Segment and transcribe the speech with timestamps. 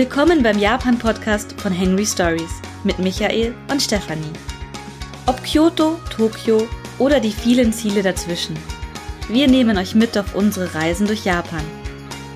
[0.00, 4.32] Willkommen beim Japan-Podcast von Henry Stories mit Michael und Stefanie.
[5.26, 6.66] Ob Kyoto, Tokio
[6.98, 8.58] oder die vielen Ziele dazwischen.
[9.28, 11.60] Wir nehmen euch mit auf unsere Reisen durch Japan.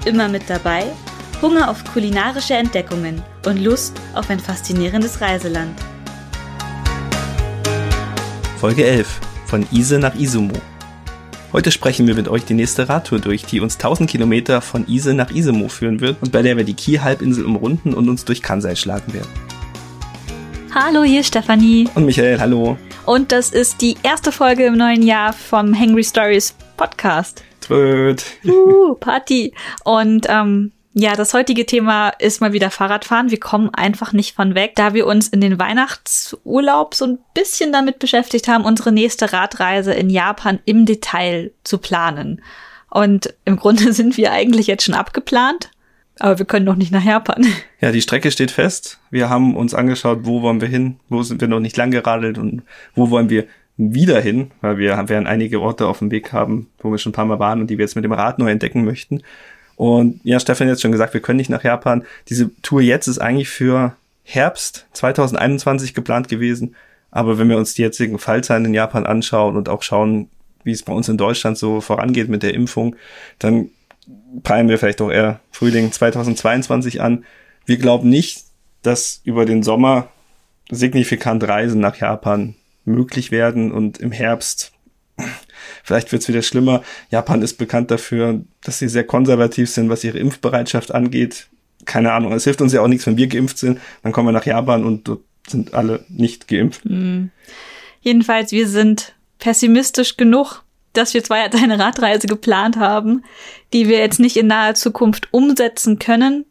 [0.05, 0.85] Immer mit dabei
[1.41, 5.81] Hunger auf kulinarische Entdeckungen und Lust auf ein faszinierendes Reiseland.
[8.59, 10.61] Folge 11 von Ise nach Izumo.
[11.55, 15.15] Heute sprechen wir mit euch die nächste Radtour durch, die uns 1000 Kilometer von Ise
[15.15, 18.75] nach Izumo führen wird und bei der wir die Ki-Halbinsel umrunden und uns durch Kansai
[18.75, 19.29] schlagen werden.
[20.75, 21.89] Hallo, hier ist Stefanie.
[21.95, 22.77] Und Michael, hallo.
[23.07, 27.45] Und das ist die erste Folge im neuen Jahr vom Hangry Stories Podcast.
[27.61, 28.25] Tröd.
[28.45, 29.55] Uh, Party.
[29.85, 33.33] Und ähm, ja, das heutige Thema ist mal wieder Fahrradfahren.
[33.33, 37.73] Wir kommen einfach nicht von weg, da wir uns in den Weihnachtsurlaub so ein bisschen
[37.73, 42.41] damit beschäftigt haben, unsere nächste Radreise in Japan im Detail zu planen.
[42.91, 45.73] Und im Grunde sind wir eigentlich jetzt schon abgeplant,
[46.21, 47.45] aber wir können noch nicht nach Japan.
[47.81, 49.01] Ja, die Strecke steht fest.
[49.11, 52.39] Wir haben uns angeschaut, wo wollen wir hin, wo sind wir noch nicht lang geradelt
[52.39, 52.63] und
[52.95, 53.47] wo wollen wir
[53.77, 57.15] wieder hin, weil wir werden einige Orte auf dem Weg haben, wo wir schon ein
[57.15, 59.23] paar Mal waren und die wir jetzt mit dem Rad neu entdecken möchten.
[59.85, 62.07] Und ja, Stefan hat jetzt schon gesagt, wir können nicht nach Japan.
[62.31, 66.75] Diese Tour jetzt ist eigentlich für Herbst 2021 geplant gewesen.
[67.11, 70.31] Aber wenn wir uns die jetzigen Fallzahlen in Japan anschauen und auch schauen,
[70.63, 72.97] wie es bei uns in Deutschland so vorangeht mit der Impfung,
[73.39, 73.69] dann
[74.43, 77.27] peilen wir vielleicht auch eher Frühling 2022 an.
[77.67, 78.45] Wir glauben nicht,
[78.81, 80.09] dass über den Sommer
[80.71, 82.55] signifikant Reisen nach Japan
[82.87, 84.73] möglich werden und im Herbst
[85.85, 86.83] Vielleicht wird es wieder schlimmer.
[87.11, 91.47] Japan ist bekannt dafür, dass sie sehr konservativ sind, was ihre Impfbereitschaft angeht.
[91.85, 93.79] Keine Ahnung, es hilft uns ja auch nichts, wenn wir geimpft sind.
[94.03, 96.85] Dann kommen wir nach Japan und dort sind alle nicht geimpft.
[96.87, 97.31] Mhm.
[98.01, 100.63] Jedenfalls, wir sind pessimistisch genug,
[100.95, 103.23] dass wir zwar jetzt eine Radreise geplant haben,
[103.75, 106.47] die wir jetzt nicht in naher Zukunft umsetzen können,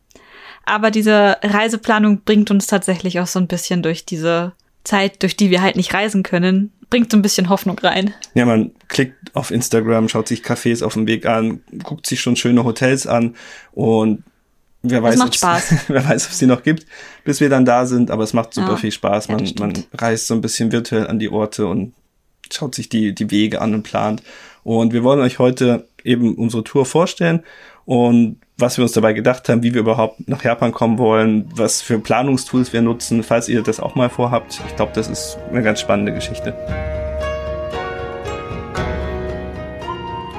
[0.66, 5.50] aber diese Reiseplanung bringt uns tatsächlich auch so ein bisschen durch diese Zeit, durch die
[5.50, 8.14] wir halt nicht reisen können, bringt so ein bisschen Hoffnung rein.
[8.33, 12.36] Ja, man klickt auf Instagram, schaut sich Cafés auf dem Weg an, guckt sich schon
[12.36, 13.36] schöne Hotels an
[13.71, 14.23] und
[14.83, 15.20] wer weiß,
[15.88, 16.86] wer weiß, ob es die noch gibt,
[17.23, 19.30] bis wir dann da sind, aber es macht super ja, viel Spaß.
[19.30, 21.94] Man, ja, man reist so ein bisschen virtuell an die Orte und
[22.52, 24.21] schaut sich die, die Wege an und plant.
[24.64, 27.44] Und wir wollen euch heute eben unsere Tour vorstellen
[27.86, 31.82] und was wir uns dabei gedacht haben, wie wir überhaupt nach Japan kommen wollen, was
[31.82, 34.61] für Planungstools wir nutzen, falls ihr das auch mal vorhabt.
[34.67, 37.13] Ich glaube, das ist eine ganz spannende Geschichte.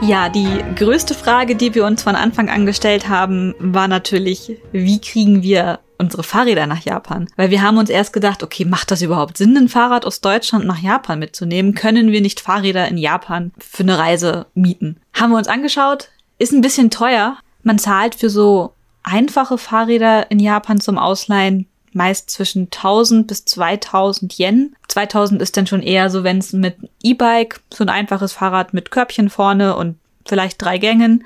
[0.07, 5.01] Ja, die größte Frage, die wir uns von Anfang an gestellt haben, war natürlich, wie
[5.01, 7.27] kriegen wir unsere Fahrräder nach Japan?
[7.37, 10.67] Weil wir haben uns erst gedacht, okay, macht das überhaupt Sinn, ein Fahrrad aus Deutschland
[10.67, 11.75] nach Japan mitzunehmen?
[11.75, 15.01] Können wir nicht Fahrräder in Japan für eine Reise mieten?
[15.15, 20.39] Haben wir uns angeschaut, ist ein bisschen teuer, man zahlt für so einfache Fahrräder in
[20.39, 24.77] Japan zum Ausleihen meist zwischen 1000 bis 2000 Yen.
[24.89, 28.91] 2000 ist dann schon eher so, wenn es mit E-Bike, so ein einfaches Fahrrad mit
[28.91, 29.97] Körbchen vorne und
[30.27, 31.25] vielleicht drei Gängen.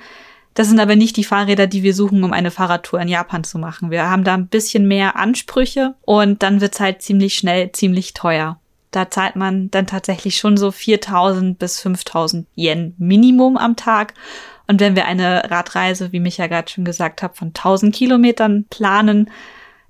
[0.54, 3.58] Das sind aber nicht die Fahrräder, die wir suchen, um eine Fahrradtour in Japan zu
[3.58, 3.92] machen.
[3.92, 8.58] Wir haben da ein bisschen mehr Ansprüche und dann wird's halt ziemlich schnell ziemlich teuer.
[8.90, 14.14] Da zahlt man dann tatsächlich schon so 4000 bis 5000 Yen Minimum am Tag.
[14.66, 19.30] Und wenn wir eine Radreise, wie Micha gerade schon gesagt hat, von 1000 Kilometern planen,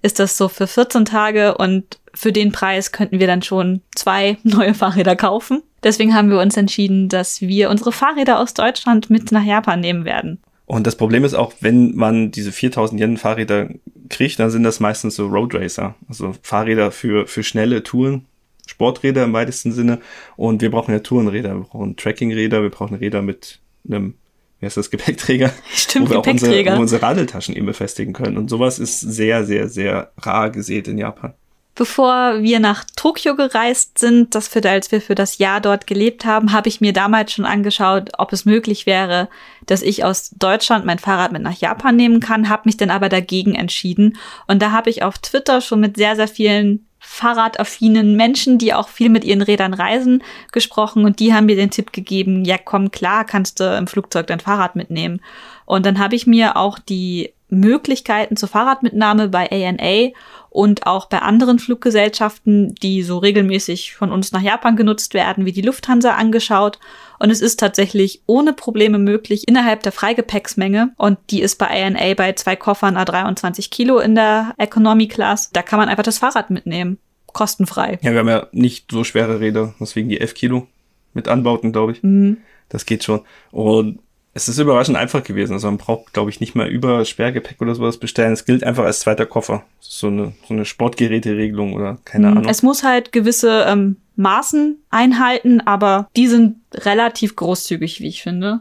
[0.02, 4.38] ist das so für 14 Tage und für den Preis könnten wir dann schon zwei
[4.42, 5.62] neue Fahrräder kaufen.
[5.82, 10.04] Deswegen haben wir uns entschieden, dass wir unsere Fahrräder aus Deutschland mit nach Japan nehmen
[10.04, 10.40] werden.
[10.66, 13.70] Und das Problem ist auch, wenn man diese 4000 Yen Fahrräder
[14.10, 18.26] kriegt, dann sind das meistens so Road Racer, also Fahrräder für, für schnelle Touren,
[18.66, 19.98] Sporträder im weitesten Sinne.
[20.36, 24.14] Und wir brauchen ja Tourenräder, wir brauchen Trackingräder, wir brauchen Räder mit einem
[24.60, 26.74] wie heißt das, Gepäckträger, Stimmt, wo wir Gepäckträger.
[26.74, 28.36] auch unsere, wo unsere Radeltaschen eben befestigen können.
[28.36, 31.34] Und sowas ist sehr, sehr, sehr rar gesät in Japan.
[31.78, 36.24] Bevor wir nach Tokio gereist sind, das für, als wir für das Jahr dort gelebt
[36.24, 39.28] haben, habe ich mir damals schon angeschaut, ob es möglich wäre,
[39.66, 43.08] dass ich aus Deutschland mein Fahrrad mit nach Japan nehmen kann, habe mich dann aber
[43.08, 44.16] dagegen entschieden.
[44.48, 48.88] Und da habe ich auf Twitter schon mit sehr, sehr vielen fahrradaffinen Menschen, die auch
[48.88, 50.22] viel mit ihren Rädern reisen,
[50.52, 54.26] gesprochen und die haben mir den Tipp gegeben, ja komm, klar, kannst du im Flugzeug
[54.26, 55.20] dein Fahrrad mitnehmen.
[55.64, 60.12] Und dann habe ich mir auch die Möglichkeiten zur Fahrradmitnahme bei ANA
[60.50, 65.52] und auch bei anderen Fluggesellschaften, die so regelmäßig von uns nach Japan genutzt werden, wie
[65.52, 66.78] die Lufthansa angeschaut.
[67.18, 70.92] Und es ist tatsächlich ohne Probleme möglich innerhalb der Freigepäcksmenge.
[70.96, 75.50] Und die ist bei ANA bei zwei Koffern A23 Kilo in der Economy Class.
[75.50, 76.98] Da kann man einfach das Fahrrad mitnehmen.
[77.26, 77.98] Kostenfrei.
[78.02, 80.66] Ja, wir haben ja nicht so schwere Räder, deswegen die 11 Kilo
[81.14, 82.02] mit Anbauten, glaube ich.
[82.02, 82.38] Mhm.
[82.68, 83.22] Das geht schon.
[83.50, 84.00] Und
[84.38, 85.52] es ist überraschend einfach gewesen.
[85.54, 88.32] Also man braucht, glaube ich, nicht mal über Sperrgepäck oder sowas bestellen.
[88.32, 89.64] Es gilt einfach als zweiter Koffer.
[89.80, 92.50] So eine, so eine Sportgeräteregelung oder keine Hm, Ahnung.
[92.50, 98.60] Es muss halt gewisse ähm, Maßen einhalten, aber die sind relativ großzügig, wie ich finde.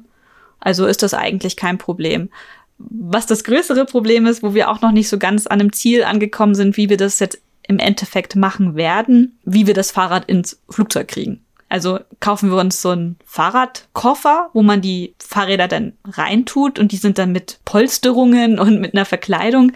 [0.59, 2.29] Also ist das eigentlich kein Problem.
[2.79, 6.03] Was das größere Problem ist, wo wir auch noch nicht so ganz an einem Ziel
[6.03, 10.59] angekommen sind, wie wir das jetzt im Endeffekt machen werden, wie wir das Fahrrad ins
[10.69, 11.41] Flugzeug kriegen.
[11.69, 16.97] Also kaufen wir uns so einen Fahrradkoffer, wo man die Fahrräder dann reintut und die
[16.97, 19.73] sind dann mit Polsterungen und mit einer Verkleidung.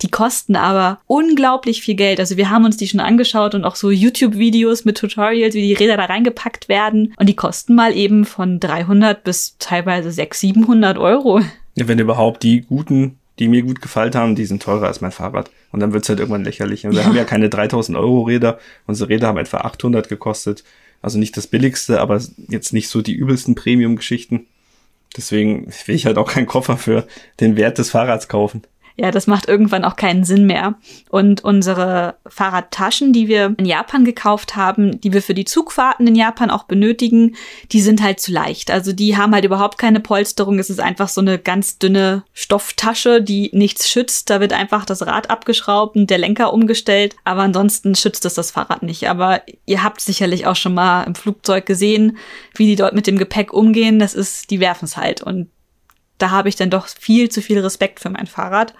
[0.00, 2.18] Die kosten aber unglaublich viel Geld.
[2.18, 5.74] Also wir haben uns die schon angeschaut und auch so YouTube-Videos mit Tutorials, wie die
[5.74, 7.14] Räder da reingepackt werden.
[7.18, 11.40] Und die kosten mal eben von 300 bis teilweise 600, 700 Euro.
[11.74, 15.12] Ja, wenn überhaupt die guten, die mir gut gefallen haben, die sind teurer als mein
[15.12, 15.50] Fahrrad.
[15.70, 16.84] Und dann wird's halt irgendwann lächerlich.
[16.84, 17.06] Und wir Ja.
[17.06, 18.58] haben ja keine 3000 Euro Räder.
[18.86, 20.64] Unsere Räder haben etwa 800 gekostet.
[21.02, 24.46] Also nicht das billigste, aber jetzt nicht so die übelsten Premium-Geschichten.
[25.16, 27.06] Deswegen will ich halt auch keinen Koffer für
[27.40, 28.62] den Wert des Fahrrads kaufen.
[28.96, 30.74] Ja, das macht irgendwann auch keinen Sinn mehr.
[31.08, 36.14] Und unsere Fahrradtaschen, die wir in Japan gekauft haben, die wir für die Zugfahrten in
[36.14, 37.36] Japan auch benötigen,
[37.72, 38.70] die sind halt zu leicht.
[38.70, 40.58] Also die haben halt überhaupt keine Polsterung.
[40.58, 44.28] Es ist einfach so eine ganz dünne Stofftasche, die nichts schützt.
[44.28, 47.16] Da wird einfach das Rad abgeschraubt und der Lenker umgestellt.
[47.24, 49.08] Aber ansonsten schützt es das Fahrrad nicht.
[49.08, 52.18] Aber ihr habt sicherlich auch schon mal im Flugzeug gesehen,
[52.54, 53.98] wie die dort mit dem Gepäck umgehen.
[53.98, 55.22] Das ist, die werfen es halt.
[55.22, 55.48] Und
[56.22, 58.74] da habe ich dann doch viel zu viel Respekt für mein Fahrrad.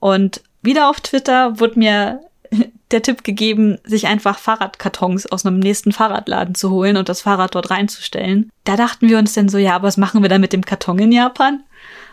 [0.00, 2.20] Und wieder auf Twitter wurde mir
[2.90, 7.54] der Tipp gegeben, sich einfach Fahrradkartons aus einem nächsten Fahrradladen zu holen und das Fahrrad
[7.54, 8.50] dort reinzustellen.
[8.64, 11.12] Da dachten wir uns dann so, ja, was machen wir dann mit dem Karton in
[11.12, 11.62] Japan?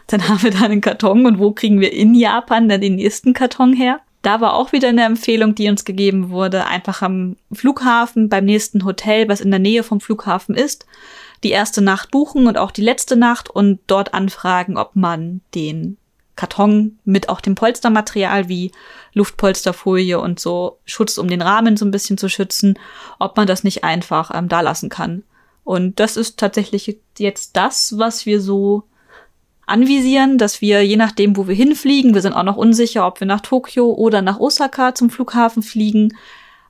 [0.06, 3.34] Dann haben wir da einen Karton und wo kriegen wir in Japan dann den nächsten
[3.34, 4.00] Karton her?
[4.22, 8.84] Da war auch wieder eine Empfehlung, die uns gegeben wurde, einfach am Flughafen, beim nächsten
[8.84, 10.86] Hotel, was in der Nähe vom Flughafen ist,
[11.44, 15.98] die erste Nacht buchen und auch die letzte Nacht und dort anfragen, ob man den
[16.36, 18.72] Karton mit auch dem Polstermaterial wie
[19.14, 22.80] Luftpolsterfolie und so Schutz, um den Rahmen so ein bisschen zu schützen,
[23.20, 25.24] ob man das nicht einfach ähm, da lassen kann.
[25.64, 28.84] Und das ist tatsächlich jetzt das, was wir so
[29.66, 33.28] anvisieren, dass wir je nachdem, wo wir hinfliegen, wir sind auch noch unsicher, ob wir
[33.28, 36.16] nach Tokio oder nach Osaka zum Flughafen fliegen,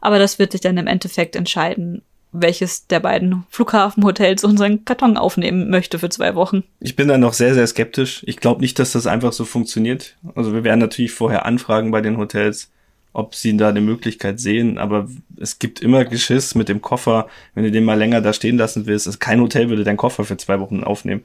[0.01, 2.01] aber das wird sich dann im Endeffekt entscheiden,
[2.31, 6.63] welches der beiden Flughafenhotels unseren Karton aufnehmen möchte für zwei Wochen.
[6.79, 8.23] Ich bin da noch sehr, sehr skeptisch.
[8.27, 10.15] Ich glaube nicht, dass das einfach so funktioniert.
[10.35, 12.69] Also wir werden natürlich vorher anfragen bei den Hotels,
[13.13, 15.07] ob sie da eine Möglichkeit sehen, aber
[15.39, 18.85] es gibt immer Geschiss mit dem Koffer, wenn du den mal länger da stehen lassen
[18.85, 19.07] willst.
[19.07, 21.23] Also kein Hotel würde deinen Koffer für zwei Wochen aufnehmen.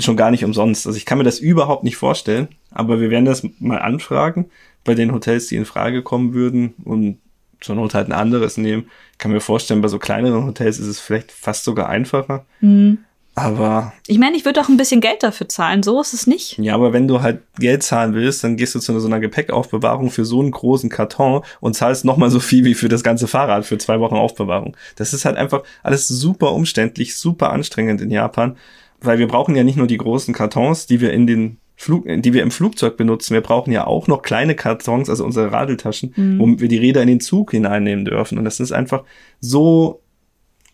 [0.00, 0.86] Schon gar nicht umsonst.
[0.86, 4.46] Also ich kann mir das überhaupt nicht vorstellen, aber wir werden das mal anfragen
[4.82, 7.18] bei den Hotels, die in Frage kommen würden und
[7.66, 8.88] zur Not halt ein anderes nehmen.
[9.12, 12.46] Ich kann mir vorstellen, bei so kleineren Hotels ist es vielleicht fast sogar einfacher.
[12.60, 12.98] Mhm.
[13.38, 16.56] Aber Ich meine, ich würde auch ein bisschen Geld dafür zahlen, so ist es nicht.
[16.56, 20.10] ja, aber wenn du halt Geld zahlen willst, dann gehst du zu so einer Gepäckaufbewahrung
[20.10, 23.66] für so einen großen Karton und zahlst nochmal so viel wie für das ganze Fahrrad
[23.66, 24.74] für zwei Wochen Aufbewahrung.
[24.94, 28.56] Das ist halt einfach alles super umständlich, super anstrengend in Japan,
[29.02, 32.32] weil wir brauchen ja nicht nur die großen Kartons, die wir in den Flug, die
[32.32, 33.34] wir im Flugzeug benutzen.
[33.34, 36.38] Wir brauchen ja auch noch kleine Kartons, also unsere Radeltaschen, Mhm.
[36.38, 38.38] womit wir die Räder in den Zug hineinnehmen dürfen.
[38.38, 39.04] Und das ist einfach
[39.40, 40.00] so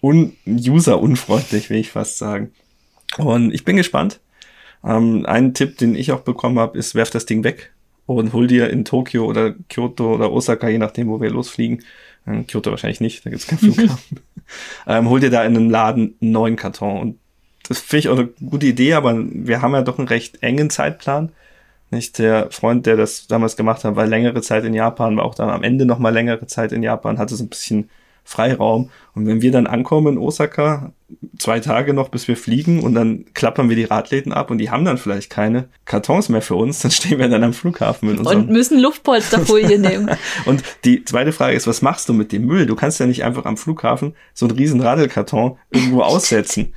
[0.00, 2.52] un user-unfreundlich, will ich fast sagen.
[3.18, 4.20] Und ich bin gespannt.
[4.84, 7.72] Ähm, ein Tipp, den ich auch bekommen habe, ist, werf das Ding weg
[8.06, 11.82] und hol dir in Tokio oder Kyoto oder Osaka, je nachdem, wo wir losfliegen,
[12.26, 14.20] ähm, Kyoto wahrscheinlich nicht, da gibt's keinen Flughafen,
[14.88, 17.00] ähm, hol dir da in einem Laden einen neuen Karton.
[17.00, 17.18] Und
[17.68, 20.70] das finde ich auch eine gute Idee, aber wir haben ja doch einen recht engen
[20.70, 21.30] Zeitplan.
[21.90, 25.34] Nicht der Freund, der das damals gemacht hat, war längere Zeit in Japan, war auch
[25.34, 27.90] dann am Ende noch mal längere Zeit in Japan, hatte so ein bisschen
[28.24, 28.90] Freiraum.
[29.14, 30.92] Und wenn wir dann ankommen in Osaka,
[31.38, 34.70] zwei Tage noch, bis wir fliegen, und dann klappern wir die Radläden ab und die
[34.70, 38.18] haben dann vielleicht keine Kartons mehr für uns, dann stehen wir dann am Flughafen mit
[38.18, 38.46] Und unserem.
[38.46, 40.10] müssen Luftpolsterfolie nehmen.
[40.46, 42.64] Und die zweite Frage ist, was machst du mit dem Müll?
[42.66, 46.72] Du kannst ja nicht einfach am Flughafen so einen riesen Radelkarton irgendwo aussetzen.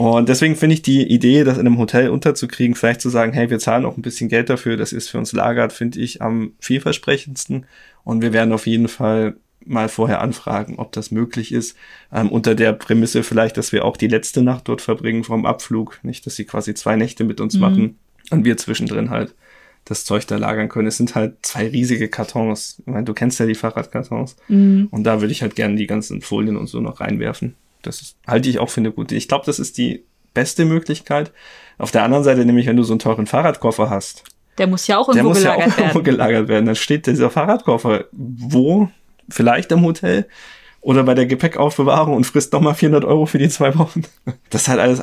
[0.00, 3.50] Und deswegen finde ich die Idee, das in einem Hotel unterzukriegen, vielleicht zu sagen, hey,
[3.50, 6.54] wir zahlen auch ein bisschen Geld dafür, das ist für uns lagert, finde ich am
[6.58, 7.66] vielversprechendsten.
[8.02, 11.76] Und wir werden auf jeden Fall mal vorher anfragen, ob das möglich ist,
[12.14, 15.98] ähm, unter der Prämisse vielleicht, dass wir auch die letzte Nacht dort verbringen vom Abflug,
[16.02, 17.60] nicht, dass sie quasi zwei Nächte mit uns Mhm.
[17.60, 17.98] machen
[18.30, 19.34] und wir zwischendrin halt
[19.84, 20.88] das Zeug da lagern können.
[20.88, 22.76] Es sind halt zwei riesige Kartons.
[22.78, 24.36] Ich meine, du kennst ja die Fahrradkartons.
[24.48, 24.88] Mhm.
[24.90, 27.54] Und da würde ich halt gerne die ganzen Folien und so noch reinwerfen.
[27.82, 29.14] Das ist, halte ich auch für eine gute.
[29.14, 31.32] Ich glaube, das ist die beste Möglichkeit.
[31.78, 34.24] Auf der anderen Seite, nämlich, wenn du so einen teuren Fahrradkoffer hast,
[34.58, 36.04] Der muss ja auch der irgendwo muss ja auch gelagert irgendwo werden.
[36.04, 36.66] gelagert werden.
[36.66, 38.88] Dann steht dieser Fahrradkoffer wo?
[39.28, 40.26] Vielleicht im Hotel
[40.80, 44.02] oder bei der Gepäckaufbewahrung und frisst nochmal 400 Euro für die zwei Wochen.
[44.50, 45.00] Das ist halt alles,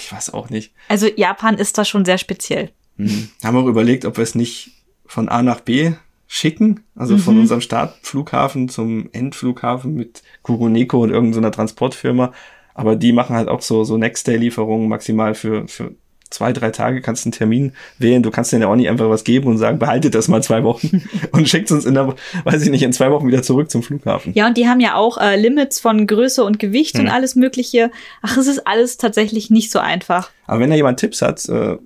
[0.00, 0.72] ich weiß auch nicht.
[0.88, 2.70] Also Japan ist da schon sehr speziell.
[2.96, 3.28] Mhm.
[3.44, 4.70] Haben auch überlegt, ob wir es nicht
[5.04, 5.92] von A nach B
[6.26, 7.18] schicken, also mhm.
[7.18, 12.32] von unserem Startflughafen zum Endflughafen mit Kuroneko und irgendeiner Transportfirma.
[12.74, 15.94] Aber die machen halt auch so, so Next-Day-Lieferungen maximal für, für
[16.30, 18.22] zwei, drei Tage kannst du einen Termin wählen.
[18.22, 20.64] Du kannst denen ja auch nicht einfach was geben und sagen, behaltet das mal zwei
[20.64, 21.02] Wochen
[21.32, 22.14] und schickt uns in der,
[22.44, 24.32] weiß ich nicht, in zwei Wochen wieder zurück zum Flughafen.
[24.34, 27.04] Ja, und die haben ja auch äh, Limits von Größe und Gewicht hm.
[27.04, 27.90] und alles Mögliche.
[28.22, 30.30] Ach, es ist alles tatsächlich nicht so einfach.
[30.46, 31.76] Aber wenn da jemand Tipps hat, äh,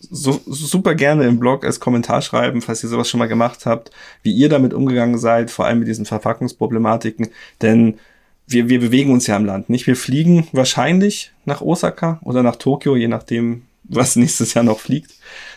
[0.00, 3.90] so, super gerne im Blog als Kommentar schreiben, falls ihr sowas schon mal gemacht habt,
[4.22, 7.28] wie ihr damit umgegangen seid, vor allem mit diesen Verpackungsproblematiken,
[7.60, 7.98] denn
[8.46, 9.86] wir, wir bewegen uns ja im Land, nicht?
[9.86, 15.12] Wir fliegen wahrscheinlich nach Osaka oder nach Tokio, je nachdem, was nächstes Jahr noch fliegt.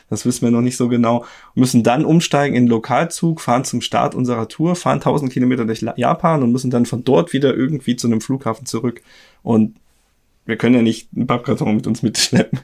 [0.10, 1.26] Das wissen wir noch nicht so genau.
[1.56, 5.82] müssen dann umsteigen in den Lokalzug, fahren zum Start unserer Tour, fahren 1000 Kilometer durch
[5.96, 9.02] Japan und müssen dann von dort wieder irgendwie zu einem Flughafen zurück.
[9.42, 9.76] Und
[10.46, 12.60] wir können ja nicht einen Pappkarton mit uns mitschleppen.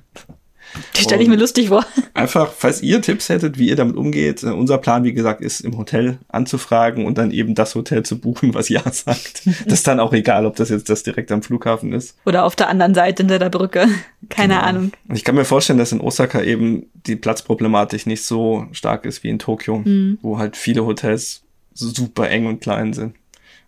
[0.99, 1.85] Die stelle ich mir lustig vor.
[2.13, 4.43] Einfach, falls ihr Tipps hättet, wie ihr damit umgeht.
[4.43, 8.19] Äh, unser Plan, wie gesagt, ist im Hotel anzufragen und dann eben das Hotel zu
[8.19, 9.45] buchen, was ja sagt.
[9.45, 12.17] das ist dann auch egal, ob das jetzt das direkt am Flughafen ist.
[12.25, 13.87] Oder auf der anderen Seite hinter der Brücke.
[14.29, 14.65] Keine genau.
[14.65, 14.91] Ahnung.
[15.13, 19.29] Ich kann mir vorstellen, dass in Osaka eben die Platzproblematik nicht so stark ist wie
[19.29, 20.19] in Tokio, mhm.
[20.21, 23.15] wo halt viele Hotels super eng und klein sind.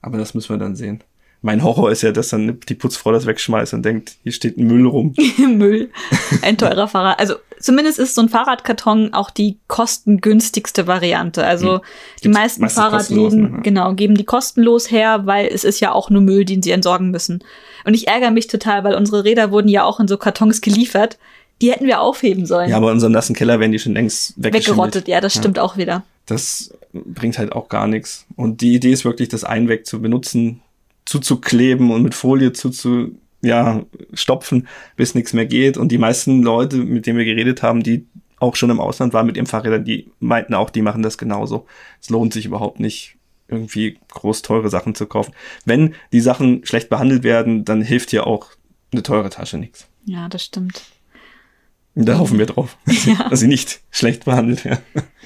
[0.02, 1.04] Aber das müssen wir dann sehen
[1.44, 4.86] mein Horror ist ja, dass dann die Putzfrau das wegschmeißt und denkt, hier steht Müll
[4.86, 5.16] rum.
[5.38, 5.90] Müll.
[6.44, 7.20] Ein teurer Fahrrad.
[7.20, 11.44] Also zumindest ist so ein Fahrradkarton auch die kostengünstigste Variante.
[11.44, 11.82] Also hm.
[12.24, 13.60] die meisten Fahrradläden, ne?
[13.64, 17.10] genau, geben die kostenlos her, weil es ist ja auch nur Müll, den sie entsorgen
[17.10, 17.44] müssen.
[17.86, 21.18] Und ich ärgere mich total, weil unsere Räder wurden ja auch in so Kartons geliefert.
[21.62, 22.70] Die hätten wir aufheben sollen.
[22.70, 25.08] Ja, aber in unserem nassen Keller werden die schon längst weggerottet.
[25.08, 25.64] Ja, das stimmt ja.
[25.64, 26.04] auch wieder.
[26.28, 28.26] Das bringt halt auch gar nichts.
[28.36, 30.62] Und die Idee ist wirklich, das Einweg zu benutzen,
[31.06, 35.78] zuzukleben und mit Folie zuzu, ja, stopfen, bis nichts mehr geht.
[35.78, 38.06] Und die meisten Leute, mit denen wir geredet haben, die
[38.40, 41.68] auch schon im Ausland waren mit ihrem Fahrrädern, die meinten auch, die machen das genauso.
[42.02, 43.18] Es lohnt sich überhaupt nicht,
[43.48, 45.34] irgendwie groß teure Sachen zu kaufen.
[45.66, 48.48] Wenn die Sachen schlecht behandelt werden, dann hilft ja auch
[48.92, 49.88] eine teure Tasche nichts.
[50.06, 50.84] Ja, das stimmt.
[51.94, 53.30] Da hoffen wir drauf, ja.
[53.30, 54.84] dass sie nicht schlecht behandelt werden.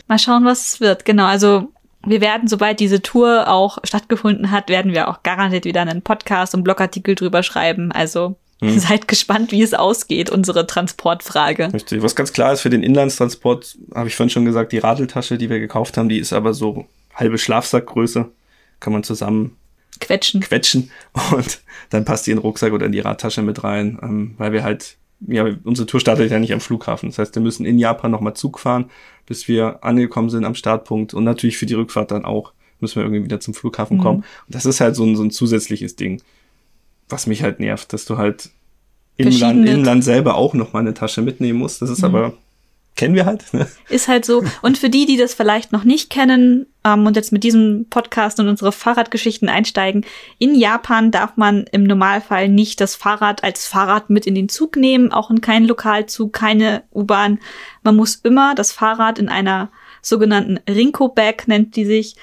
[0.07, 1.05] Mal schauen, was es wird.
[1.05, 1.71] Genau, also
[2.05, 6.55] wir werden, sobald diese Tour auch stattgefunden hat, werden wir auch garantiert wieder einen Podcast
[6.55, 7.91] und Blogartikel drüber schreiben.
[7.91, 8.79] Also hm.
[8.79, 11.73] seid gespannt, wie es ausgeht, unsere Transportfrage.
[11.73, 12.01] Richtig.
[12.01, 15.49] Was ganz klar ist für den Inlandstransport, habe ich vorhin schon gesagt, die Radeltasche, die
[15.49, 18.31] wir gekauft haben, die ist aber so halbe Schlafsackgröße.
[18.79, 19.57] Kann man zusammen
[19.99, 20.41] quetschen.
[20.41, 20.91] quetschen
[21.31, 24.51] und dann passt die in den Rucksack oder in die Radtasche mit rein, ähm, weil
[24.51, 27.09] wir halt ja, unsere Tour startet ja nicht am Flughafen.
[27.09, 28.91] Das heißt, wir müssen in Japan nochmal Zug fahren,
[29.25, 31.13] bis wir angekommen sind am Startpunkt.
[31.13, 34.01] Und natürlich für die Rückfahrt dann auch müssen wir irgendwie wieder zum Flughafen mhm.
[34.01, 34.17] kommen.
[34.19, 36.21] Und das ist halt so ein, so ein zusätzliches Ding,
[37.09, 38.49] was mich halt nervt, dass du halt
[39.17, 41.81] im Land, im Land selber auch nochmal eine Tasche mitnehmen musst.
[41.81, 42.05] Das ist mhm.
[42.05, 42.33] aber
[42.95, 43.53] kennen wir halt.
[43.53, 43.67] Ne?
[43.89, 44.43] Ist halt so.
[44.61, 48.39] Und für die, die das vielleicht noch nicht kennen ähm, und jetzt mit diesem Podcast
[48.39, 50.05] und unsere Fahrradgeschichten einsteigen,
[50.39, 54.77] in Japan darf man im Normalfall nicht das Fahrrad als Fahrrad mit in den Zug
[54.77, 57.39] nehmen, auch in keinen Lokalzug, keine U-Bahn.
[57.83, 59.69] Man muss immer das Fahrrad in einer
[60.01, 62.15] sogenannten Rinko-Bag, nennt die sich,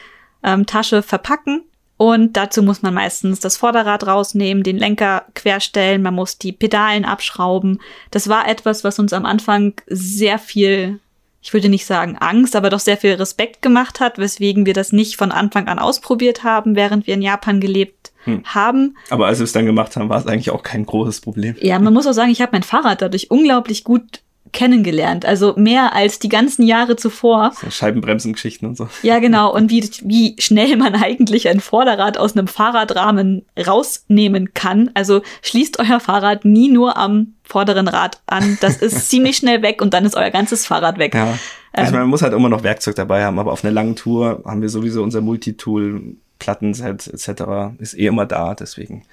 [0.43, 1.65] ähm, Tasche verpacken
[1.97, 7.05] und dazu muss man meistens das Vorderrad rausnehmen, den Lenker querstellen, man muss die Pedalen
[7.05, 7.81] abschrauben.
[8.11, 10.99] Das war etwas, was uns am Anfang sehr viel,
[11.43, 14.93] ich würde nicht sagen Angst, aber doch sehr viel Respekt gemacht hat, weswegen wir das
[14.93, 18.43] nicht von Anfang an ausprobiert haben, während wir in Japan gelebt hm.
[18.47, 18.97] haben.
[19.11, 21.55] Aber als wir es dann gemacht haben, war es eigentlich auch kein großes Problem.
[21.61, 24.22] Ja, man muss auch sagen, ich habe mein Fahrrad dadurch unglaublich gut
[24.53, 25.25] kennengelernt.
[25.25, 27.53] Also mehr als die ganzen Jahre zuvor.
[27.61, 28.89] So Scheibenbremsengeschichten und so.
[29.03, 29.53] Ja, genau.
[29.53, 34.91] Und wie, wie schnell man eigentlich ein Vorderrad aus einem Fahrradrahmen rausnehmen kann.
[34.95, 38.59] Also schließt euer Fahrrad nie nur am vorderen Rad an.
[38.61, 41.15] Das ist ziemlich schnell weg und dann ist euer ganzes Fahrrad weg.
[41.15, 41.39] Ja.
[41.73, 44.43] Also ähm, man muss halt immer noch Werkzeug dabei haben, aber auf einer langen Tour
[44.45, 47.79] haben wir sowieso unser Multitool, Plattenset etc.
[47.79, 49.05] ist eh immer da, deswegen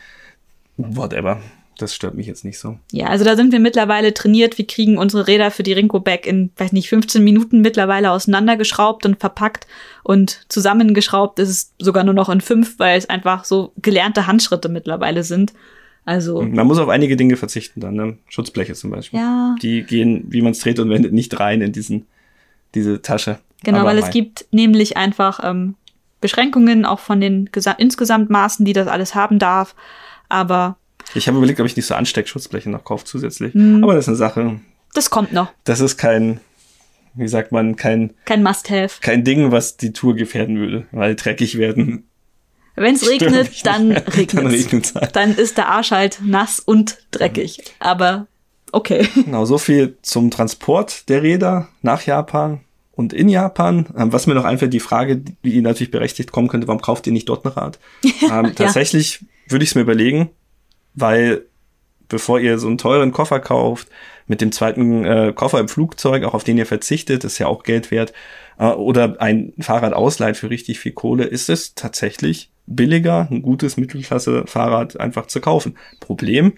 [0.77, 1.39] whatever
[1.81, 2.77] das stört mich jetzt nicht so.
[2.91, 4.57] Ja, also da sind wir mittlerweile trainiert.
[4.57, 9.05] Wir kriegen unsere Räder für die Rinko Back in, weiß nicht, 15 Minuten mittlerweile auseinandergeschraubt
[9.05, 9.67] und verpackt
[10.03, 14.69] und zusammengeschraubt ist es sogar nur noch in fünf, weil es einfach so gelernte Handschritte
[14.69, 15.53] mittlerweile sind.
[16.05, 16.41] Also.
[16.41, 18.17] Man muss auf einige Dinge verzichten dann, ne?
[18.27, 19.19] Schutzbleche zum Beispiel.
[19.19, 19.55] Ja.
[19.61, 22.07] Die gehen, wie man es dreht und wendet, nicht rein in diesen,
[22.73, 23.39] diese Tasche.
[23.63, 25.75] Genau, Aber weil es gibt nämlich einfach ähm,
[26.21, 29.75] Beschränkungen auch von den insgesamt Maßen, die das alles haben darf.
[30.29, 30.77] Aber
[31.15, 33.53] ich habe überlegt, ob ich nicht so Ansteckschutzbleche noch kaufe zusätzlich.
[33.53, 33.83] Mhm.
[33.83, 34.59] Aber das ist eine Sache.
[34.93, 35.51] Das kommt noch.
[35.63, 36.39] Das ist kein,
[37.13, 38.13] wie sagt man, kein.
[38.25, 39.01] Kein Must-Have.
[39.01, 42.05] Kein Ding, was die Tour gefährden würde, weil dreckig werden.
[42.75, 44.53] Wenn es regnet, dann regnet Dann es.
[44.53, 45.15] regnet's halt.
[45.15, 47.61] Dann ist der Arsch halt nass und dreckig.
[47.79, 48.27] Aber
[48.71, 49.07] okay.
[49.25, 52.61] Genau, so viel zum Transport der Räder nach Japan
[52.93, 53.87] und in Japan.
[53.97, 57.13] Ähm, was mir noch einfällt, die Frage, die natürlich berechtigt kommen könnte, warum kauft ihr
[57.13, 57.79] nicht dort ein Rad?
[58.31, 60.29] ähm, tatsächlich würde ich es mir überlegen,
[60.93, 61.45] weil
[62.09, 63.87] bevor ihr so einen teuren Koffer kauft,
[64.27, 67.63] mit dem zweiten äh, Koffer im Flugzeug, auch auf den ihr verzichtet, ist ja auch
[67.63, 68.13] Geld wert,
[68.57, 73.77] äh, oder ein Fahrrad ausleiht für richtig viel Kohle, ist es tatsächlich billiger, ein gutes
[73.77, 75.75] Mittelklasse-Fahrrad einfach zu kaufen.
[75.99, 76.53] Problem,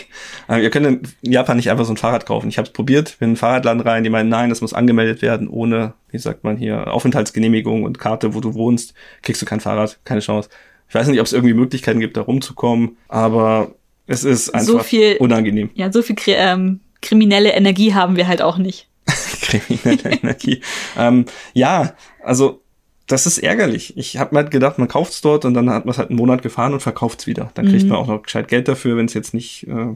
[0.46, 2.48] aber ihr könnt in Japan nicht einfach so ein Fahrrad kaufen.
[2.48, 5.22] Ich habe es probiert, bin in einen Fahrradladen rein, die meinen, nein, das muss angemeldet
[5.22, 9.60] werden, ohne, wie sagt man hier, Aufenthaltsgenehmigung und Karte, wo du wohnst, kriegst du kein
[9.60, 10.48] Fahrrad, keine Chance.
[10.88, 13.72] Ich weiß nicht, ob es irgendwie Möglichkeiten gibt, da rumzukommen, aber
[14.06, 15.70] es ist einfach So viel- unangenehm.
[15.74, 18.88] Ja, so viel kri ähm, kriminelle Energie haben wir halt auch nicht.
[19.40, 20.60] kriminelle Energie.
[20.96, 22.62] ähm, ja, also
[23.06, 23.96] das ist ärgerlich.
[23.96, 26.18] Ich habe mir halt gedacht, man kauft's dort und dann hat man es halt einen
[26.18, 27.50] Monat gefahren und verkauft's wieder.
[27.54, 27.88] Dann kriegt Mhm.
[27.90, 29.94] man auch noch gescheit Geld dafür, wenn es jetzt nicht äh,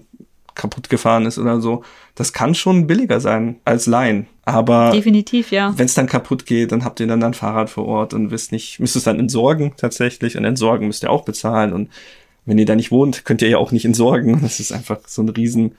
[0.54, 1.82] kaputt gefahren ist oder so.
[2.14, 4.26] Das kann schon billiger sein als Leihen.
[4.44, 5.72] Aber Definitiv, ja.
[5.76, 8.52] wenn es dann kaputt geht, dann habt ihr dann ein Fahrrad vor Ort und wisst
[8.52, 10.36] nicht, müsst es dann entsorgen tatsächlich.
[10.36, 11.72] Und entsorgen müsst ihr auch bezahlen.
[11.72, 11.90] Und
[12.44, 14.40] wenn ihr da nicht wohnt, könnt ihr ja auch nicht entsorgen.
[14.42, 15.76] Das ist einfach so ein riesen,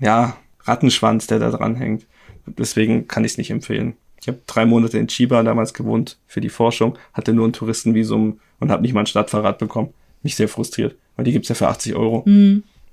[0.00, 2.06] ja, Rattenschwanz, der da dran hängt.
[2.46, 3.94] Deswegen kann ich es nicht empfehlen.
[4.20, 8.38] Ich habe drei Monate in Chiba damals gewohnt für die Forschung, hatte nur ein Touristenvisum
[8.60, 9.92] und habe nicht mal ein Stadtfahrrad bekommen.
[10.22, 12.22] Mich sehr frustriert, weil die gibt's ja für 80 Euro.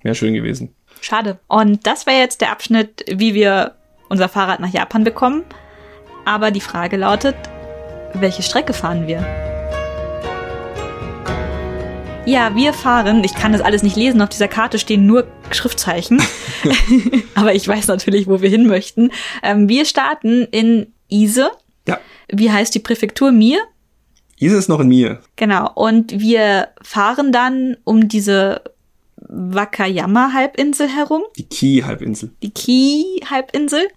[0.02, 0.74] Wäre schön gewesen.
[1.02, 1.40] Schade.
[1.48, 3.76] Und das wäre jetzt der Abschnitt, wie wir
[4.10, 5.44] unser Fahrrad nach Japan bekommen.
[6.26, 7.36] Aber die Frage lautet,
[8.14, 9.26] welche Strecke fahren wir?
[12.26, 16.22] Ja, wir fahren, ich kann das alles nicht lesen, auf dieser Karte stehen nur Schriftzeichen,
[17.36, 19.12] aber ich weiß natürlich, wo wir hin möchten.
[19.42, 21.50] Ähm, wir starten in Ise.
[21.88, 22.00] Ja,
[22.32, 23.32] Wie heißt die Präfektur?
[23.32, 23.60] Mir?
[24.38, 25.22] Ise ist noch in mir.
[25.38, 25.72] Genau.
[25.74, 28.62] Und wir fahren dann um diese
[29.30, 31.24] Wakayama-Halbinsel herum.
[31.38, 32.32] Die Ki-Halbinsel.
[32.44, 33.88] die Ki-Halbinsel.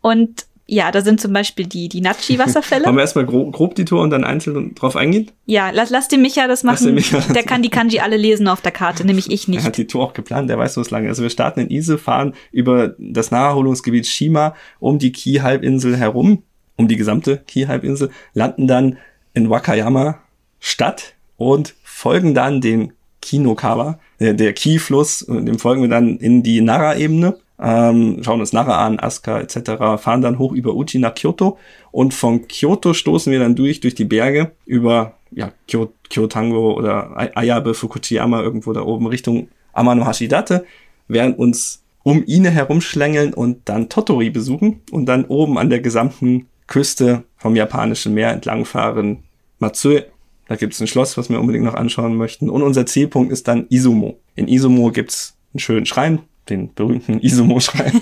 [0.00, 2.84] Und ja, da sind zum Beispiel die, die Wollen Nachi-Wasserfälle.
[2.92, 5.30] wir erstmal grob, grob die Tour und dann einzeln drauf eingehen?
[5.46, 7.14] ja, lass, lass den Micha das Lass den machen.
[7.16, 9.64] Micha Der kann die Kanji alle lesen auf der Karte, nämlich ich Er nicht.
[9.64, 11.10] hat die Tour auch geplant, der weiß, wo es lang ist.
[11.10, 16.42] Also wir starten in Ise, fahren über das Naherholungsgebiet Shima um die Ki-Halbinsel herum,
[16.76, 18.98] um die gesamte Ki-Halbinsel, landen dann
[19.32, 20.18] in Wakayama
[20.60, 26.42] Stadt und folgen dann den Kinokawa, der, der Ki-Fluss, und dem folgen wir dann in
[26.42, 31.14] die Nara-Ebene, ähm, schauen uns Nara an, Asuka etc., fahren dann hoch über Uchi nach
[31.14, 31.58] Kyoto
[31.90, 37.16] und von Kyoto stoßen wir dann durch, durch die Berge über ja, Kyo, Kyotango oder
[37.16, 40.64] Ay- Ayabe, Fukuchiyama, irgendwo da oben Richtung Amano Hashidate,
[41.08, 46.46] werden uns um Ine herumschlängeln und dann Totori besuchen und dann oben an der gesamten
[46.66, 49.24] Küste vom japanischen Meer entlangfahren.
[49.58, 50.04] Matsue,
[50.48, 52.48] da gibt's ein Schloss, was wir unbedingt noch anschauen möchten.
[52.50, 54.18] Und unser Zielpunkt ist dann Izumo.
[54.34, 58.00] In Izumo gibt's einen schönen Schrein, den berühmten Izumo-Schrein.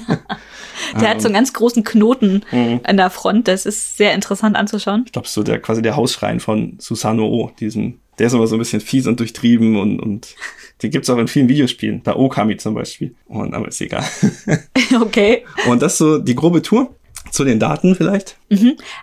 [1.00, 2.80] Der hat so einen ganz großen Knoten Mhm.
[2.84, 3.48] an der Front.
[3.48, 5.02] Das ist sehr interessant anzuschauen.
[5.06, 8.60] ich glaube, so der quasi der Hausschrein von Susanoo, diesem, der ist aber so ein
[8.60, 10.34] bisschen fies und durchtrieben und, und
[10.82, 13.14] die gibt's auch in vielen Videospielen, bei Okami zum Beispiel.
[13.26, 14.04] Und aber ist egal.
[15.00, 15.44] okay.
[15.68, 16.94] Und das ist so die grobe Tour.
[17.36, 18.38] Zu den Daten vielleicht.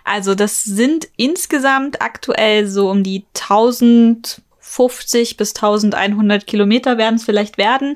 [0.02, 7.58] Also das sind insgesamt aktuell so um die 1050 bis 1100 Kilometer werden es vielleicht
[7.58, 7.94] werden.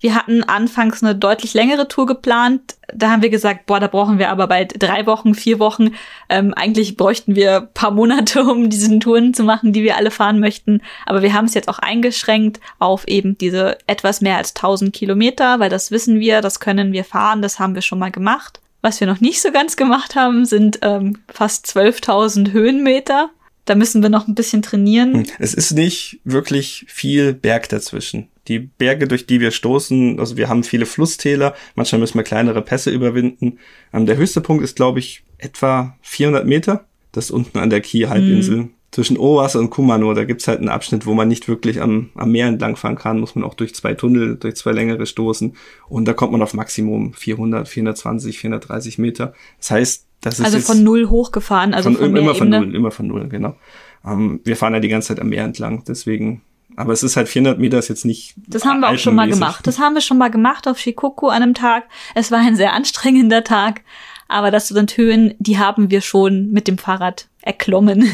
[0.00, 2.76] Wir hatten anfangs eine deutlich längere Tour geplant.
[2.92, 5.90] Da haben wir gesagt, boah, da brauchen wir aber bald drei Wochen, vier Wochen.
[6.28, 10.40] Ähm, eigentlich bräuchten wir paar Monate, um diesen Touren zu machen, die wir alle fahren
[10.40, 10.82] möchten.
[11.06, 15.60] Aber wir haben es jetzt auch eingeschränkt auf eben diese etwas mehr als 1000 Kilometer,
[15.60, 18.60] weil das wissen wir, das können wir fahren, das haben wir schon mal gemacht.
[18.80, 23.30] Was wir noch nicht so ganz gemacht haben, sind ähm, fast 12.000 Höhenmeter.
[23.64, 25.26] Da müssen wir noch ein bisschen trainieren.
[25.38, 28.28] Es ist nicht wirklich viel Berg dazwischen.
[28.46, 32.62] Die Berge, durch die wir stoßen, also wir haben viele Flusstäler, manchmal müssen wir kleinere
[32.62, 33.58] Pässe überwinden.
[33.92, 36.86] Ähm, der höchste Punkt ist, glaube ich, etwa 400 Meter.
[37.12, 38.70] Das ist unten an der Ki-Halbinsel.
[38.90, 42.32] Zwischen Owase und Kumano, da gibt's halt einen Abschnitt, wo man nicht wirklich am, am
[42.32, 45.54] Meer entlang fahren kann, muss man auch durch zwei Tunnel, durch zwei längere stoßen.
[45.88, 49.34] Und da kommt man auf Maximum 400, 420, 430 Meter.
[49.58, 52.66] Das heißt, das ist Also von null hochgefahren, also von, von, immer von Ebene.
[52.66, 53.56] null, immer von null, genau.
[54.04, 56.42] Ähm, wir fahren ja die ganze Zeit am Meer entlang, deswegen.
[56.76, 58.34] Aber es ist halt 400 Meter, ist jetzt nicht.
[58.46, 59.66] Das haben wir auch schon mal gemacht.
[59.66, 61.84] Das haben wir schon mal gemacht auf Shikoku an einem Tag.
[62.14, 63.82] Es war ein sehr anstrengender Tag.
[64.28, 68.08] Aber das sind Höhen, die haben wir schon mit dem Fahrrad erklommen.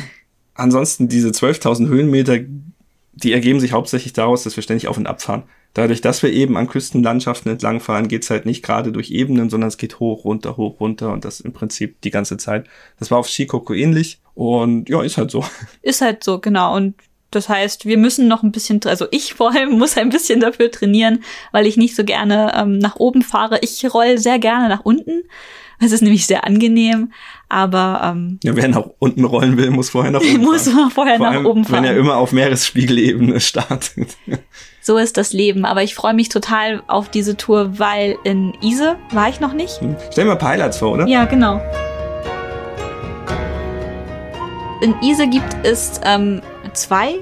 [0.55, 2.39] Ansonsten diese 12.000 Höhenmeter,
[3.13, 5.45] die ergeben sich hauptsächlich daraus, dass wir ständig auf und ab fahren.
[5.75, 9.77] Dadurch, dass wir eben an Küstenlandschaften entlangfahren, geht's halt nicht gerade durch Ebenen, sondern es
[9.77, 12.67] geht hoch, runter, hoch, runter und das im Prinzip die ganze Zeit.
[13.01, 15.45] Das war auf Shikoku ähnlich und ja, ist halt so.
[15.83, 16.77] Ist halt so, genau.
[16.77, 16.95] Und
[17.33, 20.71] das heißt, wir müssen noch ein bisschen, also ich vor allem muss ein bisschen dafür
[20.71, 23.59] trainieren, weil ich nicht so gerne ähm, nach oben fahre.
[23.63, 25.25] Ich roll sehr gerne nach unten.
[25.81, 27.13] Es ist nämlich sehr angenehm,
[27.55, 30.91] aber ähm, ja, wer nach unten rollen will, muss vorher nach oben muss fahren.
[30.91, 31.85] vorher Vor nach allem, oben fahren.
[31.85, 34.17] Wenn er immer auf Meeresspiegelebene startet.
[34.87, 35.65] So ist das Leben.
[35.65, 39.81] Aber ich freue mich total auf diese Tour, weil in Ise war ich noch nicht.
[40.11, 41.07] Stell dir mal Pilots vor, oder?
[41.07, 41.59] Ja, genau.
[44.83, 46.43] In Ise gibt es ähm,
[46.75, 47.15] zwei,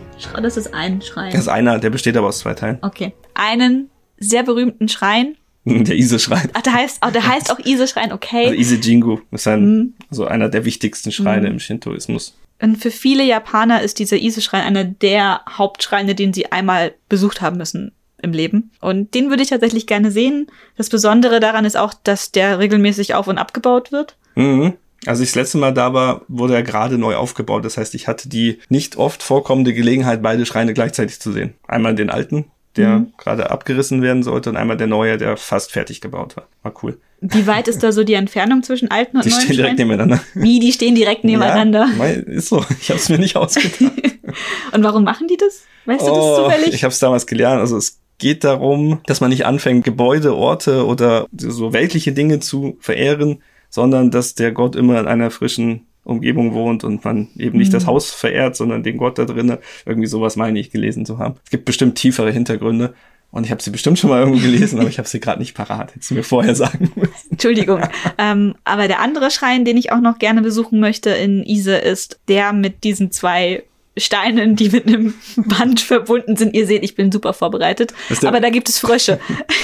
[0.42, 1.31] das ist ein Schrein.
[1.31, 2.79] Das ist einer, der besteht aber aus zwei Teilen.
[2.83, 3.12] Okay.
[3.35, 5.37] Einen sehr berühmten Schrein.
[5.64, 6.51] Der Ise-Schrein.
[6.55, 8.55] Ach, der heißt, oh, der heißt auch Ise-Schrein, Also okay.
[8.55, 9.94] Ise Jingu ist ein, Mhm.
[10.11, 12.37] so einer der wichtigsten Schreine im Shintoismus.
[12.61, 17.59] Und für viele Japaner ist dieser Ise-Schrein einer der Hauptschreine, den sie einmal besucht haben
[17.59, 18.70] müssen im Leben.
[18.81, 20.46] Und den würde ich tatsächlich gerne sehen.
[20.77, 24.16] Das Besondere daran ist auch, dass der regelmäßig auf und abgebaut wird.
[24.37, 24.75] Mhm.
[25.07, 27.64] Als ich das letzte Mal da war, wurde er gerade neu aufgebaut.
[27.64, 31.55] Das heißt, ich hatte die nicht oft vorkommende Gelegenheit, beide Schreine gleichzeitig zu sehen.
[31.66, 32.44] Einmal den alten,
[32.77, 33.13] der Mhm.
[33.19, 36.47] gerade abgerissen werden sollte, und einmal der neue, der fast fertig gebaut war.
[36.63, 36.99] War cool.
[37.21, 39.89] Wie weit ist da so die Entfernung zwischen alten und Die neuen stehen direkt Schreinen?
[39.91, 40.25] nebeneinander.
[40.35, 41.89] Wie, die stehen direkt nebeneinander.
[41.99, 42.65] Ja, ist so.
[42.81, 43.79] Ich habe es mir nicht ausgedacht.
[44.73, 45.63] Und warum machen die das?
[45.85, 46.75] Weißt du das Oh, zufällig?
[46.75, 47.61] Ich habe es damals gelernt.
[47.61, 52.77] Also es geht darum, dass man nicht anfängt, Gebäude, Orte oder so weltliche Dinge zu
[52.81, 57.69] verehren, sondern dass der Gott immer in einer frischen Umgebung wohnt und man eben nicht
[57.69, 57.75] Mhm.
[57.75, 59.59] das Haus verehrt, sondern den Gott da drinnen.
[59.87, 61.37] Irgendwie sowas meine ich gelesen zu haben.
[61.45, 62.95] Es gibt bestimmt tiefere Hintergründe.
[63.31, 65.55] Und ich habe sie bestimmt schon mal irgendwo gelesen, aber ich habe sie gerade nicht
[65.55, 65.95] parat.
[65.95, 67.31] Hättest du mir vorher sagen müssen.
[67.31, 67.81] Entschuldigung.
[68.19, 72.21] ähm, aber der andere Schrein, den ich auch noch gerne besuchen möchte in Ise, ist
[72.29, 73.62] der mit diesen zwei
[73.96, 76.55] Steinen, die mit einem Band verbunden sind.
[76.55, 77.92] Ihr seht, ich bin super vorbereitet.
[78.24, 79.20] Aber da gibt es Frösche.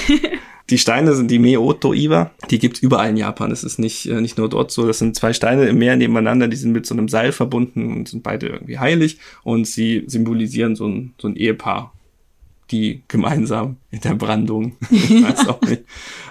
[0.69, 2.31] Die Steine sind die Meoto-Iwa.
[2.51, 3.49] Die gibt's überall in Japan.
[3.49, 4.85] Das ist nicht, äh, nicht nur dort so.
[4.85, 6.47] Das sind zwei Steine im Meer nebeneinander.
[6.47, 9.17] Die sind mit so einem Seil verbunden und sind beide irgendwie heilig.
[9.43, 11.91] Und sie symbolisieren so ein, so ein Ehepaar,
[12.69, 14.77] die gemeinsam in der Brandung.
[14.91, 15.83] Ich weiß auch nicht.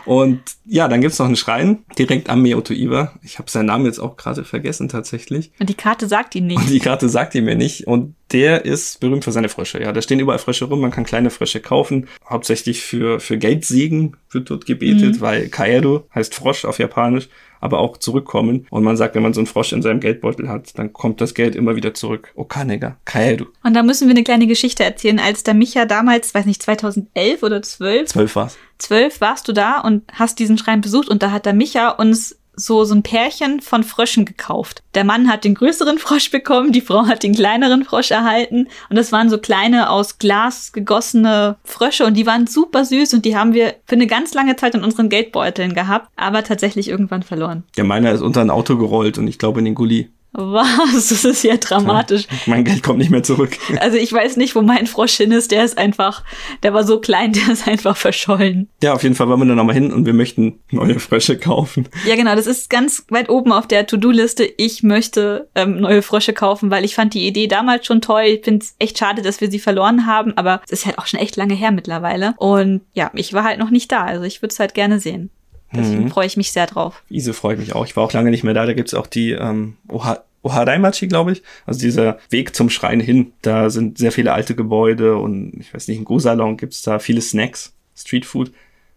[0.08, 3.12] Und ja, dann gibt's noch einen Schrein direkt am Meoto-Iwa.
[3.22, 5.52] Ich habe seinen Namen jetzt auch gerade vergessen tatsächlich.
[5.60, 6.56] Und die Karte sagt ihn nicht.
[6.56, 7.86] Und die Karte sagt ihr mir nicht.
[7.86, 9.80] Und der ist berühmt für seine Frösche.
[9.82, 10.80] Ja, da stehen überall Frösche rum.
[10.80, 12.08] Man kann kleine Frösche kaufen.
[12.28, 15.20] Hauptsächlich für, für Geldsegen wird dort gebetet, Mhm.
[15.20, 17.28] weil Kaeru heißt Frosch auf Japanisch,
[17.60, 18.66] aber auch zurückkommen.
[18.70, 21.34] Und man sagt, wenn man so einen Frosch in seinem Geldbeutel hat, dann kommt das
[21.34, 22.32] Geld immer wieder zurück.
[22.34, 23.46] Okanega, Kaeru.
[23.62, 25.18] Und da müssen wir eine kleine Geschichte erzählen.
[25.18, 28.58] Als der Micha damals, weiß nicht, 2011 oder 12, Zwölf war's.
[28.78, 32.37] 12 warst du da und hast diesen Schrein besucht und da hat der Micha uns
[32.58, 34.82] so, so ein Pärchen von Fröschen gekauft.
[34.94, 38.96] Der Mann hat den größeren Frosch bekommen, die Frau hat den kleineren Frosch erhalten und
[38.96, 43.36] das waren so kleine aus Glas gegossene Frösche und die waren super süß und die
[43.36, 47.64] haben wir für eine ganz lange Zeit in unseren Geldbeuteln gehabt, aber tatsächlich irgendwann verloren.
[47.76, 50.10] Der meiner ist unter ein Auto gerollt und ich glaube in den Gully.
[50.32, 51.08] Was?
[51.08, 52.26] Das ist ja dramatisch.
[52.46, 53.56] Mein Geld kommt nicht mehr zurück.
[53.80, 55.52] Also ich weiß nicht, wo mein Frosch hin ist.
[55.52, 56.24] Der ist einfach,
[56.62, 58.68] der war so klein, der ist einfach verschollen.
[58.82, 61.88] Ja, auf jeden Fall wollen wir da nochmal hin und wir möchten neue Frösche kaufen.
[62.06, 64.44] Ja, genau, das ist ganz weit oben auf der To-Do-Liste.
[64.56, 68.22] Ich möchte ähm, neue Frösche kaufen, weil ich fand die Idee damals schon toll.
[68.22, 71.06] Ich finde es echt schade, dass wir sie verloren haben, aber es ist halt auch
[71.06, 72.34] schon echt lange her mittlerweile.
[72.38, 75.30] Und ja, ich war halt noch nicht da, also ich würde es halt gerne sehen.
[75.72, 77.02] Deswegen freue ich mich sehr drauf.
[77.10, 77.84] Ise freut mich auch.
[77.84, 78.64] Ich war auch lange nicht mehr da.
[78.64, 81.42] Da gibt's auch die ähm, Oha Oharaimachi, glaube ich.
[81.66, 83.32] Also dieser Weg zum Schrein hin.
[83.42, 87.20] Da sind sehr viele alte Gebäude und ich weiß nicht, in Go-Salon gibt's da viele
[87.20, 88.52] Snacks, Streetfood.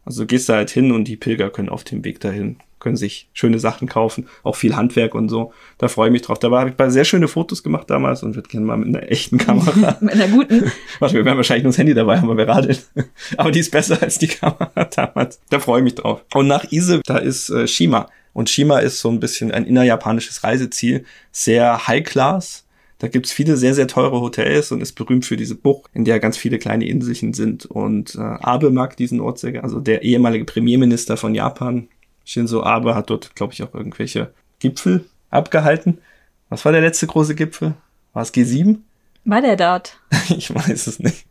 [0.05, 2.97] Also du gehst da halt hin und die Pilger können auf dem Weg dahin, können
[2.97, 5.53] sich schöne Sachen kaufen, auch viel Handwerk und so.
[5.77, 6.39] Da freue ich mich drauf.
[6.39, 8.89] Da habe ich ein paar sehr schöne Fotos gemacht damals und würde gerne mal mit
[8.89, 9.97] einer echten Kamera.
[10.01, 10.71] Mit einer guten.
[10.99, 12.77] Warte, wir werden wahrscheinlich nur das Handy dabei haben, weil wir radeln.
[13.37, 15.39] Aber die ist besser als die Kamera damals.
[15.49, 16.25] Da freue ich mich drauf.
[16.33, 18.09] Und nach Ise, da ist äh, Shima.
[18.33, 21.05] Und Shima ist so ein bisschen ein innerjapanisches Reiseziel.
[21.31, 22.65] Sehr High-Class.
[23.01, 26.19] Da gibt's viele sehr, sehr teure Hotels und ist berühmt für diese Bucht, in der
[26.19, 27.65] ganz viele kleine Inselchen sind.
[27.65, 29.63] Und äh, Abe mag diesen Ort sehr gerne.
[29.63, 31.87] Also der ehemalige Premierminister von Japan,
[32.23, 35.99] Shinzo Abe, hat dort, glaube ich, auch irgendwelche Gipfel abgehalten.
[36.49, 37.73] Was war der letzte große Gipfel?
[38.13, 38.77] War es G7?
[39.25, 39.99] War der dort?
[40.29, 41.25] Ich weiß es nicht.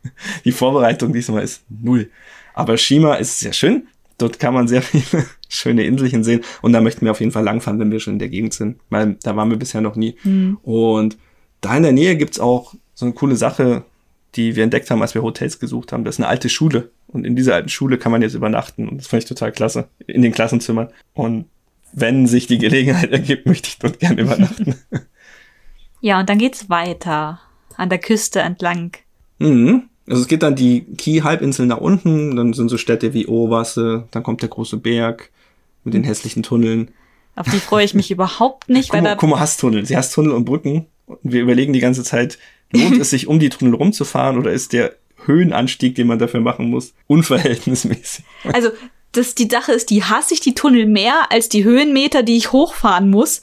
[0.45, 2.09] Die Vorbereitung diesmal ist null.
[2.53, 3.87] Aber Shima ist sehr schön.
[4.17, 6.41] Dort kann man sehr viele schöne Inselchen sehen.
[6.61, 8.79] Und da möchten wir auf jeden Fall langfahren, wenn wir schon in der Gegend sind.
[8.89, 10.17] Weil da waren wir bisher noch nie.
[10.63, 11.17] Und
[11.61, 13.83] da in der Nähe gibt's auch so eine coole Sache,
[14.35, 16.03] die wir entdeckt haben, als wir Hotels gesucht haben.
[16.03, 16.91] Das ist eine alte Schule.
[17.07, 18.87] Und in dieser alten Schule kann man jetzt übernachten.
[18.87, 19.89] Und das fand ich total klasse.
[20.07, 20.89] In den Klassenzimmern.
[21.13, 21.45] Und
[21.93, 24.75] wenn sich die Gelegenheit ergibt, möchte ich dort gerne übernachten.
[26.03, 27.39] Ja, und dann geht's weiter.
[27.77, 28.97] An der Küste entlang.
[29.37, 29.83] Mhm.
[30.07, 34.23] Also es geht dann die Ki-Halbinsel nach unten, dann sind so Städte wie Owasse, dann
[34.23, 35.29] kommt der große Berg
[35.83, 36.89] mit den hässlichen Tunneln.
[37.35, 39.85] Auf die freue ich mich überhaupt nicht, weil mal, da mal, hast Tunnel.
[39.85, 40.87] Sie hast Tunnel und Brücken.
[41.05, 42.39] Und wir überlegen die ganze Zeit,
[42.71, 46.69] lohnt es sich, um die Tunnel rumzufahren oder ist der Höhenanstieg, den man dafür machen
[46.69, 48.25] muss, unverhältnismäßig?
[48.53, 48.69] Also,
[49.11, 52.51] das die Sache ist, die hasse ich die Tunnel mehr als die Höhenmeter, die ich
[52.51, 53.41] hochfahren muss,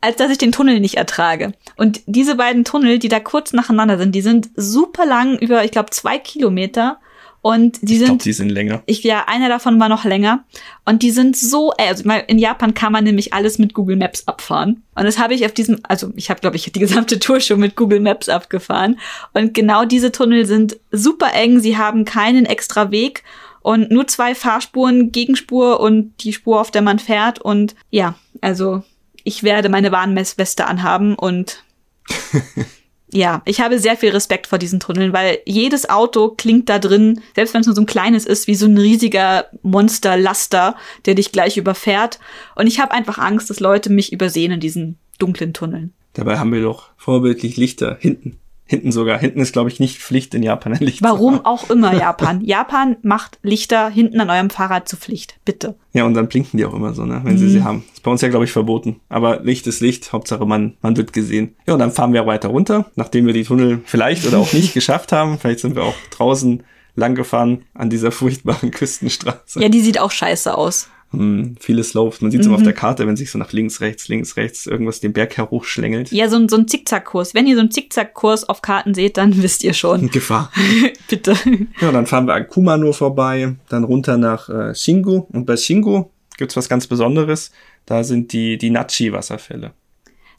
[0.00, 1.52] als dass ich den Tunnel nicht ertrage.
[1.76, 5.70] Und diese beiden Tunnel, die da kurz nacheinander sind, die sind super lang, über, ich
[5.70, 6.98] glaube, zwei Kilometer.
[7.46, 8.82] Und die Ich glaube, sind, die sind länger.
[8.86, 10.42] ich, ja, einer davon war noch länger.
[10.84, 14.26] Und die sind so, äh, also in Japan kann man nämlich alles mit Google Maps
[14.26, 14.82] abfahren.
[14.96, 17.60] Und das habe ich auf diesem, also ich habe, glaube ich, die gesamte Tour schon
[17.60, 18.98] mit Google Maps abgefahren.
[19.32, 21.60] Und genau diese Tunnel sind super eng.
[21.60, 23.22] Sie haben keinen extra Weg
[23.60, 27.38] und nur zwei Fahrspuren, Gegenspur und die Spur, auf der man fährt.
[27.38, 28.82] Und ja, also
[29.22, 31.62] ich werde meine Warnmessweste anhaben und
[33.12, 37.20] ja, ich habe sehr viel Respekt vor diesen Tunneln, weil jedes Auto klingt da drin,
[37.34, 41.30] selbst wenn es nur so ein kleines ist, wie so ein riesiger Monsterlaster, der dich
[41.30, 42.18] gleich überfährt.
[42.56, 45.92] Und ich habe einfach Angst, dass Leute mich übersehen in diesen dunklen Tunneln.
[46.14, 48.38] Dabei haben wir doch vorbildlich Lichter hinten.
[48.68, 49.18] Hinten sogar.
[49.18, 51.00] Hinten ist, glaube ich, nicht Pflicht in Japan ein Licht.
[51.02, 52.40] Warum auch immer Japan.
[52.44, 55.36] Japan macht Lichter hinten an eurem Fahrrad zur Pflicht.
[55.44, 55.76] Bitte.
[55.92, 57.38] Ja, und dann blinken die auch immer so, ne, wenn Mhm.
[57.38, 57.84] sie sie haben.
[57.94, 59.00] Ist bei uns ja, glaube ich, verboten.
[59.08, 60.12] Aber Licht ist Licht.
[60.12, 61.54] Hauptsache, man, man wird gesehen.
[61.66, 64.74] Ja, und dann fahren wir weiter runter, nachdem wir die Tunnel vielleicht oder auch nicht
[64.74, 65.38] geschafft haben.
[65.38, 66.62] Vielleicht sind wir auch draußen
[66.96, 69.60] lang gefahren an dieser furchtbaren Küstenstraße.
[69.62, 70.88] Ja, die sieht auch scheiße aus.
[71.16, 72.20] Hm, viele Slopes.
[72.20, 72.52] Man sieht es Mhm.
[72.52, 75.36] immer auf der Karte, wenn sich so nach links, rechts, links, rechts irgendwas den Berg
[75.38, 76.12] hochschlängelt.
[76.12, 77.34] Ja, so, ein- so ein Zickzackkurs.
[77.34, 80.08] Wenn ihr so einen Zickzackkurs auf Karten seht, dann wisst ihr schon.
[80.10, 80.52] Gefahr.
[81.08, 81.34] Bitte.
[81.80, 85.26] Ja, dann fahren wir an Kumano vorbei, dann runter nach äh, Shingu.
[85.32, 86.04] Und bei Shingu
[86.38, 87.50] gibt's was ganz Besonderes.
[87.86, 89.72] Da sind die, die Nachi-Wasserfälle.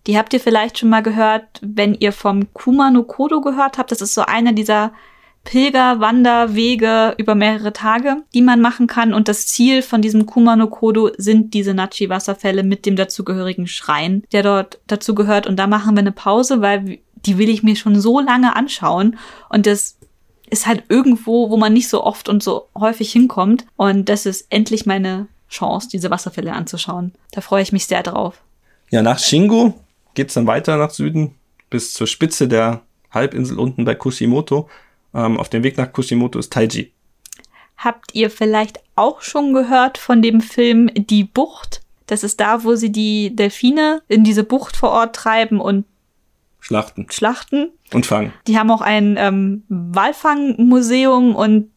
[0.05, 3.91] Die habt ihr vielleicht schon mal gehört, wenn ihr vom Kumano Kodo gehört habt.
[3.91, 4.93] Das ist so einer dieser
[5.47, 9.13] Pilgerwanderwege über mehrere Tage, die man machen kann.
[9.13, 14.43] Und das Ziel von diesem Kumano Kodo sind diese Nachi-Wasserfälle mit dem dazugehörigen Schrein, der
[14.43, 15.47] dort dazu gehört.
[15.47, 19.17] Und da machen wir eine Pause, weil die will ich mir schon so lange anschauen.
[19.47, 19.97] Und das
[20.49, 23.65] ist halt irgendwo, wo man nicht so oft und so häufig hinkommt.
[23.77, 27.13] Und das ist endlich meine Chance, diese Wasserfälle anzuschauen.
[27.31, 28.41] Da freue ich mich sehr drauf.
[28.89, 29.71] Ja, nach Shingu
[30.13, 31.35] geht's dann weiter nach Süden
[31.69, 32.81] bis zur Spitze der
[33.11, 34.67] Halbinsel unten bei Kushimoto.
[35.17, 36.93] Ähm, auf dem Weg nach Kushimoto ist Taiji.
[37.75, 41.81] Habt ihr vielleicht auch schon gehört von dem Film Die Bucht?
[42.05, 45.85] Das ist da, wo sie die Delfine in diese Bucht vor Ort treiben und
[46.59, 47.71] Schlachten schlachten.
[47.93, 48.33] und fangen.
[48.47, 51.69] Die haben auch ein ähm, Walfangmuseum und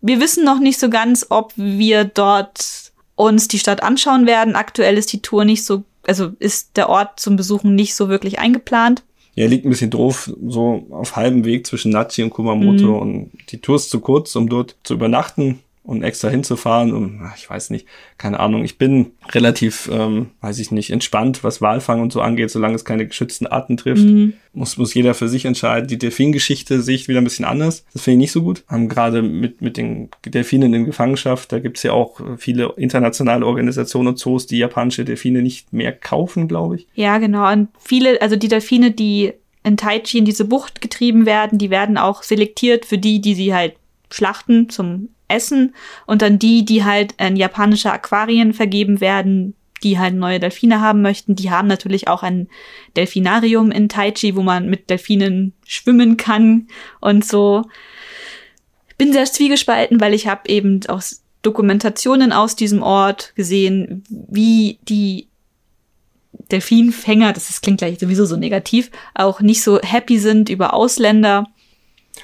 [0.00, 4.56] wir wissen noch nicht so ganz, ob wir dort uns die Stadt anschauen werden.
[4.56, 8.38] Aktuell ist die Tour nicht so, also ist der Ort zum Besuchen nicht so wirklich
[8.38, 9.02] eingeplant.
[9.36, 12.94] Ja, liegt ein bisschen doof, so auf halbem Weg zwischen Nachi und Kumamoto Mhm.
[12.94, 17.36] und die Tour ist zu kurz, um dort zu übernachten und extra hinzufahren und ach,
[17.36, 18.64] ich weiß nicht, keine Ahnung.
[18.64, 22.86] Ich bin relativ, ähm, weiß ich nicht, entspannt, was Walfang und so angeht, solange es
[22.86, 24.06] keine geschützten Arten trifft.
[24.54, 25.86] Muss, muss jeder für sich entscheiden.
[25.86, 27.84] Die Delfingeschichte sehe ich wieder ein bisschen anders.
[27.92, 28.64] Das finde ich nicht so gut.
[28.66, 34.08] Haben gerade mit, mit den Delfinen in Gefangenschaft, da gibt's ja auch viele internationale Organisationen
[34.08, 36.86] und Zoos, die japanische Delfine nicht mehr kaufen, glaube ich.
[36.94, 37.52] Ja, genau.
[37.52, 41.98] Und viele, also die Delfine, die in Taichi in diese Bucht getrieben werden, die werden
[41.98, 43.74] auch selektiert für die, die sie halt
[44.10, 45.74] schlachten zum Essen.
[46.06, 51.02] Und dann die, die halt in japanische Aquarien vergeben werden, die halt neue Delfine haben
[51.02, 51.36] möchten.
[51.36, 52.48] Die haben natürlich auch ein
[52.96, 56.68] Delfinarium in Taichi, wo man mit Delfinen schwimmen kann
[57.00, 57.62] und so.
[58.96, 65.28] Bin sehr zwiegespalten, weil ich habe eben aus Dokumentationen aus diesem Ort gesehen, wie die
[66.50, 71.46] Delfinfänger, das ist, klingt gleich sowieso so negativ, auch nicht so happy sind über Ausländer.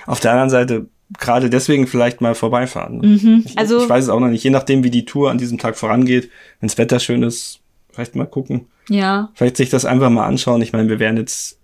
[0.07, 2.99] Auf der anderen Seite gerade deswegen vielleicht mal vorbeifahren.
[2.99, 3.43] Mhm.
[3.47, 5.59] Ich, Also- ich weiß es auch noch nicht, je nachdem, wie die Tour an diesem
[5.59, 6.31] Tag vorangeht.
[6.61, 7.61] Wenns Wetter schön ist,
[7.93, 8.67] vielleicht mal gucken.
[8.89, 9.31] Ja.
[9.35, 10.63] Vielleicht sich das einfach mal anschauen.
[10.63, 11.59] Ich meine, wir werden jetzt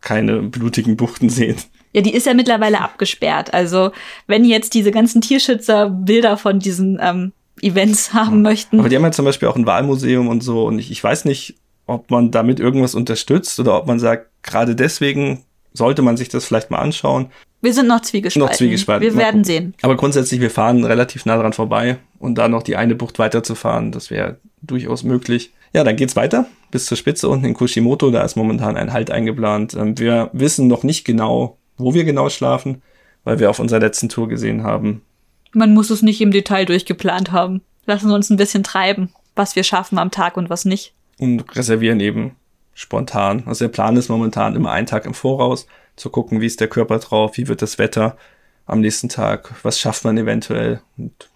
[0.00, 1.56] keine blutigen Buchten sehen.
[1.92, 3.54] Ja, die ist ja mittlerweile abgesperrt.
[3.54, 3.92] Also,
[4.26, 7.32] wenn jetzt diese ganzen Tierschützer Bilder von diesen ähm,
[7.62, 8.80] Events haben möchten.
[8.80, 10.64] Aber die haben ja zum Beispiel auch ein Wahlmuseum und so.
[10.66, 11.54] Und ich, ich weiß nicht,
[11.86, 16.44] ob man damit irgendwas unterstützt oder ob man sagt, gerade deswegen sollte man sich das
[16.44, 17.26] vielleicht mal anschauen.
[17.64, 18.48] Wir sind noch zwiegespalten.
[18.48, 19.02] Noch zwiegespalten.
[19.08, 19.74] Wir werden sehen.
[19.82, 23.90] Aber grundsätzlich, wir fahren relativ nah dran vorbei und da noch die eine Bucht weiterzufahren,
[23.92, 25.52] das wäre durchaus möglich.
[25.72, 28.10] Ja, dann geht's weiter bis zur Spitze unten in Kushimoto.
[28.10, 29.74] Da ist momentan ein Halt eingeplant.
[29.74, 32.82] Ähm, Wir wissen noch nicht genau, wo wir genau schlafen,
[33.24, 35.02] weil wir auf unserer letzten Tour gesehen haben.
[35.52, 37.62] Man muss es nicht im Detail durchgeplant haben.
[37.86, 40.94] Lassen wir uns ein bisschen treiben, was wir schaffen am Tag und was nicht.
[41.18, 42.34] und reservieren eben
[42.74, 43.44] spontan.
[43.46, 45.66] Also der Plan ist momentan immer einen Tag im Voraus
[45.96, 48.16] zu gucken, wie ist der Körper drauf, wie wird das Wetter.
[48.66, 50.80] am nächsten Tag, was schafft man eventuell.
[50.96, 51.28] Und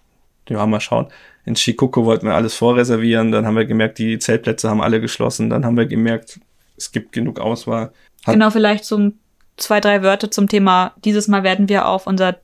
[0.49, 1.07] ja, mal schauen.
[1.45, 5.49] In Shikoku wollten wir alles vorreservieren, dann haben wir gemerkt, die Zeltplätze haben alle geschlossen,
[5.49, 6.39] dann haben wir gemerkt,
[6.75, 7.91] es gibt genug Auswahl.
[8.25, 9.11] Hat genau, vielleicht so
[9.57, 10.93] zwei, drei Wörter zum Thema.
[11.05, 12.37] Dieses Mal werden wir auf unser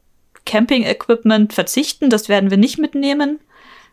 [0.45, 3.39] Camping-Equipment verzichten, das werden wir nicht mitnehmen.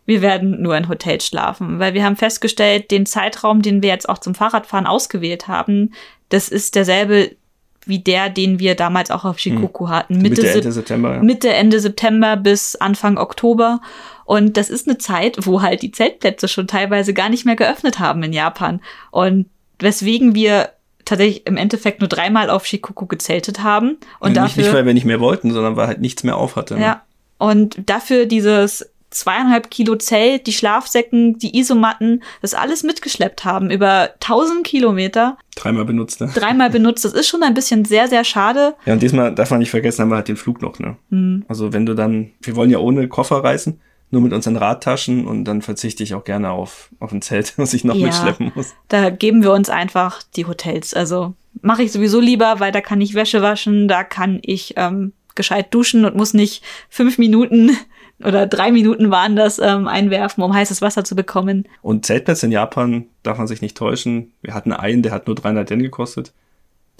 [0.04, 4.08] Wir werden nur in Hotels schlafen, weil wir haben festgestellt, den Zeitraum, den wir jetzt
[4.08, 5.92] auch zum Fahrradfahren ausgewählt haben,
[6.28, 7.36] das ist derselbe
[7.86, 9.94] wie der, den wir damals auch auf Shikoku hm.
[9.94, 10.18] hatten.
[10.18, 11.14] Mitte, Mitte Ende September.
[11.14, 11.22] Ja.
[11.22, 13.80] Mitte, Ende September bis Anfang Oktober.
[14.24, 17.98] Und das ist eine Zeit, wo halt die Zeltplätze schon teilweise gar nicht mehr geöffnet
[17.98, 18.80] haben in Japan.
[19.10, 19.46] Und
[19.78, 20.70] weswegen wir
[21.04, 23.98] tatsächlich im Endeffekt nur dreimal auf Shikoku gezeltet haben.
[24.20, 26.36] Und ja, nicht, dafür, nicht, weil wir nicht mehr wollten, sondern weil halt nichts mehr
[26.36, 26.74] auf hatte.
[26.74, 26.82] Ne?
[26.82, 27.02] Ja.
[27.38, 34.10] Und dafür dieses zweieinhalb Kilo Zelt, die Schlafsäcken, die Isomatten, das alles mitgeschleppt haben über
[34.20, 35.38] 1000 Kilometer.
[35.54, 36.30] Dreimal benutzt, ne?
[36.34, 37.04] Dreimal benutzt.
[37.04, 38.74] Das ist schon ein bisschen sehr, sehr schade.
[38.86, 40.96] Ja, und diesmal darf man nicht vergessen, haben wir halt den Flug noch, ne?
[41.10, 41.44] Mhm.
[41.48, 45.44] Also wenn du dann, wir wollen ja ohne Koffer reisen, nur mit unseren Radtaschen und
[45.44, 48.74] dann verzichte ich auch gerne auf, auf ein Zelt, was ich noch ja, mitschleppen muss.
[48.88, 50.94] Da geben wir uns einfach die Hotels.
[50.94, 55.12] Also mache ich sowieso lieber, weil da kann ich Wäsche waschen, da kann ich ähm,
[55.34, 57.76] gescheit duschen und muss nicht fünf Minuten
[58.24, 61.68] oder drei Minuten waren das ähm, einwerfen, um heißes Wasser zu bekommen.
[61.82, 64.32] Und Zeltplätze in Japan darf man sich nicht täuschen.
[64.42, 66.32] Wir hatten einen, der hat nur 300 Yen gekostet,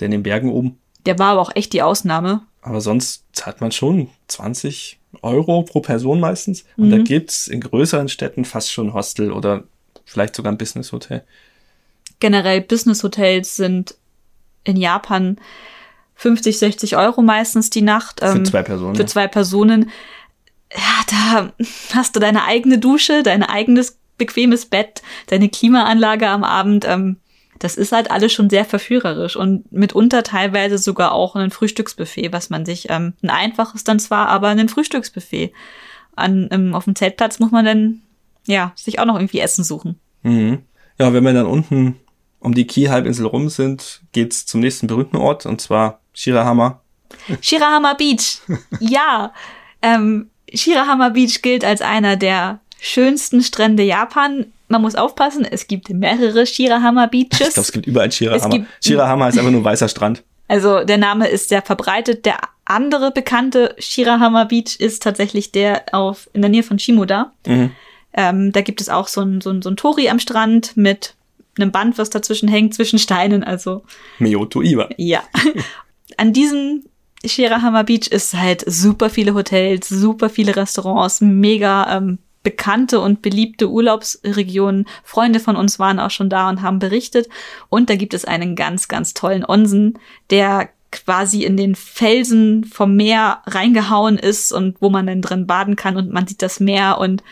[0.00, 0.78] der in den Bergen oben.
[1.06, 2.42] Der war aber auch echt die Ausnahme.
[2.62, 6.64] Aber sonst zahlt man schon 20 Euro pro Person meistens.
[6.76, 6.90] Und mhm.
[6.90, 9.64] da gibt's in größeren Städten fast schon Hostel oder
[10.04, 11.24] vielleicht sogar ein Business Hotel.
[12.20, 13.96] Generell Business Hotels sind
[14.64, 15.38] in Japan
[16.14, 18.20] 50, 60 Euro meistens die Nacht.
[18.22, 18.94] Ähm, für zwei Personen.
[18.94, 19.90] Für zwei Personen ja,
[21.10, 21.52] da
[21.94, 26.84] hast du deine eigene Dusche, dein eigenes bequemes Bett, deine Klimaanlage am Abend.
[26.86, 27.16] Ähm,
[27.58, 32.50] das ist halt alles schon sehr verführerisch und mitunter teilweise sogar auch ein Frühstücksbuffet, was
[32.50, 35.52] man sich, ähm, ein einfaches dann zwar, aber ein Frühstücksbuffet.
[36.14, 38.02] An, ähm, auf dem Zeltplatz muss man dann,
[38.46, 39.98] ja, sich auch noch irgendwie Essen suchen.
[40.22, 40.62] Mhm.
[40.98, 41.96] Ja, wenn wir dann unten
[42.38, 46.82] um die Ki-Halbinsel rum sind, geht's zum nächsten berühmten Ort und zwar Shirahama.
[47.40, 48.40] Shirahama Beach.
[48.80, 49.32] ja.
[49.80, 54.46] Ähm, Shirahama Beach gilt als einer der schönsten Strände Japan.
[54.68, 57.40] Man muss aufpassen, es gibt mehrere Shirahama Beaches.
[57.40, 58.48] Ich glaube, es gibt überall Shirahama.
[58.48, 60.22] Gibt, Shirahama ist einfach nur weißer Strand.
[60.48, 62.26] Also der Name ist sehr verbreitet.
[62.26, 67.32] Der andere bekannte Shirahama Beach ist tatsächlich der auf in der Nähe von Shimoda.
[67.46, 67.70] Mhm.
[68.14, 71.14] Ähm, da gibt es auch so ein, so, ein, so ein Tori am Strand mit
[71.58, 73.44] einem Band, was dazwischen hängt, zwischen Steinen.
[73.44, 73.82] Also
[74.18, 74.88] Miyoto Iwa.
[74.96, 75.22] Ja.
[76.16, 76.84] An diesem
[77.24, 83.70] Shirahama Beach ist halt super viele Hotels, super viele Restaurants, mega ähm, bekannte und beliebte
[83.70, 84.86] Urlaubsregionen.
[85.04, 87.28] Freunde von uns waren auch schon da und haben berichtet.
[87.68, 89.98] Und da gibt es einen ganz, ganz tollen Onsen,
[90.30, 95.76] der quasi in den Felsen vom Meer reingehauen ist und wo man dann drin baden
[95.76, 97.22] kann und man sieht das Meer und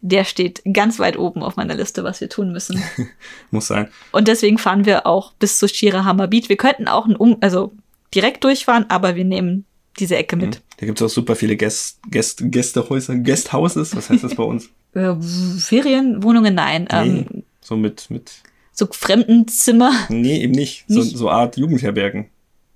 [0.00, 2.82] der steht ganz weit oben auf meiner Liste, was wir tun müssen.
[3.50, 3.88] Muss sein.
[4.10, 6.48] Und deswegen fahren wir auch bis zu Shirahama Beach.
[6.48, 7.72] Wir könnten auch ein um, also
[8.14, 9.64] direkt durchfahren, aber wir nehmen
[9.98, 10.56] diese Ecke mit.
[10.56, 10.62] Mhm.
[10.78, 14.68] Da gibt's auch super viele Gäst, Gäst, Gästehäuser, Guesthouses, was heißt das bei uns?
[14.94, 15.14] Äh,
[15.58, 16.86] Ferienwohnungen, nein.
[16.90, 18.30] Nee, ähm, so mit, mit.
[18.72, 19.90] So Fremdenzimmer?
[20.10, 20.86] Nee, eben nicht.
[20.90, 21.12] nicht?
[21.12, 22.28] So, so Art Jugendherbergen.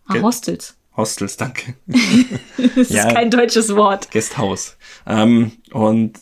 [0.07, 0.79] Ah, Hostels.
[0.97, 1.75] Hostels, danke.
[2.75, 4.11] das ja, ist kein deutsches Wort.
[4.11, 4.79] Guesthouse.
[5.07, 6.19] Ähm, und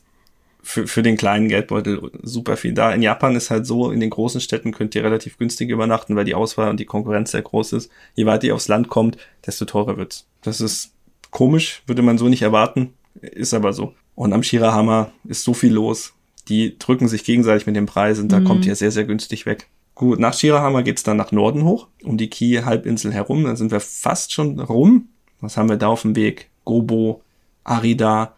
[0.65, 2.93] für, für den kleinen Geldbeutel super viel da.
[2.93, 6.25] In Japan ist halt so, in den großen Städten könnt ihr relativ günstig übernachten, weil
[6.25, 7.91] die Auswahl und die Konkurrenz sehr groß ist.
[8.15, 10.27] Je weiter ihr aufs Land kommt, desto teurer wird's.
[10.43, 10.93] Das ist
[11.31, 13.95] komisch, würde man so nicht erwarten, ist aber so.
[14.15, 16.15] Und am Shirahama ist so viel los.
[16.49, 18.45] Die drücken sich gegenseitig mit den Preisen, da mhm.
[18.45, 19.69] kommt ihr sehr, sehr günstig weg.
[19.95, 23.45] Gut, nach Shirahama geht's dann nach Norden hoch, um die Ki-Halbinsel herum.
[23.45, 25.09] Dann sind wir fast schon rum.
[25.41, 26.49] Was haben wir da auf dem Weg?
[26.65, 27.23] Gobo,
[27.65, 28.35] Arida,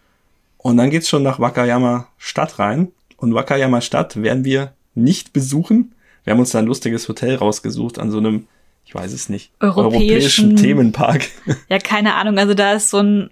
[0.66, 2.90] und dann geht's schon nach Wakayama Stadt rein.
[3.16, 5.94] Und Wakayama Stadt werden wir nicht besuchen.
[6.24, 8.48] Wir haben uns da ein lustiges Hotel rausgesucht an so einem,
[8.85, 11.29] ich weiß es nicht, europäischen, europäischen Themenpark.
[11.68, 12.37] Ja, keine Ahnung.
[12.38, 13.31] Also da ist so ein,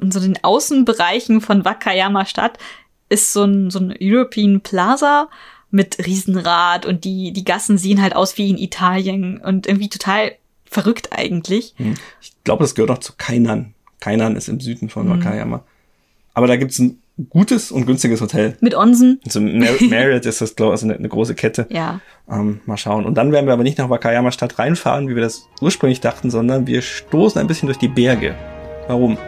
[0.00, 2.56] in so den Außenbereichen von Wakayama Stadt
[3.10, 5.28] ist so ein, so ein European Plaza
[5.70, 10.32] mit Riesenrad und die, die Gassen sehen halt aus wie in Italien und irgendwie total
[10.64, 11.74] verrückt eigentlich.
[11.76, 11.96] Hm.
[12.22, 13.74] Ich glaube, das gehört auch zu Kainan.
[14.00, 15.12] Kainan ist im Süden von mhm.
[16.34, 18.56] Aber da gibt's ein gutes und günstiges Hotel.
[18.60, 19.20] Mit Onsen.
[19.24, 21.66] Also Marriott ist das, glaube ich, also eine, eine, große Kette.
[21.68, 22.00] Ja.
[22.30, 23.04] Ähm, mal schauen.
[23.04, 26.30] Und dann werden wir aber nicht nach Wakayama Stadt reinfahren, wie wir das ursprünglich dachten,
[26.30, 28.34] sondern wir stoßen ein bisschen durch die Berge.
[28.88, 29.18] Warum?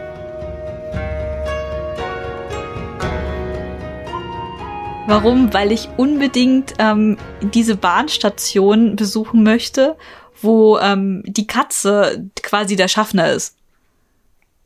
[5.07, 5.53] Warum?
[5.53, 7.17] Weil ich unbedingt ähm,
[7.53, 9.95] diese Bahnstation besuchen möchte,
[10.41, 13.55] wo ähm, die Katze quasi der Schaffner ist.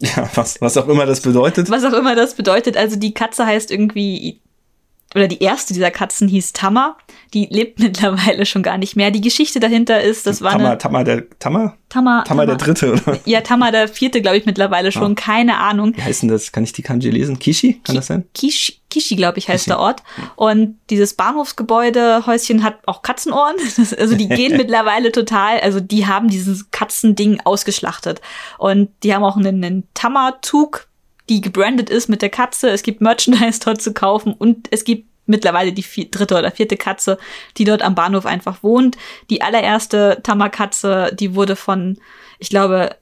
[0.01, 1.69] Ja, was, was auch immer das bedeutet.
[1.69, 2.77] Was auch immer das bedeutet.
[2.77, 4.41] Also die Katze heißt irgendwie
[5.15, 6.97] oder die erste dieser Katzen hieß Tama.
[7.33, 9.11] Die lebt mittlerweile schon gar nicht mehr.
[9.11, 11.75] Die Geschichte dahinter ist, das war Tama, eine Tama der Tama?
[11.89, 13.19] Tama, Tama der dritte, oder?
[13.25, 15.15] Ja, Tama der vierte, glaube ich, mittlerweile schon.
[15.15, 15.93] Keine Ahnung.
[15.95, 16.51] Wie heißt denn das?
[16.51, 17.39] Kann ich die Kanji lesen?
[17.39, 17.81] Kishi?
[17.83, 18.25] Kann das sein?
[18.35, 19.71] Kishi, Kishi glaube ich, heißt Kishi.
[19.71, 20.03] der Ort.
[20.35, 23.55] Und dieses Bahnhofsgebäude, Häuschen hat auch Katzenohren.
[23.77, 28.21] Das, also die gehen mittlerweile total, also die haben dieses Katzending ausgeschlachtet.
[28.57, 30.88] Und die haben auch einen, einen Tama-Zug,
[31.29, 32.69] die gebrandet ist mit der Katze.
[32.69, 36.75] Es gibt Merchandise dort zu kaufen und es gibt mittlerweile die vier, dritte oder vierte
[36.75, 37.17] Katze,
[37.57, 38.97] die dort am Bahnhof einfach wohnt.
[39.29, 41.99] Die allererste Tama-Katze, die wurde von,
[42.39, 42.95] ich glaube,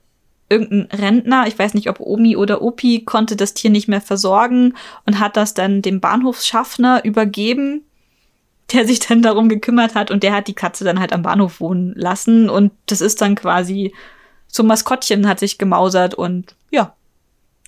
[0.50, 4.74] irgendein Rentner, ich weiß nicht, ob Omi oder Opi, konnte das Tier nicht mehr versorgen
[5.06, 7.82] und hat das dann dem Bahnhofsschaffner übergeben,
[8.72, 11.60] der sich dann darum gekümmert hat und der hat die Katze dann halt am Bahnhof
[11.60, 13.94] wohnen lassen und das ist dann quasi
[14.48, 16.54] zum Maskottchen hat sich gemausert und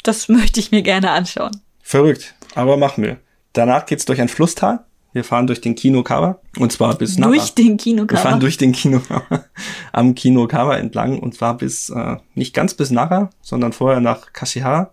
[0.03, 1.61] das möchte ich mir gerne anschauen.
[1.83, 3.19] Verrückt, aber machen wir.
[3.53, 4.85] Danach geht's durch ein Flusstal.
[5.13, 7.33] Wir fahren durch den Kinokawa und zwar bis Nara.
[7.33, 8.21] Durch den Wir Kinokammer.
[8.21, 9.45] fahren durch den Kinokawa,
[9.93, 14.93] am Kinokawa entlang und zwar bis, äh, nicht ganz bis Nara, sondern vorher nach Kashihara.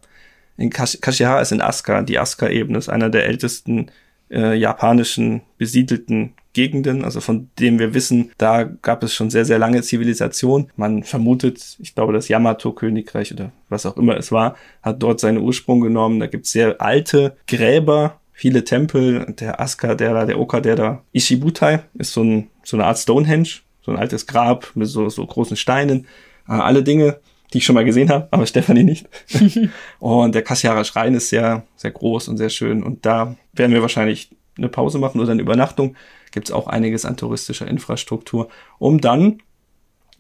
[0.58, 2.02] In Kash Kashihara ist in Asuka.
[2.02, 3.92] Die Asuka-Ebene ist einer der ältesten
[4.32, 9.60] äh, japanischen besiedelten Gegenden, also von dem wir wissen, da gab es schon sehr, sehr
[9.60, 10.72] lange Zivilisation.
[10.76, 15.38] Man vermutet, ich glaube, das Yamato-Königreich oder was auch immer es war, hat dort seinen
[15.38, 16.20] Ursprung genommen.
[16.20, 19.36] Da gibt es sehr alte Gräber, viele Tempel.
[19.40, 22.98] Der Asuka, der da, der Oka, der da, Ishibutai ist so, ein, so eine Art
[22.98, 23.50] Stonehenge,
[23.84, 26.08] so ein altes Grab mit so, so großen Steinen.
[26.50, 27.20] Äh, alle Dinge,
[27.54, 29.08] die ich schon mal gesehen habe, aber Stefanie nicht.
[30.00, 32.82] und der Kashihara Schrein ist sehr, sehr groß und sehr schön.
[32.82, 35.96] Und da werden wir wahrscheinlich eine Pause machen oder eine Übernachtung.
[36.38, 39.42] Gibt es auch einiges an touristischer Infrastruktur, um dann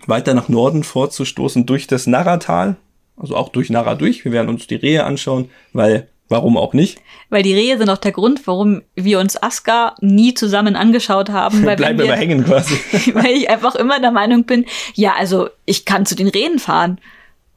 [0.07, 2.76] weiter nach Norden vorzustoßen durch das Narratal,
[3.18, 4.26] also auch durch Nara durch.
[4.26, 6.97] Wir werden uns die Rehe anschauen, weil warum auch nicht?
[7.30, 11.63] Weil die Rehe sind auch der Grund, warum wir uns Aska nie zusammen angeschaut haben.
[11.68, 12.74] Weil Bleiben wir hängen quasi.
[13.13, 14.65] weil ich einfach immer der Meinung bin,
[14.95, 16.99] ja, also ich kann zu den Rehen fahren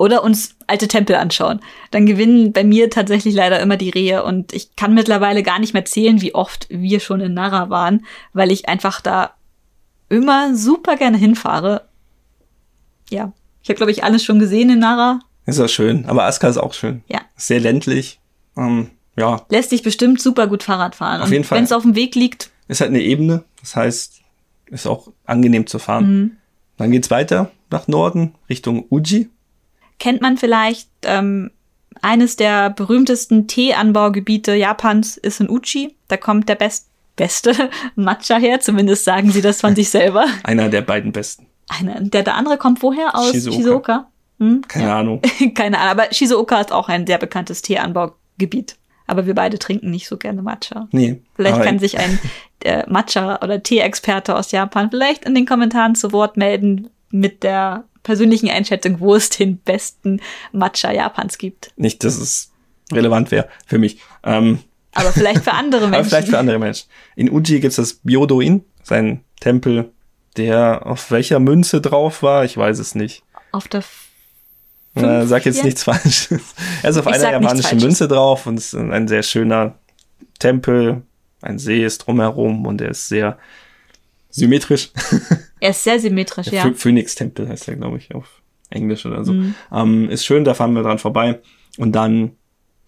[0.01, 1.61] oder uns alte Tempel anschauen.
[1.91, 5.75] Dann gewinnen bei mir tatsächlich leider immer die Rehe und ich kann mittlerweile gar nicht
[5.75, 9.35] mehr zählen, wie oft wir schon in Nara waren, weil ich einfach da
[10.09, 11.83] immer super gerne hinfahre.
[13.11, 15.21] Ja, ich habe glaube ich alles schon gesehen in Nara.
[15.45, 17.03] Ist ja schön, aber Aska ist auch schön.
[17.07, 17.21] Ja.
[17.37, 18.21] Sehr ländlich.
[18.57, 21.21] Ähm, ja, Lässt sich bestimmt super gut Fahrrad fahren.
[21.21, 21.59] Auf und jeden Fall.
[21.59, 24.23] Wenn es auf dem Weg liegt, ist halt eine Ebene, das heißt,
[24.71, 26.11] ist auch angenehm zu fahren.
[26.11, 26.31] Mhm.
[26.79, 29.29] Dann geht's weiter nach Norden Richtung Uji.
[30.01, 31.53] Kennt man vielleicht ähm,
[32.03, 35.95] eines der berühmtesten Teeanbaugebiete Japans ist in Uchi.
[36.09, 37.53] Da kommt der best beste
[37.95, 40.27] Matcha her, zumindest sagen sie das von sich selber.
[40.43, 41.47] Einer der beiden besten.
[41.69, 43.15] Einer, der, der andere kommt woher?
[43.15, 43.57] Aus Shizuoka.
[43.57, 44.11] Shizuoka.
[44.39, 44.63] Hm?
[44.67, 45.23] Keine Ahnung.
[45.55, 48.77] Keine Ahnung, aber Shizuoka ist auch ein sehr bekanntes Teeanbaugebiet.
[49.07, 50.89] Aber wir beide trinken nicht so gerne Matcha.
[50.93, 51.21] Nee.
[51.35, 52.19] Vielleicht kann sich ein
[52.63, 57.85] äh, Matcha- oder Tee-Experte aus Japan vielleicht in den Kommentaren zu Wort melden mit der
[58.03, 60.21] persönlichen Einschätzung, wo es den besten
[60.53, 61.73] Matcha Japans gibt.
[61.77, 62.51] nicht, dass es
[62.93, 64.01] relevant wäre für mich.
[64.25, 64.61] Ähm,
[64.95, 66.09] Aber vielleicht für andere aber Menschen.
[66.11, 66.89] vielleicht für andere Menschen.
[67.17, 69.93] In Uji gibt's das Byodo-in, sein Tempel,
[70.37, 73.23] der auf welcher Münze drauf war, ich weiß es nicht.
[73.53, 73.83] Auf der
[74.95, 76.41] Äh, sag jetzt nichts Falsches.
[76.83, 77.79] Er ist auf Ich einer japanischen.
[77.79, 79.75] Münze drauf und es ist ein sehr schöner
[80.39, 81.03] Tempel.
[81.43, 83.39] Ein See ist drumherum und er ist sehr
[84.31, 84.91] symmetrisch.
[85.61, 86.65] Er ist sehr symmetrisch, ja.
[86.65, 89.33] Phö- Phoenix-Tempel heißt er, glaube ich, auf Englisch oder so.
[89.33, 89.55] Mhm.
[89.73, 91.41] Ähm, ist schön, da fahren wir dran vorbei.
[91.79, 92.33] Und dann